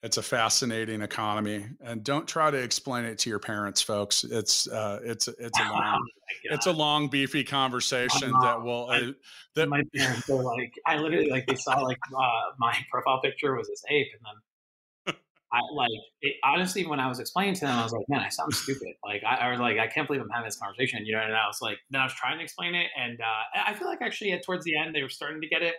it's 0.07 0.19
a 0.19 0.23
fascinating 0.23 1.03
economy, 1.03 1.67
and 1.81 2.05
don't 2.05 2.29
try 2.29 2.49
to 2.49 2.57
explain 2.57 3.05
it 3.05 3.19
to 3.19 3.29
your 3.29 3.41
parents, 3.41 3.83
folks. 3.83 4.23
It's 4.23 4.69
uh, 4.69 5.01
it's 5.03 5.27
it's 5.27 5.59
a 5.59 5.63
long, 5.73 5.99
oh 6.01 6.55
it's 6.55 6.67
a 6.67 6.73
long 6.73 7.09
beefy 7.09 7.43
conversation 7.43 8.33
that 8.41 8.63
will. 8.63 8.89
Uh, 8.89 9.13
that 9.57 9.69
my 9.69 9.83
parents 9.95 10.31
are 10.31 10.43
like, 10.43 10.73
I 10.87 10.99
literally 10.99 11.29
like 11.29 11.47
they 11.49 11.57
saw 11.57 11.81
like 11.81 11.99
uh, 12.17 12.53
my 12.59 12.79
profile 12.89 13.21
picture 13.21 13.57
was 13.57 13.67
this 13.67 13.83
ape, 13.91 14.07
and 14.13 14.21
then 14.25 15.17
I 15.53 15.61
like 15.75 15.91
it, 16.23 16.37
honestly 16.45 16.87
when 16.87 17.01
I 17.01 17.09
was 17.09 17.19
explaining 17.19 17.55
to 17.55 17.61
them, 17.63 17.77
I 17.77 17.83
was 17.83 17.93
like, 17.93 18.05
man, 18.09 18.21
I 18.21 18.29
sound 18.29 18.55
stupid. 18.55 18.95
Like 19.05 19.25
I, 19.25 19.37
I 19.37 19.51
was 19.51 19.59
like, 19.59 19.79
I 19.79 19.89
can't 19.89 20.07
believe 20.07 20.23
I'm 20.23 20.31
having 20.31 20.47
this 20.47 20.57
conversation, 20.57 21.05
you 21.05 21.17
know. 21.17 21.23
And 21.23 21.35
I 21.35 21.49
was 21.49 21.59
like, 21.61 21.79
then 21.91 22.01
I 22.01 22.05
was 22.05 22.15
trying 22.15 22.39
to 22.39 22.45
explain 22.45 22.77
it, 22.77 22.87
and 22.97 23.21
uh, 23.21 23.61
I 23.67 23.75
feel 23.75 23.89
like 23.89 24.03
actually 24.03 24.31
at 24.33 24.45
towards 24.45 24.65
the 24.65 24.79
end 24.79 24.95
they 24.95 25.03
were 25.03 25.09
starting 25.09 25.41
to 25.41 25.49
get 25.49 25.63
it 25.63 25.75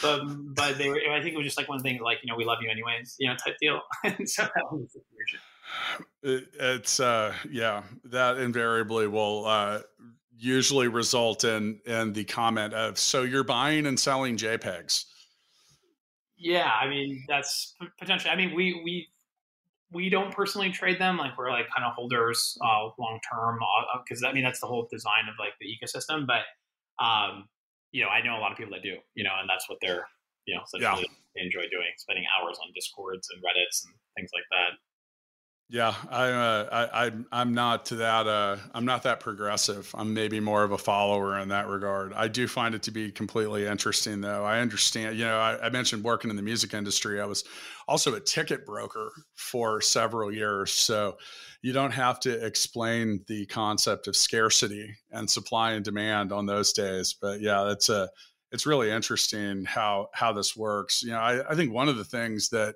but 0.00 0.22
but 0.54 0.78
they 0.78 0.88
were. 0.88 1.00
I 1.10 1.20
think 1.20 1.34
it 1.34 1.36
was 1.36 1.44
just 1.44 1.58
like 1.58 1.68
one 1.68 1.80
thing, 1.80 2.00
like 2.00 2.18
you 2.22 2.30
know, 2.30 2.36
we 2.36 2.44
love 2.44 2.58
you 2.62 2.70
anyways, 2.70 3.16
you 3.18 3.28
know, 3.28 3.36
type 3.36 3.56
deal. 3.60 3.80
and 4.04 4.28
so 4.28 4.42
that 4.42 4.64
was 4.70 4.82
the 4.82 5.00
situation. 5.00 5.40
It, 6.22 6.48
it's 6.58 7.00
uh, 7.00 7.34
yeah, 7.50 7.82
that 8.04 8.38
invariably 8.38 9.06
will 9.06 9.46
uh, 9.46 9.80
usually 10.36 10.88
result 10.88 11.44
in 11.44 11.80
in 11.86 12.12
the 12.12 12.24
comment 12.24 12.74
of, 12.74 12.98
"So 12.98 13.22
you're 13.22 13.44
buying 13.44 13.86
and 13.86 13.98
selling 13.98 14.36
JPEGs." 14.36 15.04
Yeah, 16.36 16.70
I 16.70 16.88
mean 16.88 17.24
that's 17.28 17.74
potentially. 17.98 18.30
I 18.30 18.36
mean, 18.36 18.54
we 18.54 18.80
we 18.84 19.08
we 19.92 20.08
don't 20.08 20.32
personally 20.32 20.70
trade 20.70 21.00
them. 21.00 21.18
Like 21.18 21.36
we're 21.36 21.50
like 21.50 21.66
kind 21.74 21.86
of 21.86 21.94
holders 21.94 22.56
uh, 22.64 22.88
long 22.98 23.20
term 23.30 23.58
because 24.04 24.22
uh, 24.22 24.28
I 24.28 24.32
mean 24.32 24.42
that's 24.42 24.60
the 24.60 24.66
whole 24.66 24.88
design 24.90 25.28
of 25.28 25.34
like 25.38 25.52
the 25.60 25.66
ecosystem. 25.66 26.26
But 26.26 26.42
um, 27.04 27.48
you 27.92 28.02
know, 28.02 28.08
I 28.08 28.24
know 28.24 28.36
a 28.36 28.40
lot 28.40 28.50
of 28.50 28.58
people 28.58 28.72
that 28.72 28.82
do, 28.82 28.96
you 29.14 29.24
know, 29.24 29.36
and 29.38 29.48
that's 29.48 29.68
what 29.68 29.78
they're, 29.80 30.08
you 30.48 30.56
know, 30.56 30.64
yeah. 30.80 30.96
enjoy 31.36 31.68
doing, 31.68 31.92
spending 31.96 32.24
hours 32.28 32.58
on 32.60 32.72
discords 32.74 33.28
and 33.32 33.38
Reddits 33.44 33.84
and 33.84 33.94
things 34.16 34.32
like 34.32 34.48
that. 34.50 34.80
Yeah, 35.72 35.94
I, 36.10 36.28
uh, 36.28 36.68
I, 36.70 37.06
I, 37.06 37.12
I'm 37.32 37.54
not 37.54 37.86
to 37.86 37.96
that. 37.96 38.26
Uh, 38.26 38.58
I'm 38.74 38.84
not 38.84 39.04
that 39.04 39.20
progressive. 39.20 39.90
I'm 39.94 40.12
maybe 40.12 40.38
more 40.38 40.64
of 40.64 40.72
a 40.72 40.76
follower 40.76 41.38
in 41.38 41.48
that 41.48 41.66
regard. 41.66 42.12
I 42.12 42.28
do 42.28 42.46
find 42.46 42.74
it 42.74 42.82
to 42.82 42.90
be 42.90 43.10
completely 43.10 43.66
interesting, 43.66 44.20
though. 44.20 44.44
I 44.44 44.60
understand. 44.60 45.16
You 45.16 45.24
know, 45.24 45.38
I, 45.38 45.58
I 45.64 45.70
mentioned 45.70 46.04
working 46.04 46.28
in 46.28 46.36
the 46.36 46.42
music 46.42 46.74
industry. 46.74 47.22
I 47.22 47.24
was 47.24 47.44
also 47.88 48.14
a 48.14 48.20
ticket 48.20 48.66
broker 48.66 49.12
for 49.36 49.80
several 49.80 50.30
years, 50.30 50.70
so 50.72 51.16
you 51.62 51.72
don't 51.72 51.92
have 51.92 52.20
to 52.20 52.44
explain 52.44 53.24
the 53.26 53.46
concept 53.46 54.08
of 54.08 54.14
scarcity 54.14 54.94
and 55.10 55.30
supply 55.30 55.72
and 55.72 55.82
demand 55.82 56.32
on 56.32 56.44
those 56.44 56.74
days. 56.74 57.16
But 57.18 57.40
yeah, 57.40 57.70
it's 57.72 57.88
a 57.88 58.10
it's 58.50 58.66
really 58.66 58.90
interesting 58.90 59.64
how 59.64 60.08
how 60.12 60.34
this 60.34 60.54
works. 60.54 61.02
You 61.02 61.12
know, 61.12 61.20
I, 61.20 61.52
I 61.52 61.54
think 61.54 61.72
one 61.72 61.88
of 61.88 61.96
the 61.96 62.04
things 62.04 62.50
that 62.50 62.74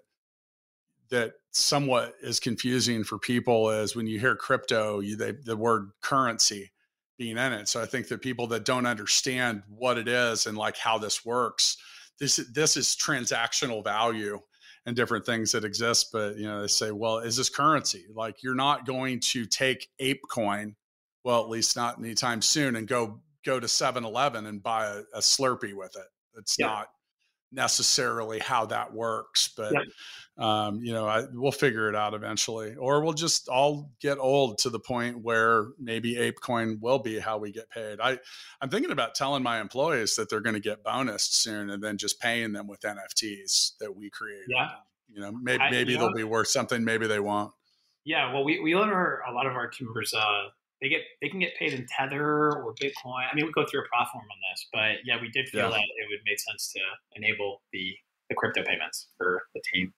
that 1.11 1.35
somewhat 1.53 2.15
is 2.23 2.41
confusing 2.41 3.05
for 3.05 3.19
people 3.19 3.71
is 3.71 3.97
when 3.97 4.07
you 4.07 4.19
hear 4.19 4.37
crypto, 4.37 5.01
you, 5.01 5.17
they, 5.17 5.33
the 5.33 5.57
word 5.57 5.91
currency 6.03 6.73
being 7.19 7.39
in 7.39 7.53
it. 7.53 7.69
So 7.69 7.81
I 7.81 7.87
think 7.87 8.09
that 8.09 8.21
people 8.21 8.47
that 8.49 8.65
don't 8.65 8.87
understand 8.87 9.63
what 9.69 9.99
it 9.99 10.09
is 10.09 10.47
and 10.47 10.57
like 10.57 10.77
how 10.77 10.99
this 10.99 11.25
works, 11.25 11.77
this 12.19 12.37
this 12.53 12.77
is 12.77 12.97
transactional 12.97 13.83
value 13.83 14.41
and 14.85 14.95
different 14.95 15.27
things 15.27 15.53
that 15.53 15.65
exist. 15.65 16.11
But 16.13 16.37
you 16.37 16.47
know, 16.47 16.61
they 16.61 16.69
say, 16.69 16.91
well, 16.93 17.19
is 17.19 17.37
this 17.37 17.49
currency? 17.49 18.05
Like 18.15 18.43
you're 18.43 18.55
not 18.55 18.87
going 18.87 19.21
to 19.33 19.47
take 19.47 19.89
ApeCoin, 20.01 20.75
well, 21.25 21.43
at 21.43 21.49
least 21.49 21.77
not 21.77 21.99
anytime 21.99 22.43
soon, 22.43 22.77
and 22.77 22.87
go 22.87 23.21
go 23.45 23.61
to 23.61 23.67
7-Eleven 23.67 24.45
and 24.47 24.63
buy 24.63 24.87
a, 24.87 25.03
a 25.15 25.21
Slurpee 25.21 25.75
with 25.75 25.95
it. 25.97 26.07
It's 26.37 26.57
yeah. 26.59 26.67
not 26.67 26.89
necessarily 27.53 28.39
how 28.39 28.67
that 28.67 28.93
works, 28.93 29.49
but 29.57 29.73
um, 30.39 30.81
you 30.83 30.93
know, 30.93 31.07
I, 31.07 31.25
we'll 31.33 31.53
figure 31.53 31.89
it 31.89 31.95
out 31.95 32.13
eventually, 32.13 32.75
or 32.75 33.03
we'll 33.03 33.15
just 33.15 33.49
all 33.49 33.91
get 34.01 34.19
old 34.19 34.59
to 34.59 34.71
the 34.71 34.79
point 34.79 35.23
where 35.23 35.69
maybe 35.79 36.17
ApeCoin 36.17 36.79
will 36.81 36.99
be 36.99 37.19
how 37.19 37.39
we 37.39 37.53
get 37.53 37.71
paid. 37.71 38.01
I, 38.01 38.19
I'm 38.61 38.69
thinking 38.69 38.91
about 38.91 39.15
telling 39.15 39.43
my 39.43 39.61
employees 39.61 40.15
that 40.17 40.29
they're 40.29 40.41
going 40.41 40.55
to 40.55 40.61
get 40.61 40.85
bonused 40.85 41.33
soon, 41.33 41.71
and 41.71 41.83
then 41.83 41.97
just 41.97 42.21
paying 42.21 42.53
them 42.53 42.67
with 42.67 42.81
NFTs 42.81 43.79
that 43.79 43.97
we 43.97 44.11
create. 44.11 44.45
Yeah, 44.49 44.69
you 45.09 45.21
know, 45.21 45.33
maybe 45.33 45.63
I, 45.63 45.71
maybe 45.71 45.97
they'll 45.97 46.13
be 46.13 46.25
worth 46.25 46.49
something, 46.49 46.85
maybe 46.85 47.07
they 47.07 47.21
won't. 47.21 47.53
Yeah, 48.05 48.33
well, 48.33 48.45
we 48.45 48.61
we 48.61 48.75
let 48.75 48.89
our 48.89 49.23
a 49.29 49.33
lot 49.33 49.47
of 49.47 49.55
our 49.55 49.69
team 49.69 49.89
members. 49.89 50.13
Uh, 50.13 50.49
they 50.81 50.89
get 50.89 51.01
they 51.23 51.29
can 51.29 51.41
get 51.41 51.57
paid 51.59 51.73
in 51.73 51.87
Tether 51.87 52.53
or 52.53 52.75
Bitcoin. 52.81 53.27
I 53.31 53.35
mean, 53.35 53.47
we 53.47 53.53
go 53.53 53.65
through 53.71 53.81
a 53.81 53.89
platform 53.93 54.25
on 54.25 54.39
this, 54.51 54.67
but 54.73 55.05
yeah, 55.05 55.21
we 55.21 55.31
did 55.31 55.49
feel 55.49 55.63
yeah. 55.63 55.71
that 55.71 55.79
it 55.79 56.07
would 56.11 56.21
make 56.27 56.39
sense 56.39 56.73
to 56.73 56.81
enable 57.15 57.63
the 57.73 57.95
the 58.29 58.35
crypto 58.35 58.63
payments 58.65 59.09
for 59.17 59.43
the 59.55 59.63
team. 59.73 59.93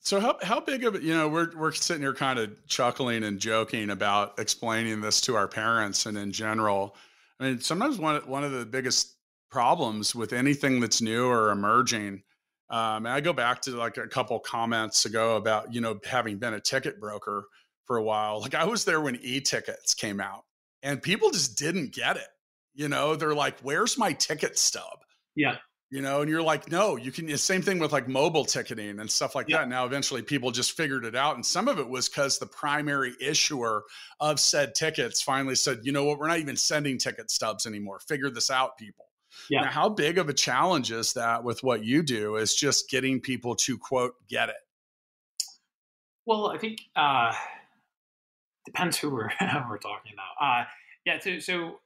So 0.00 0.18
how 0.18 0.36
how 0.42 0.60
big 0.60 0.84
of 0.84 0.96
a 0.96 1.02
you 1.02 1.14
know 1.14 1.28
we're 1.28 1.56
we're 1.56 1.72
sitting 1.72 2.02
here 2.02 2.14
kind 2.14 2.38
of 2.38 2.50
chuckling 2.66 3.22
and 3.22 3.38
joking 3.38 3.90
about 3.90 4.38
explaining 4.38 5.00
this 5.00 5.20
to 5.22 5.36
our 5.36 5.48
parents 5.48 6.06
and 6.06 6.18
in 6.18 6.32
general. 6.32 6.96
I 7.38 7.44
mean, 7.44 7.60
sometimes 7.60 7.98
one 7.98 8.20
one 8.26 8.44
of 8.44 8.52
the 8.52 8.66
biggest 8.66 9.16
problems 9.50 10.14
with 10.14 10.32
anything 10.32 10.80
that's 10.80 11.00
new 11.00 11.26
or 11.26 11.50
emerging. 11.50 12.22
Um, 12.68 13.06
and 13.06 13.08
I 13.08 13.20
go 13.20 13.32
back 13.32 13.60
to 13.62 13.72
like 13.72 13.96
a 13.98 14.08
couple 14.08 14.38
comments 14.40 15.04
ago 15.04 15.36
about 15.36 15.72
you 15.72 15.80
know 15.80 16.00
having 16.04 16.38
been 16.38 16.54
a 16.54 16.60
ticket 16.60 17.00
broker 17.00 17.44
for 17.86 17.96
a 17.96 18.02
while. 18.02 18.40
Like 18.40 18.54
I 18.54 18.64
was 18.64 18.84
there 18.84 19.00
when 19.00 19.16
e-tickets 19.22 19.94
came 19.94 20.20
out, 20.20 20.44
and 20.82 21.02
people 21.02 21.30
just 21.30 21.58
didn't 21.58 21.94
get 21.94 22.16
it. 22.16 22.28
You 22.74 22.88
know, 22.88 23.16
they're 23.16 23.34
like, 23.34 23.60
"Where's 23.60 23.98
my 23.98 24.12
ticket 24.12 24.58
stub?" 24.58 25.00
Yeah 25.34 25.56
you 25.92 26.00
know 26.00 26.22
and 26.22 26.30
you're 26.30 26.42
like 26.42 26.70
no 26.70 26.96
you 26.96 27.12
can 27.12 27.28
same 27.36 27.62
thing 27.62 27.78
with 27.78 27.92
like 27.92 28.08
mobile 28.08 28.44
ticketing 28.44 28.98
and 28.98 29.08
stuff 29.08 29.34
like 29.36 29.48
yeah. 29.48 29.58
that 29.58 29.68
now 29.68 29.84
eventually 29.84 30.22
people 30.22 30.50
just 30.50 30.72
figured 30.72 31.04
it 31.04 31.14
out 31.14 31.36
and 31.36 31.46
some 31.46 31.68
of 31.68 31.78
it 31.78 31.88
was 31.88 32.08
because 32.08 32.38
the 32.38 32.46
primary 32.46 33.14
issuer 33.20 33.84
of 34.18 34.40
said 34.40 34.74
tickets 34.74 35.22
finally 35.22 35.54
said 35.54 35.78
you 35.82 35.92
know 35.92 36.04
what 36.04 36.18
we're 36.18 36.26
not 36.26 36.38
even 36.38 36.56
sending 36.56 36.98
ticket 36.98 37.30
stubs 37.30 37.66
anymore 37.66 38.00
figure 38.00 38.30
this 38.30 38.50
out 38.50 38.76
people 38.76 39.04
yeah. 39.48 39.62
Now, 39.62 39.70
how 39.70 39.88
big 39.88 40.18
of 40.18 40.28
a 40.28 40.34
challenge 40.34 40.92
is 40.92 41.14
that 41.14 41.42
with 41.42 41.62
what 41.62 41.82
you 41.82 42.02
do 42.02 42.36
is 42.36 42.54
just 42.54 42.90
getting 42.90 43.18
people 43.18 43.54
to 43.56 43.78
quote 43.78 44.14
get 44.28 44.48
it 44.48 44.56
well 46.26 46.50
i 46.50 46.58
think 46.58 46.80
uh 46.96 47.32
depends 48.64 48.98
who 48.98 49.10
we're 49.10 49.30
we're 49.68 49.78
talking 49.78 50.12
about 50.12 50.44
uh 50.44 50.64
yeah 51.04 51.18
so 51.18 51.38
so 51.38 51.78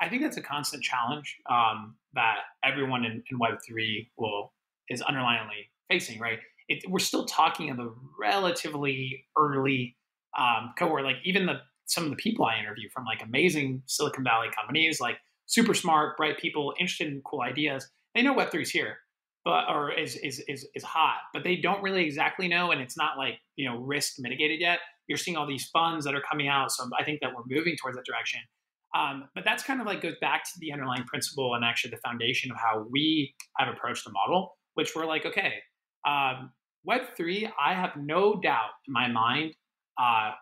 I 0.00 0.08
think 0.08 0.22
that's 0.22 0.36
a 0.36 0.42
constant 0.42 0.82
challenge 0.82 1.38
um, 1.50 1.96
that 2.14 2.38
everyone 2.64 3.04
in, 3.04 3.22
in 3.30 3.38
Web 3.38 3.58
three 3.66 4.10
will 4.16 4.52
is 4.88 5.02
underlyingly 5.02 5.68
facing. 5.88 6.18
Right, 6.18 6.38
it, 6.68 6.88
we're 6.88 6.98
still 6.98 7.24
talking 7.24 7.70
of 7.70 7.78
a 7.78 7.88
relatively 8.18 9.24
early 9.36 9.96
um, 10.38 10.74
cohort. 10.78 11.04
Like 11.04 11.16
even 11.24 11.46
the 11.46 11.60
some 11.86 12.04
of 12.04 12.10
the 12.10 12.16
people 12.16 12.44
I 12.44 12.58
interview 12.58 12.88
from 12.92 13.04
like 13.04 13.22
amazing 13.22 13.82
Silicon 13.86 14.24
Valley 14.24 14.48
companies, 14.54 15.00
like 15.00 15.18
super 15.46 15.74
smart, 15.74 16.16
bright 16.16 16.38
people 16.38 16.74
interested 16.78 17.08
in 17.08 17.22
cool 17.24 17.40
ideas. 17.40 17.88
They 18.14 18.22
know 18.22 18.32
Web 18.32 18.50
three 18.50 18.62
is 18.62 18.70
here, 18.70 18.98
but 19.44 19.68
or 19.68 19.92
is, 19.92 20.16
is 20.16 20.40
is 20.48 20.66
is 20.74 20.82
hot, 20.82 21.18
but 21.32 21.44
they 21.44 21.56
don't 21.56 21.82
really 21.82 22.04
exactly 22.04 22.48
know, 22.48 22.70
and 22.70 22.80
it's 22.80 22.96
not 22.96 23.16
like 23.16 23.40
you 23.56 23.68
know 23.68 23.78
risk 23.78 24.14
mitigated 24.18 24.60
yet. 24.60 24.80
You're 25.08 25.18
seeing 25.18 25.36
all 25.36 25.46
these 25.46 25.68
funds 25.72 26.04
that 26.04 26.14
are 26.14 26.22
coming 26.28 26.48
out, 26.48 26.70
so 26.72 26.88
I 26.98 27.04
think 27.04 27.20
that 27.20 27.30
we're 27.34 27.44
moving 27.48 27.76
towards 27.80 27.96
that 27.96 28.04
direction. 28.04 28.40
Um, 28.96 29.28
but 29.34 29.44
that's 29.44 29.62
kind 29.62 29.80
of 29.80 29.86
like 29.86 30.00
goes 30.00 30.14
back 30.20 30.44
to 30.44 30.50
the 30.58 30.72
underlying 30.72 31.04
principle 31.04 31.54
and 31.54 31.64
actually 31.64 31.90
the 31.90 31.98
foundation 31.98 32.50
of 32.50 32.56
how 32.56 32.86
we 32.90 33.34
have 33.58 33.68
approached 33.68 34.04
the 34.04 34.12
model, 34.12 34.56
which 34.74 34.94
we're 34.94 35.06
like, 35.06 35.26
okay, 35.26 35.54
um, 36.06 36.50
Web3, 36.88 37.50
I 37.60 37.74
have 37.74 37.90
no 37.96 38.40
doubt 38.40 38.70
in 38.86 38.92
my 38.92 39.08
mind, 39.08 39.54
uh, 40.00 40.32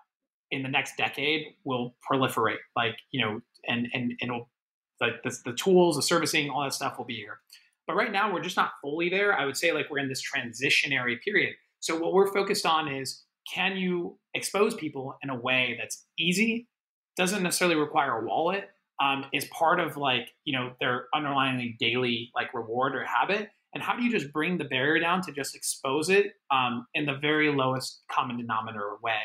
in 0.50 0.62
the 0.62 0.68
next 0.68 0.96
decade 0.96 1.46
will 1.64 1.96
proliferate. 2.10 2.58
Like, 2.76 2.96
you 3.10 3.24
know, 3.24 3.40
and, 3.66 3.88
and, 3.92 4.12
and 4.20 4.30
it'll, 4.30 4.50
like 5.00 5.22
the, 5.24 5.36
the 5.44 5.54
tools, 5.54 5.96
the 5.96 6.02
servicing, 6.02 6.50
all 6.50 6.62
that 6.62 6.74
stuff 6.74 6.98
will 6.98 7.06
be 7.06 7.16
here. 7.16 7.40
But 7.86 7.96
right 7.96 8.12
now, 8.12 8.32
we're 8.32 8.42
just 8.42 8.56
not 8.56 8.72
fully 8.80 9.08
there. 9.08 9.38
I 9.38 9.44
would 9.44 9.56
say 9.56 9.72
like 9.72 9.90
we're 9.90 9.98
in 9.98 10.08
this 10.08 10.22
transitionary 10.22 11.20
period. 11.22 11.54
So 11.80 11.98
what 11.98 12.12
we're 12.12 12.32
focused 12.32 12.64
on 12.64 12.88
is 12.88 13.23
can 13.52 13.76
you 13.76 14.18
expose 14.34 14.74
people 14.74 15.16
in 15.22 15.30
a 15.30 15.38
way 15.38 15.76
that's 15.78 16.06
easy 16.18 16.68
doesn't 17.16 17.42
necessarily 17.42 17.76
require 17.76 18.18
a 18.18 18.24
wallet 18.26 18.68
um, 19.02 19.24
is 19.32 19.44
part 19.46 19.80
of 19.80 19.96
like 19.96 20.30
you 20.44 20.56
know 20.56 20.72
their 20.80 21.06
underlying 21.14 21.76
daily 21.78 22.30
like 22.34 22.54
reward 22.54 22.94
or 22.94 23.04
habit? 23.04 23.48
And 23.74 23.82
how 23.82 23.96
do 23.96 24.04
you 24.04 24.10
just 24.10 24.32
bring 24.32 24.56
the 24.56 24.64
barrier 24.64 25.00
down 25.00 25.20
to 25.22 25.32
just 25.32 25.56
expose 25.56 26.08
it 26.08 26.34
um, 26.52 26.86
in 26.94 27.06
the 27.06 27.16
very 27.20 27.52
lowest 27.52 28.02
common 28.10 28.36
denominator 28.36 28.92
way? 29.02 29.18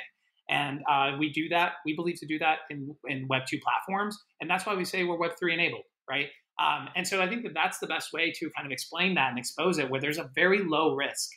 And 0.49 0.81
uh, 0.89 1.17
we 1.19 1.31
do 1.31 1.49
that 1.49 1.73
we 1.85 1.95
believe 1.95 2.19
to 2.19 2.25
do 2.25 2.39
that 2.39 2.59
in, 2.71 2.95
in 3.07 3.27
web 3.27 3.43
2 3.47 3.59
platforms 3.63 4.17
and 4.41 4.49
that's 4.49 4.65
why 4.65 4.73
we 4.75 4.85
say 4.85 5.03
we're 5.03 5.17
web 5.17 5.31
3 5.39 5.53
enabled 5.53 5.83
right? 6.09 6.27
Um, 6.59 6.89
and 6.95 7.07
so 7.07 7.21
i 7.21 7.29
think 7.29 7.43
that 7.43 7.53
that's 7.53 7.79
the 7.79 7.87
best 7.87 8.11
way 8.11 8.33
to 8.35 8.49
kind 8.49 8.65
of 8.65 8.71
explain 8.73 9.15
that 9.15 9.29
and 9.29 9.39
expose 9.39 9.77
it 9.77 9.89
where 9.89 10.01
there's 10.01 10.17
a 10.17 10.29
very 10.35 10.61
low 10.61 10.93
risk 10.93 11.29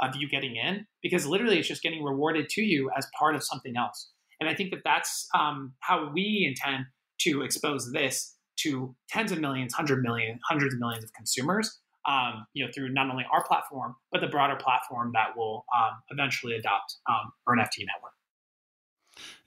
of 0.00 0.16
you 0.16 0.28
getting 0.28 0.56
in 0.56 0.86
because 1.02 1.26
literally 1.26 1.58
it's 1.58 1.68
just 1.68 1.82
getting 1.82 2.02
rewarded 2.02 2.48
to 2.48 2.62
you 2.62 2.90
as 2.96 3.06
part 3.18 3.34
of 3.34 3.42
something 3.44 3.76
else 3.76 4.10
and 4.40 4.48
I 4.48 4.54
think 4.54 4.70
that 4.70 4.80
that's 4.84 5.28
um, 5.34 5.74
how 5.80 6.10
we 6.12 6.46
intend 6.48 6.86
to 7.20 7.42
expose 7.42 7.92
this 7.92 8.36
to 8.60 8.94
tens 9.08 9.32
of 9.32 9.38
millions, 9.38 9.74
hundred 9.74 10.02
million, 10.02 10.40
hundreds 10.48 10.74
of 10.74 10.80
millions 10.80 11.04
of 11.04 11.12
consumers 11.12 11.78
um, 12.08 12.46
you 12.54 12.64
know, 12.64 12.70
through 12.74 12.92
not 12.92 13.10
only 13.10 13.26
our 13.30 13.44
platform 13.44 13.94
but 14.10 14.20
the 14.20 14.26
broader 14.26 14.56
platform 14.56 15.12
that 15.14 15.36
will 15.36 15.64
um, 15.76 15.92
eventually 16.08 16.54
adopt 16.54 16.96
um, 17.08 17.32
our 17.46 17.54
NFT 17.54 17.84
network. 17.86 18.12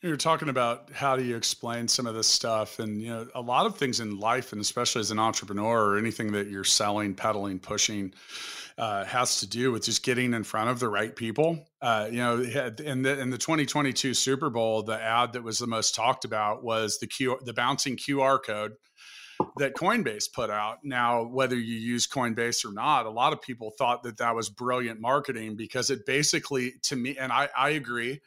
You're 0.03 0.17
talking 0.17 0.49
about 0.49 0.91
how 0.91 1.15
do 1.15 1.23
you 1.23 1.37
explain 1.37 1.87
some 1.87 2.07
of 2.07 2.13
this 2.13 2.27
stuff, 2.27 2.79
and 2.79 3.01
you 3.01 3.07
know, 3.07 3.25
a 3.35 3.39
lot 3.39 3.65
of 3.65 3.77
things 3.77 4.01
in 4.01 4.19
life, 4.19 4.51
and 4.51 4.59
especially 4.59 4.99
as 4.99 5.11
an 5.11 5.17
entrepreneur 5.17 5.81
or 5.81 5.97
anything 5.97 6.33
that 6.33 6.49
you're 6.49 6.65
selling, 6.65 7.15
peddling, 7.15 7.57
pushing, 7.57 8.13
uh, 8.77 9.05
has 9.05 9.39
to 9.39 9.47
do 9.47 9.71
with 9.71 9.85
just 9.85 10.03
getting 10.03 10.33
in 10.33 10.43
front 10.43 10.69
of 10.69 10.81
the 10.81 10.89
right 10.89 11.15
people. 11.15 11.65
Uh, 11.81 12.09
you 12.11 12.17
know, 12.17 12.41
in 12.41 13.03
the 13.03 13.17
in 13.17 13.29
the 13.29 13.37
2022 13.37 14.13
Super 14.13 14.49
Bowl, 14.49 14.83
the 14.83 15.01
ad 15.01 15.31
that 15.33 15.43
was 15.43 15.57
the 15.57 15.67
most 15.67 15.95
talked 15.95 16.25
about 16.25 16.65
was 16.65 16.97
the 16.97 17.07
Q, 17.07 17.39
the 17.45 17.53
bouncing 17.53 17.95
QR 17.95 18.43
code 18.43 18.73
that 19.55 19.73
Coinbase 19.73 20.25
put 20.33 20.49
out. 20.49 20.79
Now, 20.83 21.23
whether 21.23 21.55
you 21.55 21.75
use 21.75 22.07
Coinbase 22.07 22.65
or 22.65 22.73
not, 22.73 23.05
a 23.05 23.09
lot 23.09 23.31
of 23.31 23.41
people 23.41 23.71
thought 23.77 24.03
that 24.03 24.17
that 24.17 24.35
was 24.35 24.49
brilliant 24.49 24.99
marketing 24.99 25.55
because 25.55 25.89
it 25.89 26.05
basically, 26.05 26.73
to 26.83 26.97
me, 26.97 27.15
and 27.17 27.31
I, 27.31 27.47
I 27.57 27.69
agree 27.69 28.19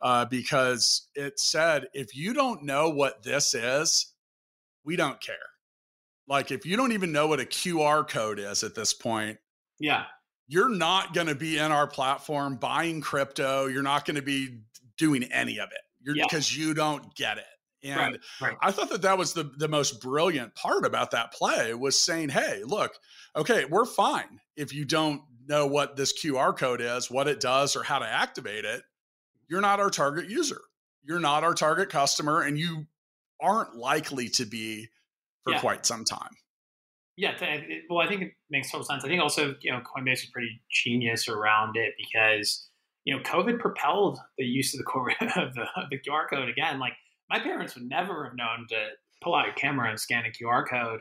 uh, 0.00 0.24
because 0.26 1.08
it 1.14 1.38
said 1.38 1.86
if 1.92 2.14
you 2.16 2.32
don't 2.32 2.62
know 2.62 2.90
what 2.90 3.22
this 3.22 3.54
is, 3.54 4.12
we 4.84 4.96
don't 4.96 5.20
care. 5.20 5.36
Like 6.28 6.50
if 6.50 6.66
you 6.66 6.76
don't 6.76 6.92
even 6.92 7.12
know 7.12 7.26
what 7.26 7.40
a 7.40 7.44
QR 7.44 8.06
code 8.06 8.38
is 8.38 8.62
at 8.62 8.74
this 8.74 8.92
point, 8.92 9.38
yeah, 9.80 10.04
you're 10.46 10.68
not 10.68 11.14
going 11.14 11.26
to 11.26 11.34
be 11.34 11.58
in 11.58 11.72
our 11.72 11.86
platform 11.86 12.56
buying 12.56 13.00
crypto. 13.00 13.66
You're 13.66 13.82
not 13.82 14.04
going 14.04 14.16
to 14.16 14.22
be 14.22 14.60
doing 14.96 15.24
any 15.24 15.58
of 15.58 15.70
it. 15.70 15.80
You're 16.00 16.16
yeah. 16.16 16.24
because 16.24 16.56
you 16.56 16.74
don't 16.74 17.14
get 17.14 17.38
it. 17.38 17.44
And 17.84 17.96
right, 17.96 18.20
right. 18.40 18.56
I 18.60 18.72
thought 18.72 18.90
that 18.90 19.02
that 19.02 19.16
was 19.16 19.32
the 19.32 19.52
the 19.56 19.68
most 19.68 20.00
brilliant 20.00 20.54
part 20.54 20.84
about 20.84 21.12
that 21.12 21.32
play 21.32 21.74
was 21.74 21.96
saying, 21.96 22.28
"Hey, 22.28 22.62
look, 22.64 22.92
okay, 23.36 23.64
we're 23.66 23.84
fine 23.84 24.40
if 24.56 24.74
you 24.74 24.84
don't 24.84 25.22
know 25.46 25.66
what 25.66 25.96
this 25.96 26.12
QR 26.20 26.56
code 26.56 26.80
is, 26.80 27.10
what 27.10 27.28
it 27.28 27.40
does, 27.40 27.76
or 27.76 27.82
how 27.84 28.00
to 28.00 28.06
activate 28.06 28.64
it 28.64 28.82
you're 29.48 29.60
not 29.60 29.80
our 29.80 29.90
target 29.90 30.28
user. 30.28 30.60
You're 31.02 31.20
not 31.20 31.44
our 31.44 31.54
target 31.54 31.88
customer, 31.90 32.42
and 32.42 32.58
you 32.58 32.86
aren't 33.40 33.74
likely 33.74 34.28
to 34.30 34.44
be 34.44 34.88
for 35.44 35.52
yeah. 35.52 35.60
quite 35.60 35.86
some 35.86 36.04
time. 36.04 36.30
Yeah, 37.16 37.32
well, 37.90 37.98
I 37.98 38.08
think 38.08 38.22
it 38.22 38.32
makes 38.48 38.70
total 38.70 38.84
sense. 38.84 39.04
I 39.04 39.08
think 39.08 39.20
also, 39.20 39.56
you 39.60 39.72
know, 39.72 39.80
Coinbase 39.80 40.24
is 40.24 40.30
pretty 40.32 40.60
genius 40.70 41.28
around 41.28 41.76
it 41.76 41.94
because, 41.98 42.68
you 43.04 43.16
know, 43.16 43.20
COVID 43.22 43.58
propelled 43.58 44.20
the 44.36 44.44
use 44.44 44.72
of 44.72 44.78
the, 44.78 44.84
core, 44.84 45.10
of 45.20 45.54
the, 45.54 45.62
of 45.74 45.90
the 45.90 45.98
QR 45.98 46.30
code 46.30 46.48
again. 46.48 46.78
Like 46.78 46.92
my 47.28 47.40
parents 47.40 47.74
would 47.74 47.88
never 47.88 48.24
have 48.24 48.36
known 48.36 48.66
to 48.68 48.76
pull 49.20 49.34
out 49.34 49.46
your 49.46 49.54
camera 49.54 49.90
and 49.90 49.98
scan 49.98 50.24
a 50.26 50.30
QR 50.30 50.62
code 50.68 51.00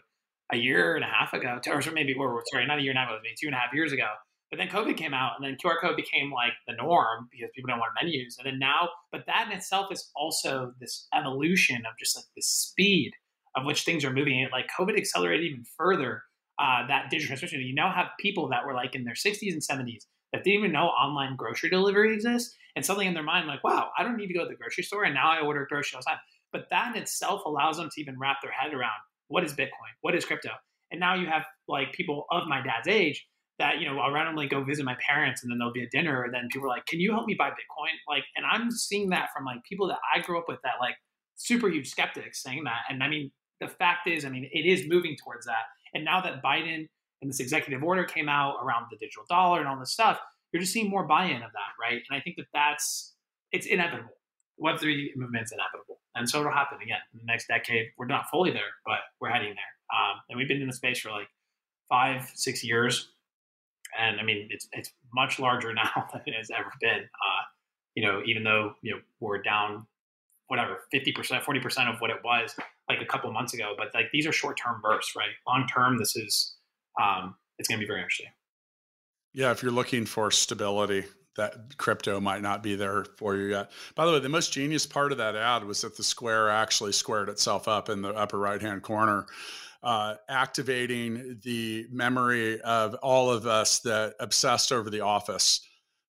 a 0.52 0.58
year 0.58 0.96
and 0.96 1.04
a 1.04 1.08
half 1.08 1.34
ago, 1.34 1.60
or 1.68 1.82
maybe, 1.92 2.16
or 2.16 2.42
sorry, 2.52 2.66
not 2.66 2.80
a 2.80 2.82
year 2.82 2.92
and 2.92 2.98
a 2.98 3.02
half, 3.02 3.12
maybe 3.22 3.36
two 3.40 3.48
and 3.48 3.56
a 3.56 3.60
half 3.60 3.74
years 3.74 3.92
ago. 3.92 4.08
But 4.50 4.60
then 4.60 4.70
COVID 4.70 4.96
came 4.96 5.14
out, 5.14 5.34
and 5.38 5.46
then 5.46 5.58
QR 5.64 5.80
code 5.82 5.98
became 5.98 6.32
like 6.32 6.54
the 6.68 6.76
norm 6.76 7.28
because 7.32 7.50
people 7.54 7.68
don't 7.68 7.80
want 7.80 7.92
menus. 8.02 8.38
And 8.38 8.48
then 8.48 8.60
now, 8.60 8.90
but 9.12 9.26
that 9.28 9.48
in 9.48 9.58
itself 9.58 9.92
is 9.92 10.10
also 10.16 10.74
this 10.80 11.08
evolution 11.14 11.78
of 11.78 11.98
just 12.00 12.16
like 12.16 12.26
the 12.36 12.42
speed 12.42 13.12
of 13.56 13.66
which 13.66 13.84
things 13.84 14.06
are 14.06 14.14
moving. 14.14 14.48
Like 14.52 14.68
COVID 14.80 14.98
accelerated 14.98 15.46
even 15.46 15.66
further 15.78 16.24
uh, 16.60 16.88
that 16.88 17.10
digital 17.10 17.36
transformation. 17.36 17.68
You 17.68 17.76
now 17.76 17.92
have 17.92 18.08
people 18.20 18.50
that 18.50 18.66
were 18.66 18.74
like 18.74 18.96
in 18.96 19.04
their 19.04 19.16
60s 19.16 19.52
and 19.52 19.62
70s 19.62 20.06
that 20.34 20.44
didn't 20.44 20.60
even 20.60 20.72
know 20.72 20.88
online 20.88 21.36
grocery 21.36 21.70
delivery 21.70 22.14
exists, 22.14 22.56
and 22.76 22.86
something 22.86 23.08
in 23.08 23.14
their 23.14 23.24
mind 23.24 23.48
like, 23.48 23.64
wow, 23.64 23.90
I 23.98 24.04
don't 24.04 24.18
need 24.18 24.28
to 24.28 24.34
go 24.34 24.44
to 24.44 24.50
the 24.50 24.56
grocery 24.56 24.84
store, 24.84 25.04
and 25.04 25.14
now 25.14 25.30
I 25.30 25.40
order 25.40 25.66
grocery 25.70 25.96
all 25.96 26.02
the 26.02 26.12
time. 26.12 26.20
But 26.52 26.68
that 26.70 26.96
in 26.96 27.02
itself 27.02 27.44
allows 27.46 27.78
them 27.78 27.90
to 27.92 28.02
even 28.02 28.18
wrap 28.20 28.38
their 28.42 28.52
head 28.52 28.74
around 28.74 28.96
what 29.28 29.44
is 29.44 29.54
Bitcoin, 29.54 29.92
what 30.02 30.16
is 30.16 30.26
crypto, 30.26 30.52
and 30.92 31.00
now 31.00 31.16
you 31.16 31.28
have 31.28 31.44
like 31.68 31.94
people 31.94 32.26
of 32.32 32.48
my 32.48 32.62
dad's 32.62 32.88
age 32.88 33.26
that 33.60 33.80
you 33.80 33.88
know 33.88 34.00
I'll 34.00 34.12
randomly 34.12 34.48
go 34.48 34.64
visit 34.64 34.86
my 34.86 34.96
parents 35.06 35.44
and 35.44 35.52
then 35.52 35.58
there'll 35.58 35.74
be 35.74 35.84
a 35.84 35.90
dinner 35.90 36.24
and 36.24 36.34
then 36.34 36.48
people 36.52 36.68
are 36.68 36.70
like, 36.70 36.86
"Can 36.86 37.00
you 37.00 37.12
help 37.12 37.26
me 37.26 37.36
buy 37.38 37.50
Bitcoin?" 37.50 37.94
Like, 38.08 38.24
and 38.36 38.46
I'm 38.46 38.72
seeing 38.72 39.10
that 39.10 39.30
from 39.34 39.46
like 39.46 39.64
people 39.64 39.88
that 39.88 40.00
I 40.14 40.22
grew 40.22 40.38
up 40.38 40.46
with 40.48 40.60
that 40.64 40.76
like 40.80 40.96
super 41.36 41.70
huge 41.70 41.90
skeptics 41.90 42.42
saying 42.42 42.64
that. 42.66 42.82
And 42.90 43.04
I 43.04 43.08
mean, 43.08 43.32
the 43.60 43.68
fact 43.68 44.08
is, 44.08 44.26
I 44.26 44.30
mean, 44.30 44.50
it 44.52 44.66
is 44.66 44.88
moving 44.88 45.16
towards 45.24 45.46
that. 45.46 45.66
And 45.94 46.04
now 46.04 46.22
that 46.22 46.44
Biden 46.44 46.88
and 47.22 47.30
this 47.30 47.40
executive 47.40 47.84
order 47.84 48.04
came 48.04 48.30
out 48.30 48.58
around 48.62 48.86
the 48.92 48.98
digital 48.98 49.24
dollar 49.30 49.60
and 49.60 49.68
all 49.68 49.80
this 49.80 49.92
stuff, 49.92 50.20
you're 50.52 50.62
just 50.62 50.74
seeing 50.74 50.90
more 50.90 51.06
buy-in 51.06 51.38
of 51.38 51.52
that, 51.52 51.74
right? 51.82 52.02
And 52.10 52.18
I 52.18 52.22
think 52.22 52.38
that 52.38 52.48
that's 52.54 53.16
it's 53.52 53.66
inevitable. 53.66 54.12
Web 54.58 54.80
three 54.80 55.14
movement's 55.16 55.52
inevitable, 55.52 56.00
and 56.16 56.28
so 56.28 56.40
it'll 56.40 56.52
happen 56.52 56.80
again 56.82 56.98
in 57.14 57.20
the 57.20 57.26
next 57.26 57.48
decade. 57.48 57.88
We're 57.98 58.08
not 58.08 58.30
fully 58.32 58.52
there, 58.52 58.74
but 58.86 59.00
we're 59.22 59.30
heading 59.30 59.54
there. 59.54 59.98
Um, 60.00 60.20
and 60.30 60.38
we've 60.38 60.48
been 60.48 60.62
in 60.62 60.68
the 60.68 60.74
space 60.74 61.00
for 61.00 61.12
like 61.12 61.28
five, 61.90 62.32
six 62.34 62.64
years 62.64 63.12
and 63.98 64.20
I 64.20 64.24
mean 64.24 64.48
it's 64.52 64.68
it's 64.72 64.92
much 65.14 65.40
larger 65.40 65.74
now 65.74 66.08
than 66.12 66.22
it 66.26 66.36
has 66.36 66.50
ever 66.52 66.72
been. 66.82 67.02
Uh, 67.02 67.44
you 67.96 68.04
know, 68.04 68.22
even 68.26 68.44
though 68.44 68.74
you 68.82 68.92
know 68.92 69.02
we're 69.20 69.42
down 69.42 69.88
whatever 70.48 70.84
fifty 70.92 71.12
percent, 71.12 71.44
forty 71.44 71.60
percent 71.60 71.90
of 71.90 72.00
what 72.00 72.10
it 72.10 72.18
was 72.24 72.56
like 72.90 73.02
a 73.02 73.06
couple 73.06 73.32
months 73.32 73.54
ago, 73.54 73.74
but 73.78 73.88
like 73.94 74.06
these 74.12 74.26
are 74.26 74.32
short 74.32 74.58
term 74.58 74.82
bursts, 74.82 75.16
right? 75.16 75.30
Long 75.48 75.68
term, 75.68 75.98
this 75.98 76.16
is 76.16 76.56
um, 77.02 77.36
it's 77.60 77.68
going 77.68 77.80
to 77.80 77.84
be 77.84 77.88
very 77.88 78.00
interesting. 78.00 78.28
Yeah, 79.34 79.52
if 79.52 79.62
you're 79.62 79.72
looking 79.72 80.06
for 80.06 80.32
stability, 80.32 81.06
that 81.38 81.78
crypto 81.78 82.20
might 82.20 82.42
not 82.42 82.62
be 82.62 82.76
there 82.76 83.06
for 83.16 83.36
you 83.36 83.46
yet. 83.48 83.72
By 83.96 84.06
the 84.06 84.12
way, 84.12 84.20
the 84.20 84.30
most 84.30 84.52
genius 84.52 84.86
part 84.86 85.12
of 85.12 85.18
that 85.20 85.36
ad 85.36 85.64
was 85.64 85.82
that 85.82 85.96
the 85.96 86.04
square 86.04 86.50
actually 86.50 86.92
squared 86.92 87.30
itself 87.30 87.68
up 87.68 87.90
in 87.90 88.02
the 88.02 88.10
upper 88.10 88.38
right 88.38 88.62
hand 88.62 88.84
corner 88.84 89.26
uh, 89.84 90.16
activating 90.28 91.40
the 91.44 91.88
memory 91.92 92.60
of 92.62 92.96
all 92.96 93.32
of 93.32 93.46
us 93.48 93.80
that 93.80 94.16
obsessed 94.20 94.72
over 94.72 94.90
the 94.90 95.02
office 95.02 95.62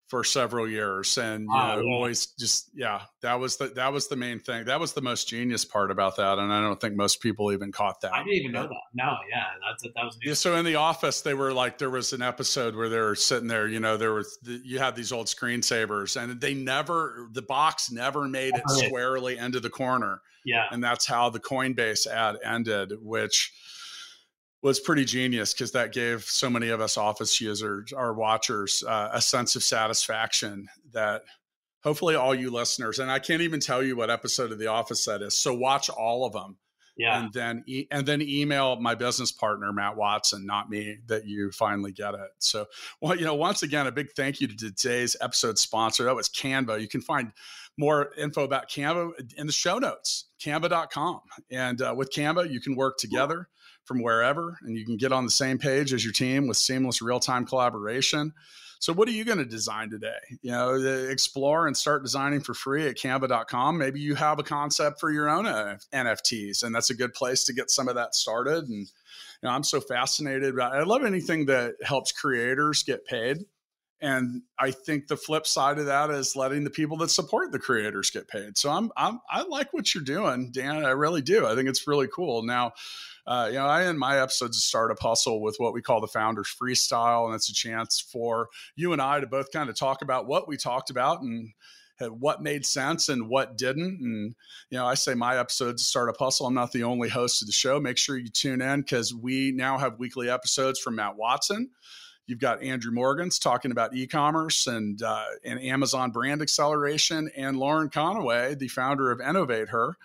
for 0.08 0.24
several 0.24 0.66
years 0.66 1.18
and 1.18 1.42
you 1.42 1.48
know, 1.48 1.80
yeah. 1.80 1.94
always 1.94 2.26
just 2.38 2.70
yeah 2.74 3.02
that 3.20 3.34
was 3.34 3.58
the 3.58 3.68
that 3.68 3.92
was 3.92 4.08
the 4.08 4.16
main 4.16 4.40
thing. 4.40 4.64
That 4.64 4.80
was 4.80 4.94
the 4.94 5.02
most 5.02 5.28
genius 5.28 5.64
part 5.64 5.90
about 5.90 6.16
that 6.16 6.38
and 6.38 6.52
i 6.52 6.60
don't 6.60 6.80
think 6.80 6.96
most 6.96 7.20
people 7.20 7.52
even 7.52 7.70
caught 7.70 8.00
that. 8.00 8.12
I 8.14 8.18
didn't 8.18 8.34
even 8.34 8.52
know 8.52 8.62
that. 8.62 8.80
No 8.94 9.16
yeah 9.30 9.44
that's 9.68 9.82
that 9.82 10.04
was 10.04 10.18
yeah 10.22 10.34
so 10.34 10.56
in 10.56 10.64
the 10.64 10.76
office 10.76 11.20
they 11.20 11.34
were 11.34 11.52
like 11.52 11.78
there 11.78 11.90
was 11.90 12.12
an 12.12 12.22
episode 12.22 12.74
where 12.74 12.88
they 12.88 12.98
were 12.98 13.14
sitting 13.14 13.48
there 13.48 13.68
you 13.68 13.80
know 13.80 13.96
there 13.96 14.14
was 14.14 14.38
the, 14.42 14.60
you 14.64 14.78
had 14.78 14.96
these 14.96 15.12
old 15.12 15.26
screensavers 15.26 16.20
and 16.20 16.40
they 16.40 16.54
never 16.54 17.28
the 17.32 17.42
box 17.42 17.90
never 17.90 18.26
made 18.26 18.54
it 18.54 18.62
oh, 18.68 18.74
squarely 18.74 19.36
into 19.36 19.60
the 19.60 19.70
corner 19.70 20.22
yeah. 20.44 20.64
and 20.70 20.82
that's 20.82 21.06
how 21.06 21.28
the 21.28 21.40
coinbase 21.40 22.06
ad 22.06 22.36
ended 22.44 22.92
which 23.02 23.52
was 24.62 24.80
pretty 24.80 25.04
genius 25.04 25.52
because 25.52 25.72
that 25.72 25.92
gave 25.92 26.24
so 26.24 26.50
many 26.50 26.68
of 26.68 26.80
us 26.80 26.96
office 26.96 27.40
users, 27.40 27.92
our 27.92 28.12
watchers, 28.12 28.82
uh, 28.86 29.10
a 29.12 29.20
sense 29.20 29.54
of 29.56 29.62
satisfaction 29.62 30.68
that 30.92 31.22
hopefully 31.82 32.16
all 32.16 32.34
you 32.34 32.50
listeners, 32.50 32.98
and 32.98 33.10
I 33.10 33.18
can't 33.18 33.42
even 33.42 33.60
tell 33.60 33.82
you 33.82 33.96
what 33.96 34.10
episode 34.10 34.52
of 34.52 34.58
The 34.58 34.66
Office 34.66 35.04
that 35.04 35.22
is. 35.22 35.38
So 35.38 35.54
watch 35.54 35.88
all 35.88 36.24
of 36.24 36.32
them. 36.32 36.56
Yeah. 36.96 37.22
And 37.22 37.32
then 37.32 37.62
e- 37.68 37.86
and 37.92 38.04
then 38.04 38.20
email 38.20 38.74
my 38.80 38.96
business 38.96 39.30
partner 39.30 39.72
Matt 39.72 39.96
Watson, 39.96 40.44
not 40.44 40.68
me, 40.68 40.98
that 41.06 41.26
you 41.26 41.52
finally 41.52 41.92
get 41.92 42.14
it. 42.14 42.30
So, 42.40 42.66
well, 43.00 43.14
you 43.14 43.24
know, 43.24 43.36
once 43.36 43.62
again, 43.62 43.86
a 43.86 43.92
big 43.92 44.08
thank 44.16 44.40
you 44.40 44.48
to 44.48 44.56
today's 44.56 45.14
episode 45.20 45.58
sponsor. 45.58 46.02
That 46.04 46.16
was 46.16 46.28
Canva. 46.28 46.80
You 46.80 46.88
can 46.88 47.00
find 47.00 47.30
more 47.76 48.10
info 48.18 48.42
about 48.42 48.68
Canva 48.68 49.12
in 49.36 49.46
the 49.46 49.52
show 49.52 49.78
notes, 49.78 50.24
canva.com. 50.40 51.20
And 51.52 51.80
uh, 51.80 51.94
with 51.96 52.10
Canva, 52.10 52.50
you 52.50 52.60
can 52.60 52.74
work 52.74 52.98
together 52.98 53.48
from 53.88 54.02
wherever 54.02 54.58
and 54.62 54.76
you 54.76 54.84
can 54.84 54.98
get 54.98 55.12
on 55.12 55.24
the 55.24 55.30
same 55.30 55.58
page 55.58 55.94
as 55.94 56.04
your 56.04 56.12
team 56.12 56.46
with 56.46 56.58
seamless 56.58 57.00
real-time 57.00 57.46
collaboration. 57.46 58.34
So 58.80 58.92
what 58.92 59.08
are 59.08 59.12
you 59.12 59.24
going 59.24 59.38
to 59.38 59.46
design 59.46 59.90
today? 59.90 60.20
You 60.42 60.52
know, 60.52 60.74
uh, 60.74 61.08
explore 61.10 61.66
and 61.66 61.76
start 61.76 62.04
designing 62.04 62.40
for 62.42 62.54
free 62.54 62.86
at 62.86 62.96
canva.com. 62.96 63.78
Maybe 63.78 64.00
you 64.00 64.14
have 64.14 64.38
a 64.38 64.44
concept 64.44 65.00
for 65.00 65.10
your 65.10 65.28
own 65.28 65.46
uh, 65.46 65.78
NFTs 65.92 66.62
and 66.62 66.74
that's 66.74 66.90
a 66.90 66.94
good 66.94 67.14
place 67.14 67.44
to 67.44 67.54
get 67.54 67.70
some 67.70 67.88
of 67.88 67.96
that 67.96 68.14
started 68.14 68.68
and 68.68 68.86
you 69.42 69.48
know, 69.48 69.50
I'm 69.50 69.64
so 69.64 69.80
fascinated 69.80 70.58
I 70.60 70.82
love 70.82 71.04
anything 71.04 71.46
that 71.46 71.76
helps 71.82 72.12
creators 72.12 72.82
get 72.82 73.06
paid. 73.06 73.38
And 74.00 74.42
I 74.58 74.70
think 74.70 75.08
the 75.08 75.16
flip 75.16 75.46
side 75.46 75.78
of 75.78 75.86
that 75.86 76.10
is 76.10 76.36
letting 76.36 76.62
the 76.62 76.70
people 76.70 76.98
that 76.98 77.10
support 77.10 77.50
the 77.50 77.58
creators 77.58 78.10
get 78.10 78.28
paid. 78.28 78.56
So 78.56 78.70
I'm, 78.70 78.92
I'm 78.96 79.20
I 79.28 79.42
like 79.42 79.72
what 79.72 79.92
you're 79.92 80.04
doing, 80.04 80.52
Dan. 80.52 80.84
I 80.84 80.90
really 80.90 81.22
do. 81.22 81.46
I 81.46 81.56
think 81.56 81.68
it's 81.68 81.88
really 81.88 82.06
cool. 82.06 82.44
Now, 82.44 82.72
uh, 83.26 83.48
you 83.48 83.58
know, 83.58 83.66
I 83.66 83.86
end 83.86 83.98
my 83.98 84.20
episodes 84.20 84.56
of 84.56 84.62
Startup 84.62 84.98
Hustle 84.98 85.42
with 85.42 85.56
what 85.58 85.74
we 85.74 85.82
call 85.82 86.00
the 86.00 86.06
Founders 86.06 86.54
Freestyle, 86.60 87.26
and 87.26 87.34
it's 87.34 87.50
a 87.50 87.54
chance 87.54 88.00
for 88.00 88.48
you 88.76 88.92
and 88.92 89.02
I 89.02 89.20
to 89.20 89.26
both 89.26 89.50
kind 89.52 89.68
of 89.68 89.76
talk 89.76 90.00
about 90.00 90.26
what 90.26 90.48
we 90.48 90.56
talked 90.56 90.90
about 90.90 91.20
and 91.20 91.52
what 92.00 92.42
made 92.42 92.64
sense 92.64 93.08
and 93.08 93.28
what 93.28 93.58
didn't. 93.58 93.98
And, 94.00 94.34
you 94.70 94.78
know, 94.78 94.86
I 94.86 94.94
say 94.94 95.14
my 95.14 95.38
episodes 95.38 95.82
of 95.82 95.86
Startup 95.86 96.16
Hustle. 96.16 96.46
I'm 96.46 96.54
not 96.54 96.72
the 96.72 96.84
only 96.84 97.08
host 97.08 97.42
of 97.42 97.46
the 97.46 97.52
show. 97.52 97.80
Make 97.80 97.98
sure 97.98 98.16
you 98.16 98.30
tune 98.30 98.62
in 98.62 98.80
because 98.80 99.12
we 99.12 99.52
now 99.52 99.78
have 99.78 99.98
weekly 99.98 100.30
episodes 100.30 100.78
from 100.78 100.94
Matt 100.94 101.16
Watson. 101.16 101.70
You've 102.28 102.38
got 102.38 102.62
Andrew 102.62 102.92
Morgans 102.92 103.38
talking 103.38 103.70
about 103.70 103.96
e-commerce 103.96 104.66
and 104.66 105.02
uh, 105.02 105.24
and 105.44 105.58
Amazon 105.60 106.10
brand 106.10 106.42
acceleration, 106.42 107.30
and 107.34 107.58
Lauren 107.58 107.88
Conaway, 107.88 108.56
the 108.56 108.68
founder 108.68 109.10
of 109.10 109.20
Innovate 109.20 109.70
Her, 109.70 109.96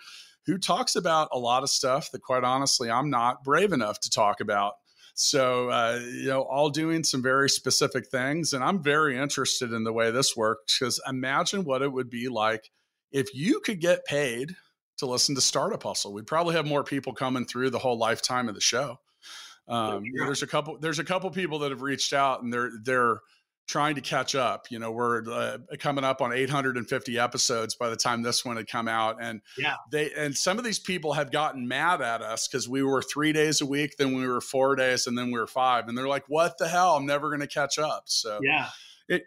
who 0.45 0.57
talks 0.57 0.95
about 0.95 1.27
a 1.33 1.37
lot 1.37 1.63
of 1.63 1.69
stuff 1.69 2.11
that, 2.11 2.21
quite 2.21 2.45
honestly, 2.45 2.89
I'm 2.89 3.09
not 3.09 3.43
brave 3.43 3.73
enough 3.73 3.99
to 3.99 4.09
talk 4.09 4.39
about. 4.39 4.75
So, 5.15 5.69
uh, 5.69 5.99
you 6.01 6.27
know, 6.27 6.41
all 6.41 6.69
doing 6.69 7.03
some 7.03 7.21
very 7.21 7.49
specific 7.49 8.07
things. 8.07 8.53
And 8.53 8.63
I'm 8.63 8.81
very 8.81 9.17
interested 9.17 9.71
in 9.71 9.83
the 9.83 9.93
way 9.93 10.09
this 10.09 10.35
works 10.35 10.79
because 10.79 10.99
imagine 11.07 11.65
what 11.65 11.81
it 11.81 11.91
would 11.91 12.09
be 12.09 12.29
like 12.29 12.71
if 13.11 13.35
you 13.35 13.59
could 13.59 13.79
get 13.79 14.05
paid 14.05 14.55
to 14.97 15.05
listen 15.05 15.35
to 15.35 15.41
Startup 15.41 15.83
Hustle. 15.83 16.13
We'd 16.13 16.25
probably 16.25 16.55
have 16.55 16.65
more 16.65 16.83
people 16.83 17.13
coming 17.13 17.45
through 17.45 17.69
the 17.69 17.79
whole 17.79 17.97
lifetime 17.97 18.49
of 18.49 18.55
the 18.55 18.61
show. 18.61 18.99
Um, 19.67 20.05
yeah. 20.05 20.25
There's 20.25 20.43
a 20.43 20.47
couple. 20.47 20.77
There's 20.77 20.99
a 20.99 21.03
couple 21.03 21.29
people 21.31 21.59
that 21.59 21.71
have 21.71 21.81
reached 21.81 22.13
out, 22.13 22.43
and 22.43 22.51
they're 22.51 22.71
they're 22.83 23.19
trying 23.67 23.95
to 23.95 24.01
catch 24.01 24.35
up. 24.35 24.67
You 24.69 24.79
know, 24.79 24.91
we're 24.91 25.29
uh, 25.29 25.57
coming 25.79 26.03
up 26.03 26.21
on 26.21 26.33
850 26.33 27.17
episodes 27.17 27.75
by 27.75 27.89
the 27.89 27.95
time 27.95 28.21
this 28.21 28.43
one 28.43 28.57
had 28.57 28.67
come 28.67 28.87
out, 28.87 29.17
and 29.21 29.41
yeah, 29.57 29.75
they 29.91 30.11
and 30.13 30.35
some 30.35 30.57
of 30.57 30.65
these 30.65 30.79
people 30.79 31.13
have 31.13 31.31
gotten 31.31 31.67
mad 31.67 32.01
at 32.01 32.21
us 32.21 32.47
because 32.47 32.67
we 32.67 32.83
were 32.83 33.01
three 33.01 33.33
days 33.33 33.61
a 33.61 33.65
week, 33.65 33.95
then 33.97 34.15
we 34.15 34.27
were 34.27 34.41
four 34.41 34.75
days, 34.75 35.07
and 35.07 35.17
then 35.17 35.31
we 35.31 35.39
were 35.39 35.47
five, 35.47 35.87
and 35.87 35.97
they're 35.97 36.07
like, 36.07 36.25
"What 36.27 36.57
the 36.57 36.67
hell? 36.67 36.95
I'm 36.95 37.05
never 37.05 37.29
going 37.29 37.41
to 37.41 37.47
catch 37.47 37.79
up." 37.79 38.03
So 38.07 38.39
yeah. 38.43 38.69
It, 39.09 39.25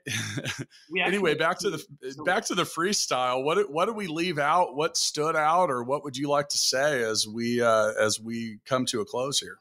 anyway, 0.99 1.34
back 1.34 1.59
to 1.59 1.70
the 1.70 1.84
back 2.24 2.47
to 2.47 2.55
the 2.55 2.62
freestyle. 2.62 3.45
What 3.45 3.70
what 3.70 3.87
do 3.87 3.93
we 3.93 4.07
leave 4.07 4.39
out? 4.39 4.74
What 4.74 4.97
stood 4.97 5.37
out, 5.37 5.70
or 5.70 5.82
what 5.84 6.03
would 6.03 6.16
you 6.16 6.28
like 6.30 6.49
to 6.49 6.59
say 6.59 7.03
as 7.03 7.26
we 7.26 7.61
uh, 7.61 7.93
as 8.01 8.18
we 8.18 8.59
come 8.64 8.87
to 8.87 9.03
a 9.03 9.05
close 9.05 9.39
here? 9.39 9.59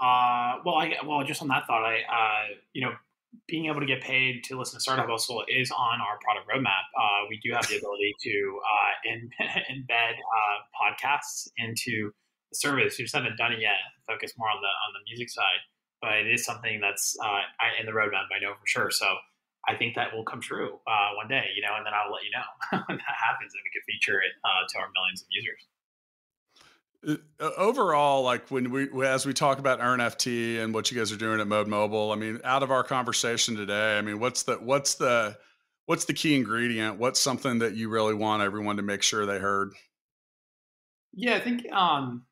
Uh, 0.00 0.60
well, 0.64 0.76
I 0.76 0.94
well 1.06 1.24
just 1.24 1.42
on 1.42 1.48
that 1.48 1.66
thought, 1.66 1.84
I 1.84 2.00
uh, 2.08 2.54
you 2.72 2.82
know 2.82 2.92
being 3.48 3.66
able 3.66 3.80
to 3.80 3.86
get 3.86 4.00
paid 4.00 4.42
to 4.44 4.58
listen 4.58 4.78
to 4.78 4.80
Startup 4.80 5.06
Hustle 5.08 5.44
is 5.48 5.70
on 5.70 6.00
our 6.00 6.18
product 6.20 6.48
roadmap. 6.48 6.88
Uh, 6.96 7.28
we 7.28 7.38
do 7.42 7.52
have 7.52 7.66
the 7.68 7.76
ability 7.80 8.14
to 8.22 8.60
uh, 8.64 9.12
in, 9.12 9.30
embed 9.70 10.16
uh, 10.16 10.56
podcasts 10.72 11.48
into 11.58 12.10
the 12.50 12.56
service. 12.56 12.98
We 12.98 13.04
just 13.04 13.14
haven't 13.14 13.36
done 13.36 13.52
it 13.52 13.60
yet. 13.60 13.76
Focus 14.06 14.32
more 14.38 14.48
on 14.48 14.60
the 14.60 14.68
on 14.68 14.90
the 14.94 15.02
music 15.08 15.30
side, 15.30 15.60
but 16.00 16.12
it 16.14 16.32
is 16.32 16.44
something 16.44 16.80
that's 16.80 17.16
uh, 17.22 17.40
in 17.80 17.86
the 17.86 17.92
roadmap. 17.92 18.28
I 18.34 18.40
know 18.40 18.54
for 18.60 18.66
sure. 18.66 18.90
So 18.90 19.06
I 19.68 19.74
think 19.74 19.94
that 19.96 20.14
will 20.14 20.24
come 20.24 20.40
true 20.40 20.78
uh, 20.86 21.10
one 21.16 21.28
day, 21.28 21.50
you 21.56 21.62
know, 21.62 21.74
and 21.74 21.84
then 21.84 21.92
I'll 21.92 22.12
let 22.12 22.22
you 22.22 22.30
know 22.30 22.46
when 22.86 22.98
that 22.98 23.16
happens, 23.18 23.50
and 23.50 23.62
we 23.66 23.70
can 23.74 23.82
feature 23.82 24.22
it 24.22 24.38
uh, 24.46 24.62
to 24.62 24.74
our 24.78 24.88
millions 24.94 25.22
of 25.22 25.28
users. 25.30 25.66
Uh, 27.06 27.14
overall 27.56 28.22
like 28.22 28.48
when 28.48 28.72
we 28.72 29.06
as 29.06 29.24
we 29.24 29.32
talk 29.32 29.60
about 29.60 29.78
earnft 29.78 30.60
and 30.60 30.74
what 30.74 30.90
you 30.90 30.98
guys 30.98 31.12
are 31.12 31.16
doing 31.16 31.40
at 31.40 31.46
mode 31.46 31.68
mobile 31.68 32.10
i 32.10 32.16
mean 32.16 32.40
out 32.42 32.64
of 32.64 32.72
our 32.72 32.82
conversation 32.82 33.54
today 33.54 33.96
i 33.96 34.00
mean 34.00 34.18
what's 34.18 34.42
the 34.42 34.56
what's 34.56 34.94
the 34.94 35.36
what's 35.86 36.04
the 36.04 36.12
key 36.12 36.34
ingredient? 36.34 36.98
What's 36.98 37.20
something 37.20 37.60
that 37.60 37.74
you 37.74 37.88
really 37.88 38.14
want 38.14 38.42
everyone 38.42 38.76
to 38.76 38.82
make 38.82 39.02
sure 39.02 39.24
they 39.24 39.38
heard? 39.38 39.72
Yeah 41.14 41.36
i 41.36 41.40
think 41.40 41.70
um 41.72 42.26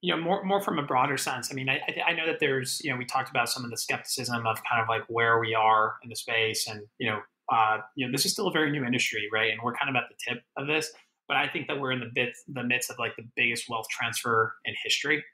you 0.00 0.14
know 0.14 0.22
more 0.22 0.42
more 0.44 0.62
from 0.62 0.78
a 0.78 0.82
broader 0.82 1.18
sense. 1.18 1.50
I 1.50 1.54
mean 1.54 1.68
i 1.68 1.80
i 2.06 2.12
know 2.14 2.26
that 2.26 2.40
there's 2.40 2.80
you 2.82 2.90
know 2.90 2.96
we 2.96 3.04
talked 3.04 3.28
about 3.28 3.50
some 3.50 3.64
of 3.64 3.70
the 3.70 3.76
skepticism 3.76 4.46
of 4.46 4.62
kind 4.68 4.80
of 4.80 4.88
like 4.88 5.02
where 5.08 5.38
we 5.38 5.54
are 5.54 5.96
in 6.02 6.08
the 6.08 6.16
space 6.16 6.66
and 6.66 6.80
you 6.98 7.10
know 7.10 7.20
uh 7.52 7.78
you 7.96 8.06
know 8.06 8.12
this 8.12 8.24
is 8.24 8.32
still 8.32 8.48
a 8.48 8.52
very 8.52 8.70
new 8.70 8.84
industry 8.84 9.28
right? 9.32 9.50
And 9.50 9.60
we're 9.62 9.74
kind 9.74 9.94
of 9.94 9.96
at 9.96 10.08
the 10.08 10.32
tip 10.32 10.42
of 10.56 10.66
this 10.66 10.90
but 11.28 11.36
I 11.36 11.48
think 11.48 11.68
that 11.68 11.80
we're 11.80 11.92
in 11.92 12.00
the 12.00 12.10
bit 12.14 12.30
the 12.48 12.62
midst 12.62 12.90
of 12.90 12.98
like 12.98 13.16
the 13.16 13.24
biggest 13.36 13.68
wealth 13.68 13.86
transfer 13.90 14.54
in 14.64 14.74
history, 14.82 15.24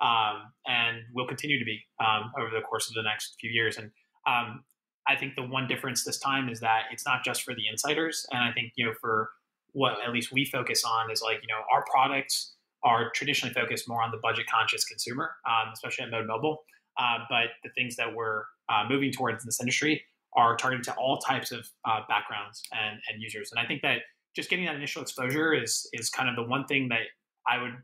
um, 0.00 0.52
and 0.66 0.98
will 1.14 1.26
continue 1.26 1.58
to 1.58 1.64
be 1.64 1.80
um, 2.00 2.32
over 2.38 2.50
the 2.54 2.62
course 2.62 2.88
of 2.88 2.94
the 2.94 3.02
next 3.02 3.36
few 3.40 3.50
years. 3.50 3.76
And 3.76 3.90
um, 4.26 4.64
I 5.08 5.16
think 5.16 5.34
the 5.34 5.42
one 5.42 5.66
difference 5.66 6.04
this 6.04 6.18
time 6.18 6.48
is 6.48 6.60
that 6.60 6.84
it's 6.92 7.06
not 7.06 7.24
just 7.24 7.42
for 7.42 7.54
the 7.54 7.62
insiders, 7.70 8.26
and 8.30 8.42
I 8.42 8.52
think 8.52 8.72
you 8.76 8.86
know 8.86 8.94
for 9.00 9.30
what 9.72 9.94
at 10.04 10.12
least 10.12 10.32
we 10.32 10.44
focus 10.44 10.84
on 10.84 11.10
is 11.10 11.22
like 11.22 11.38
you 11.42 11.48
know 11.48 11.62
our 11.72 11.84
products 11.90 12.54
are 12.82 13.10
traditionally 13.10 13.52
focused 13.52 13.88
more 13.88 14.02
on 14.02 14.10
the 14.10 14.18
budget 14.22 14.46
conscious 14.46 14.84
consumer, 14.84 15.32
um, 15.46 15.70
especially 15.72 16.04
at 16.04 16.10
Mode 16.10 16.26
Mobile. 16.26 16.64
Uh, 16.98 17.18
but 17.28 17.48
the 17.62 17.70
things 17.70 17.96
that 17.96 18.14
we're 18.14 18.44
uh, 18.68 18.84
moving 18.88 19.12
towards 19.12 19.44
in 19.44 19.48
this 19.48 19.60
industry 19.60 20.02
are 20.34 20.56
targeted 20.56 20.84
to 20.84 20.94
all 20.94 21.18
types 21.18 21.50
of 21.50 21.66
uh, 21.84 22.00
backgrounds 22.08 22.62
and, 22.72 23.00
and 23.10 23.22
users. 23.22 23.50
And 23.52 23.58
I 23.58 23.66
think 23.66 23.82
that 23.82 23.98
just 24.34 24.50
getting 24.50 24.64
that 24.66 24.76
initial 24.76 25.02
exposure 25.02 25.52
is 25.54 25.88
is 25.92 26.10
kind 26.10 26.28
of 26.28 26.36
the 26.36 26.42
one 26.42 26.64
thing 26.66 26.88
that 26.88 27.00
I 27.46 27.60
would 27.60 27.74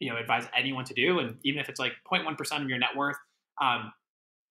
you 0.00 0.10
know 0.10 0.18
advise 0.18 0.46
anyone 0.56 0.84
to 0.86 0.94
do. 0.94 1.18
And 1.18 1.36
even 1.44 1.60
if 1.60 1.68
it's 1.68 1.80
like 1.80 1.92
0.1 2.10 2.36
percent 2.36 2.62
of 2.62 2.68
your 2.68 2.78
net 2.78 2.96
worth, 2.96 3.16
um, 3.60 3.92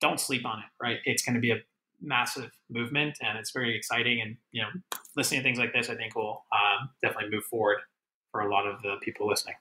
don't 0.01 0.19
sleep 0.19 0.45
on 0.45 0.59
it. 0.59 0.65
Right? 0.81 0.97
It's 1.05 1.23
going 1.23 1.35
to 1.35 1.41
be 1.41 1.51
a 1.51 1.57
massive 2.01 2.51
movement, 2.69 3.17
and 3.21 3.37
it's 3.37 3.51
very 3.51 3.75
exciting. 3.75 4.21
And 4.21 4.37
you 4.51 4.61
know, 4.61 4.69
listening 5.15 5.41
to 5.41 5.43
things 5.43 5.59
like 5.59 5.73
this, 5.73 5.89
I 5.89 5.95
think 5.95 6.15
will 6.15 6.43
um, 6.51 6.89
definitely 7.01 7.29
move 7.29 7.45
forward 7.45 7.79
for 8.31 8.41
a 8.41 8.51
lot 8.51 8.67
of 8.67 8.81
the 8.81 8.95
people 9.01 9.27
listening. 9.27 9.55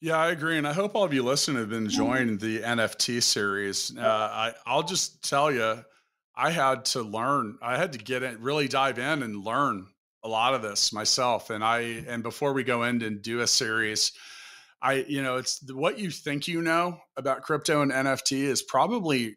Yeah, 0.00 0.18
I 0.18 0.30
agree, 0.30 0.58
and 0.58 0.68
I 0.68 0.72
hope 0.72 0.94
all 0.94 1.04
of 1.04 1.14
you 1.14 1.22
listening 1.22 1.58
have 1.58 1.70
been 1.70 1.84
enjoying 1.84 2.36
the 2.36 2.60
NFT 2.60 3.22
series. 3.22 3.96
Uh, 3.96 4.02
I, 4.02 4.52
I'll 4.66 4.82
just 4.82 5.26
tell 5.26 5.50
you, 5.50 5.82
I 6.36 6.50
had 6.50 6.84
to 6.86 7.02
learn. 7.02 7.56
I 7.62 7.78
had 7.78 7.92
to 7.92 7.98
get 7.98 8.22
in, 8.22 8.42
really 8.42 8.68
dive 8.68 8.98
in 8.98 9.22
and 9.22 9.44
learn 9.44 9.86
a 10.24 10.28
lot 10.28 10.54
of 10.54 10.62
this 10.62 10.92
myself 10.92 11.50
and 11.50 11.62
i 11.62 11.80
and 12.08 12.22
before 12.22 12.52
we 12.52 12.64
go 12.64 12.82
in 12.82 13.02
and 13.02 13.22
do 13.22 13.40
a 13.40 13.46
series 13.46 14.12
i 14.82 15.04
you 15.06 15.22
know 15.22 15.36
it's 15.36 15.60
what 15.72 15.98
you 15.98 16.10
think 16.10 16.48
you 16.48 16.62
know 16.62 16.98
about 17.16 17.42
crypto 17.42 17.82
and 17.82 17.92
nft 17.92 18.32
is 18.32 18.62
probably 18.62 19.36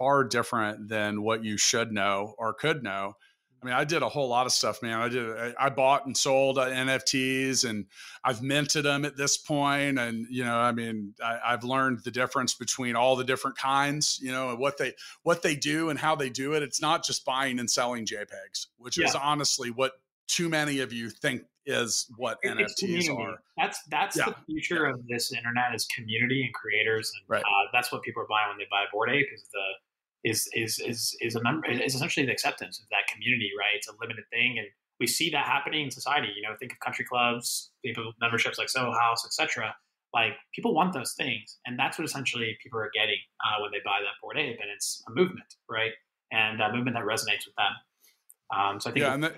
far 0.00 0.24
different 0.24 0.88
than 0.88 1.22
what 1.22 1.44
you 1.44 1.58
should 1.58 1.92
know 1.92 2.34
or 2.38 2.54
could 2.54 2.82
know. 2.82 3.14
I 3.62 3.66
mean 3.66 3.74
i 3.74 3.84
did 3.84 4.02
a 4.02 4.08
whole 4.08 4.28
lot 4.28 4.46
of 4.46 4.52
stuff 4.52 4.82
man. 4.82 4.98
I 4.98 5.08
did 5.10 5.54
i 5.58 5.68
bought 5.68 6.06
and 6.06 6.16
sold 6.16 6.56
uh, 6.56 6.70
nfts 6.70 7.68
and 7.68 7.84
i've 8.24 8.40
minted 8.40 8.86
them 8.86 9.04
at 9.04 9.18
this 9.18 9.36
point 9.36 9.98
and 9.98 10.26
you 10.30 10.44
know 10.46 10.56
i 10.56 10.72
mean 10.72 11.12
I, 11.22 11.38
i've 11.48 11.62
learned 11.62 12.00
the 12.02 12.10
difference 12.10 12.54
between 12.54 12.96
all 12.96 13.16
the 13.16 13.24
different 13.24 13.58
kinds 13.58 14.18
you 14.22 14.32
know 14.32 14.56
what 14.56 14.78
they 14.78 14.94
what 15.24 15.42
they 15.42 15.56
do 15.56 15.90
and 15.90 15.98
how 15.98 16.16
they 16.16 16.30
do 16.30 16.54
it. 16.54 16.62
It's 16.62 16.80
not 16.80 17.04
just 17.04 17.26
buying 17.26 17.58
and 17.58 17.70
selling 17.70 18.06
jpegs 18.06 18.68
which 18.78 18.96
yeah. 18.96 19.08
is 19.08 19.14
honestly 19.14 19.70
what 19.70 19.92
too 20.30 20.48
many 20.48 20.80
of 20.80 20.92
you 20.92 21.10
think 21.10 21.42
is 21.66 22.06
what 22.16 22.38
it's 22.42 22.54
NFTs 22.54 22.78
community. 22.78 23.10
are. 23.10 23.42
That's 23.56 23.82
that's 23.90 24.16
yeah. 24.16 24.26
the 24.26 24.34
future 24.46 24.86
yeah. 24.86 24.94
of 24.94 25.06
this 25.08 25.32
internet 25.32 25.74
is 25.74 25.86
community 25.86 26.44
and 26.44 26.54
creators, 26.54 27.10
and 27.14 27.28
right. 27.28 27.42
uh, 27.42 27.66
that's 27.72 27.92
what 27.92 28.02
people 28.02 28.22
are 28.22 28.28
buying 28.28 28.48
when 28.48 28.58
they 28.58 28.66
buy 28.70 28.84
a 28.88 28.90
Bored 28.92 29.10
Ape 29.10 29.26
is 29.34 29.44
the 29.52 29.66
is 30.30 30.48
is 30.54 30.78
is 30.78 31.16
is 31.20 31.34
a 31.34 31.42
member 31.42 31.68
is 31.68 31.94
essentially 31.94 32.26
the 32.26 32.32
acceptance 32.32 32.78
of 32.78 32.86
that 32.90 33.12
community, 33.12 33.50
right? 33.58 33.74
It's 33.74 33.88
a 33.88 33.92
limited 34.00 34.24
thing, 34.30 34.58
and 34.58 34.68
we 34.98 35.06
see 35.06 35.30
that 35.30 35.46
happening 35.46 35.84
in 35.84 35.90
society. 35.90 36.28
You 36.34 36.42
know, 36.42 36.54
think 36.58 36.72
of 36.72 36.80
country 36.80 37.04
clubs, 37.04 37.72
people 37.84 38.12
memberships 38.20 38.58
like 38.58 38.68
Soho 38.68 38.92
House, 38.92 39.24
etc. 39.24 39.74
Like 40.14 40.32
people 40.54 40.74
want 40.74 40.92
those 40.92 41.14
things, 41.14 41.58
and 41.66 41.78
that's 41.78 41.98
what 41.98 42.04
essentially 42.04 42.56
people 42.62 42.78
are 42.78 42.90
getting 42.94 43.18
uh, 43.44 43.62
when 43.62 43.70
they 43.72 43.82
buy 43.84 43.98
that 44.00 44.14
Bored 44.22 44.38
Ape, 44.38 44.58
and 44.60 44.70
it's 44.74 45.02
a 45.08 45.10
movement, 45.10 45.54
right? 45.68 45.92
And 46.32 46.60
a 46.60 46.72
movement 46.72 46.96
that 46.96 47.04
resonates 47.04 47.46
with 47.46 47.56
them. 47.58 47.74
Um, 48.54 48.80
so 48.80 48.90
I 48.90 48.92
think 48.92 49.02
yeah, 49.04 49.14
and 49.14 49.24
that, 49.24 49.36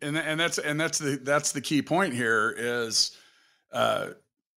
and 0.00 0.16
and 0.16 0.38
that's 0.38 0.58
and 0.58 0.80
that's 0.80 0.98
the 0.98 1.16
that's 1.22 1.52
the 1.52 1.60
key 1.60 1.82
point 1.82 2.14
here 2.14 2.54
is 2.56 3.16
uh 3.72 4.08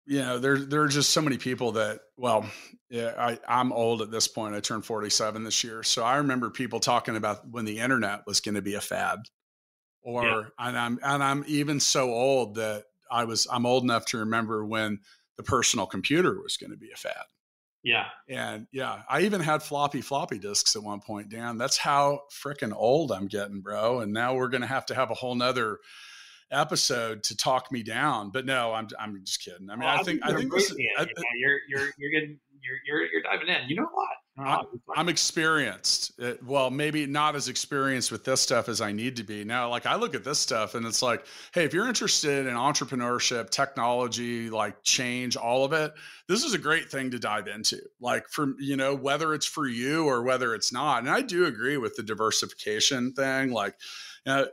you 0.05 0.19
know 0.19 0.39
there 0.39 0.57
there 0.57 0.81
are 0.81 0.87
just 0.87 1.11
so 1.11 1.21
many 1.21 1.37
people 1.37 1.73
that 1.73 2.01
well 2.17 2.45
yeah 2.89 3.13
I 3.17 3.39
I'm 3.47 3.71
old 3.71 4.01
at 4.01 4.11
this 4.11 4.27
point. 4.27 4.55
I 4.55 4.59
turned 4.59 4.85
47 4.85 5.43
this 5.43 5.63
year. 5.63 5.83
So 5.83 6.03
I 6.03 6.17
remember 6.17 6.49
people 6.49 6.79
talking 6.79 7.15
about 7.15 7.49
when 7.49 7.65
the 7.65 7.79
internet 7.79 8.21
was 8.27 8.39
going 8.39 8.55
to 8.55 8.61
be 8.61 8.75
a 8.75 8.81
fad. 8.81 9.19
Or 10.01 10.23
yeah. 10.23 10.43
and 10.59 10.77
I'm 10.77 10.99
and 11.01 11.23
I'm 11.23 11.43
even 11.47 11.79
so 11.79 12.11
old 12.11 12.55
that 12.55 12.83
I 13.09 13.23
was 13.23 13.47
I'm 13.49 13.65
old 13.65 13.83
enough 13.83 14.05
to 14.07 14.17
remember 14.19 14.65
when 14.65 14.99
the 15.37 15.43
personal 15.43 15.85
computer 15.85 16.41
was 16.41 16.57
going 16.57 16.71
to 16.71 16.77
be 16.77 16.91
a 16.91 16.97
fad 16.97 17.23
yeah. 17.83 18.05
And 18.29 18.67
yeah, 18.71 19.03
I 19.09 19.21
even 19.21 19.41
had 19.41 19.61
floppy 19.61 20.01
floppy 20.01 20.39
disks 20.39 20.75
at 20.75 20.83
one 20.83 21.01
point, 21.01 21.29
Dan. 21.29 21.57
That's 21.57 21.77
how 21.77 22.21
freaking 22.31 22.73
old 22.73 23.11
I'm 23.11 23.27
getting, 23.27 23.61
bro. 23.61 23.99
And 23.99 24.13
now 24.13 24.35
we're 24.35 24.47
gonna 24.47 24.67
have 24.67 24.85
to 24.87 24.95
have 24.95 25.11
a 25.11 25.15
whole 25.15 25.35
nother 25.35 25.79
episode 26.51 27.23
to 27.23 27.35
talk 27.35 27.71
me 27.71 27.83
down. 27.83 28.29
But 28.29 28.45
no, 28.45 28.73
I'm 28.73 28.87
I'm 28.97 29.19
just 29.25 29.43
kidding. 29.43 29.69
I 29.69 29.75
mean, 29.75 29.83
oh, 29.83 29.87
well, 29.87 29.99
I 29.99 30.03
think 30.03 30.21
I 30.23 30.33
think 30.33 30.53
this, 30.53 30.73
I, 30.97 31.07
you're 31.35 31.59
you're 31.67 31.89
you're 31.97 32.11
getting 32.11 32.39
you're 32.61 32.77
you're 32.85 33.11
you're 33.11 33.23
diving 33.23 33.49
in. 33.49 33.67
You 33.67 33.75
know 33.75 33.83
a 33.83 34.22
lot. 34.37 34.67
I'm 34.95 35.09
experienced. 35.09 36.19
Uh, 36.19 36.33
well, 36.45 36.69
maybe 36.71 37.05
not 37.05 37.35
as 37.35 37.47
experienced 37.47 38.11
with 38.11 38.23
this 38.23 38.41
stuff 38.41 38.67
as 38.67 38.81
I 38.81 38.91
need 38.91 39.17
to 39.17 39.23
be. 39.23 39.43
Now, 39.43 39.69
like 39.69 39.85
I 39.85 39.95
look 39.95 40.15
at 40.15 40.23
this 40.23 40.39
stuff 40.39 40.75
and 40.75 40.85
it's 40.85 41.01
like, 41.01 41.25
hey, 41.53 41.65
if 41.65 41.73
you're 41.73 41.87
interested 41.87 42.47
in 42.47 42.55
entrepreneurship, 42.55 43.49
technology, 43.49 44.49
like 44.49 44.81
change, 44.83 45.35
all 45.35 45.65
of 45.65 45.73
it, 45.73 45.93
this 46.27 46.43
is 46.43 46.53
a 46.53 46.57
great 46.57 46.89
thing 46.89 47.11
to 47.11 47.19
dive 47.19 47.47
into. 47.47 47.79
Like 47.99 48.27
for, 48.29 48.55
you 48.59 48.75
know, 48.75 48.95
whether 48.95 49.33
it's 49.33 49.45
for 49.45 49.67
you 49.67 50.05
or 50.05 50.23
whether 50.23 50.55
it's 50.55 50.73
not. 50.73 50.99
And 50.99 51.09
I 51.09 51.21
do 51.21 51.45
agree 51.45 51.77
with 51.77 51.95
the 51.95 52.03
diversification 52.03 53.13
thing. 53.13 53.51
Like, 53.51 53.75
you 54.25 54.33
know, 54.33 54.47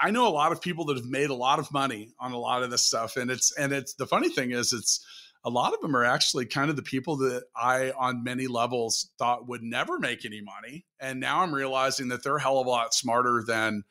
I 0.00 0.10
know 0.10 0.28
a 0.28 0.30
lot 0.30 0.52
of 0.52 0.60
people 0.60 0.84
that 0.86 0.96
have 0.96 1.06
made 1.06 1.30
a 1.30 1.34
lot 1.34 1.58
of 1.58 1.72
money 1.72 2.12
on 2.20 2.32
a 2.32 2.38
lot 2.38 2.62
of 2.62 2.70
this 2.70 2.82
stuff. 2.82 3.16
And 3.16 3.30
it's, 3.30 3.56
and 3.56 3.72
it's, 3.72 3.94
the 3.94 4.06
funny 4.06 4.28
thing 4.28 4.50
is 4.50 4.72
it's, 4.72 5.06
a 5.44 5.50
lot 5.50 5.74
of 5.74 5.80
them 5.80 5.94
are 5.94 6.04
actually 6.04 6.46
kind 6.46 6.70
of 6.70 6.76
the 6.76 6.82
people 6.82 7.16
that 7.18 7.44
I, 7.54 7.90
on 7.90 8.24
many 8.24 8.46
levels, 8.46 9.10
thought 9.18 9.46
would 9.46 9.62
never 9.62 9.98
make 9.98 10.24
any 10.24 10.40
money. 10.40 10.86
And 10.98 11.20
now 11.20 11.42
I'm 11.42 11.54
realizing 11.54 12.08
that 12.08 12.22
they're 12.22 12.36
a 12.36 12.42
hell 12.42 12.60
of 12.60 12.66
a 12.66 12.70
lot 12.70 12.94
smarter 12.94 13.44
than 13.46 13.84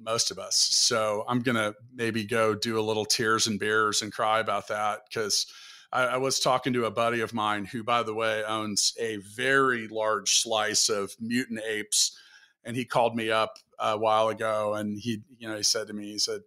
most 0.00 0.30
of 0.30 0.38
us. 0.38 0.56
So 0.56 1.24
I'm 1.28 1.40
going 1.40 1.56
to 1.56 1.74
maybe 1.94 2.24
go 2.24 2.54
do 2.54 2.78
a 2.78 2.82
little 2.82 3.04
tears 3.04 3.46
and 3.46 3.58
beers 3.58 4.00
and 4.00 4.12
cry 4.12 4.40
about 4.40 4.68
that 4.68 5.00
because 5.08 5.46
I, 5.92 6.04
I, 6.04 6.16
was 6.18 6.40
talking 6.40 6.72
to 6.74 6.84
a 6.84 6.90
buddy 6.90 7.20
of 7.20 7.34
mine 7.34 7.64
who, 7.64 7.82
by 7.82 8.02
the 8.02 8.14
way, 8.14 8.42
owns 8.44 8.94
a 8.98 9.16
very 9.16 9.88
large 9.88 10.40
slice 10.40 10.88
of 10.88 11.12
mutant 11.20 11.60
apes, 11.68 12.16
and 12.64 12.76
he 12.76 12.84
called 12.84 13.16
me 13.16 13.30
up 13.30 13.58
a 13.78 13.98
while 13.98 14.28
ago, 14.28 14.74
and 14.74 14.98
he, 14.98 15.22
you 15.38 15.48
know, 15.48 15.56
he 15.56 15.62
said 15.62 15.86
to 15.86 15.92
me, 15.92 16.12
he 16.12 16.18
said, 16.18 16.40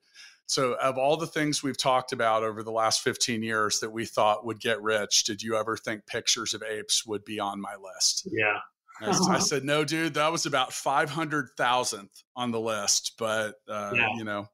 "So, 0.51 0.73
of 0.73 0.97
all 0.97 1.15
the 1.15 1.27
things 1.27 1.63
we've 1.63 1.77
talked 1.77 2.11
about 2.11 2.43
over 2.43 2.61
the 2.61 2.73
last 2.73 2.99
15 3.03 3.41
years 3.41 3.79
that 3.79 3.89
we 3.89 4.03
thought 4.05 4.45
would 4.45 4.59
get 4.59 4.81
rich, 4.81 5.23
did 5.23 5.41
you 5.41 5.55
ever 5.55 5.77
think 5.77 6.05
pictures 6.07 6.53
of 6.53 6.61
apes 6.61 7.05
would 7.05 7.23
be 7.23 7.39
on 7.39 7.61
my 7.61 7.75
list?" 7.81 8.27
Yeah. 8.29 8.59
I, 8.99 9.39
said, 9.39 9.63
"No, 9.63 9.85
dude, 9.85 10.15
that 10.15 10.29
was 10.29 10.45
about 10.45 10.71
500,000th 10.71 12.23
on 12.35 12.51
the 12.51 12.59
list, 12.59 13.13
but 13.17 13.55
uh, 13.69 13.93
yeah. 13.95 14.09
you 14.17 14.25
know." 14.25 14.47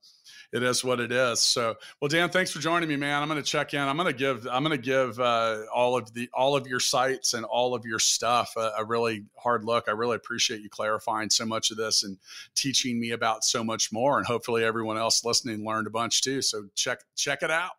It 0.53 0.63
is 0.63 0.83
what 0.83 0.99
it 0.99 1.11
is. 1.11 1.41
So, 1.41 1.75
well, 2.01 2.07
Dan, 2.07 2.29
thanks 2.29 2.51
for 2.51 2.59
joining 2.59 2.87
me, 2.87 2.95
man. 2.95 3.21
I'm 3.21 3.27
going 3.27 3.41
to 3.41 3.49
check 3.49 3.73
in. 3.73 3.81
I'm 3.81 3.97
going 3.97 4.11
to 4.11 4.17
give 4.17 4.47
I'm 4.47 4.63
going 4.63 4.75
to 4.75 4.83
give 4.83 5.19
uh, 5.19 5.63
all 5.73 5.97
of 5.97 6.13
the 6.13 6.29
all 6.33 6.55
of 6.55 6.67
your 6.67 6.79
sites 6.79 7.33
and 7.33 7.43
all 7.45 7.75
of 7.75 7.85
your 7.85 7.99
stuff 7.99 8.53
a, 8.55 8.71
a, 8.77 8.85
really 8.85 9.25
hard 9.37 9.65
look. 9.65 9.85
I 9.87 9.91
really 9.91 10.15
appreciate 10.15 10.61
you 10.61 10.69
clarifying 10.69 11.29
so 11.29 11.45
much 11.45 11.71
of 11.71 11.77
this 11.77 12.03
and 12.03 12.17
teaching 12.55 12.99
me 12.99 13.11
about 13.11 13.43
so 13.43 13.63
much 13.63 13.91
more. 13.91 14.17
And 14.17 14.25
hopefully, 14.25 14.63
everyone 14.63 14.97
else 14.97 15.25
listening 15.25 15.65
learned 15.65 15.87
a 15.87 15.91
bunch 15.91 16.21
too. 16.21 16.41
So 16.41 16.67
check 16.75 16.99
check 17.15 17.43
it 17.43 17.51
out. 17.51 17.71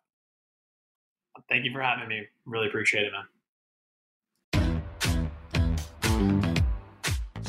Thank 1.47 1.65
you 1.65 1.71
for 1.71 1.81
having 1.81 2.07
me. 2.07 2.27
Really 2.45 2.67
appreciate 2.67 3.05
it, 3.05 3.11
man. 3.11 3.25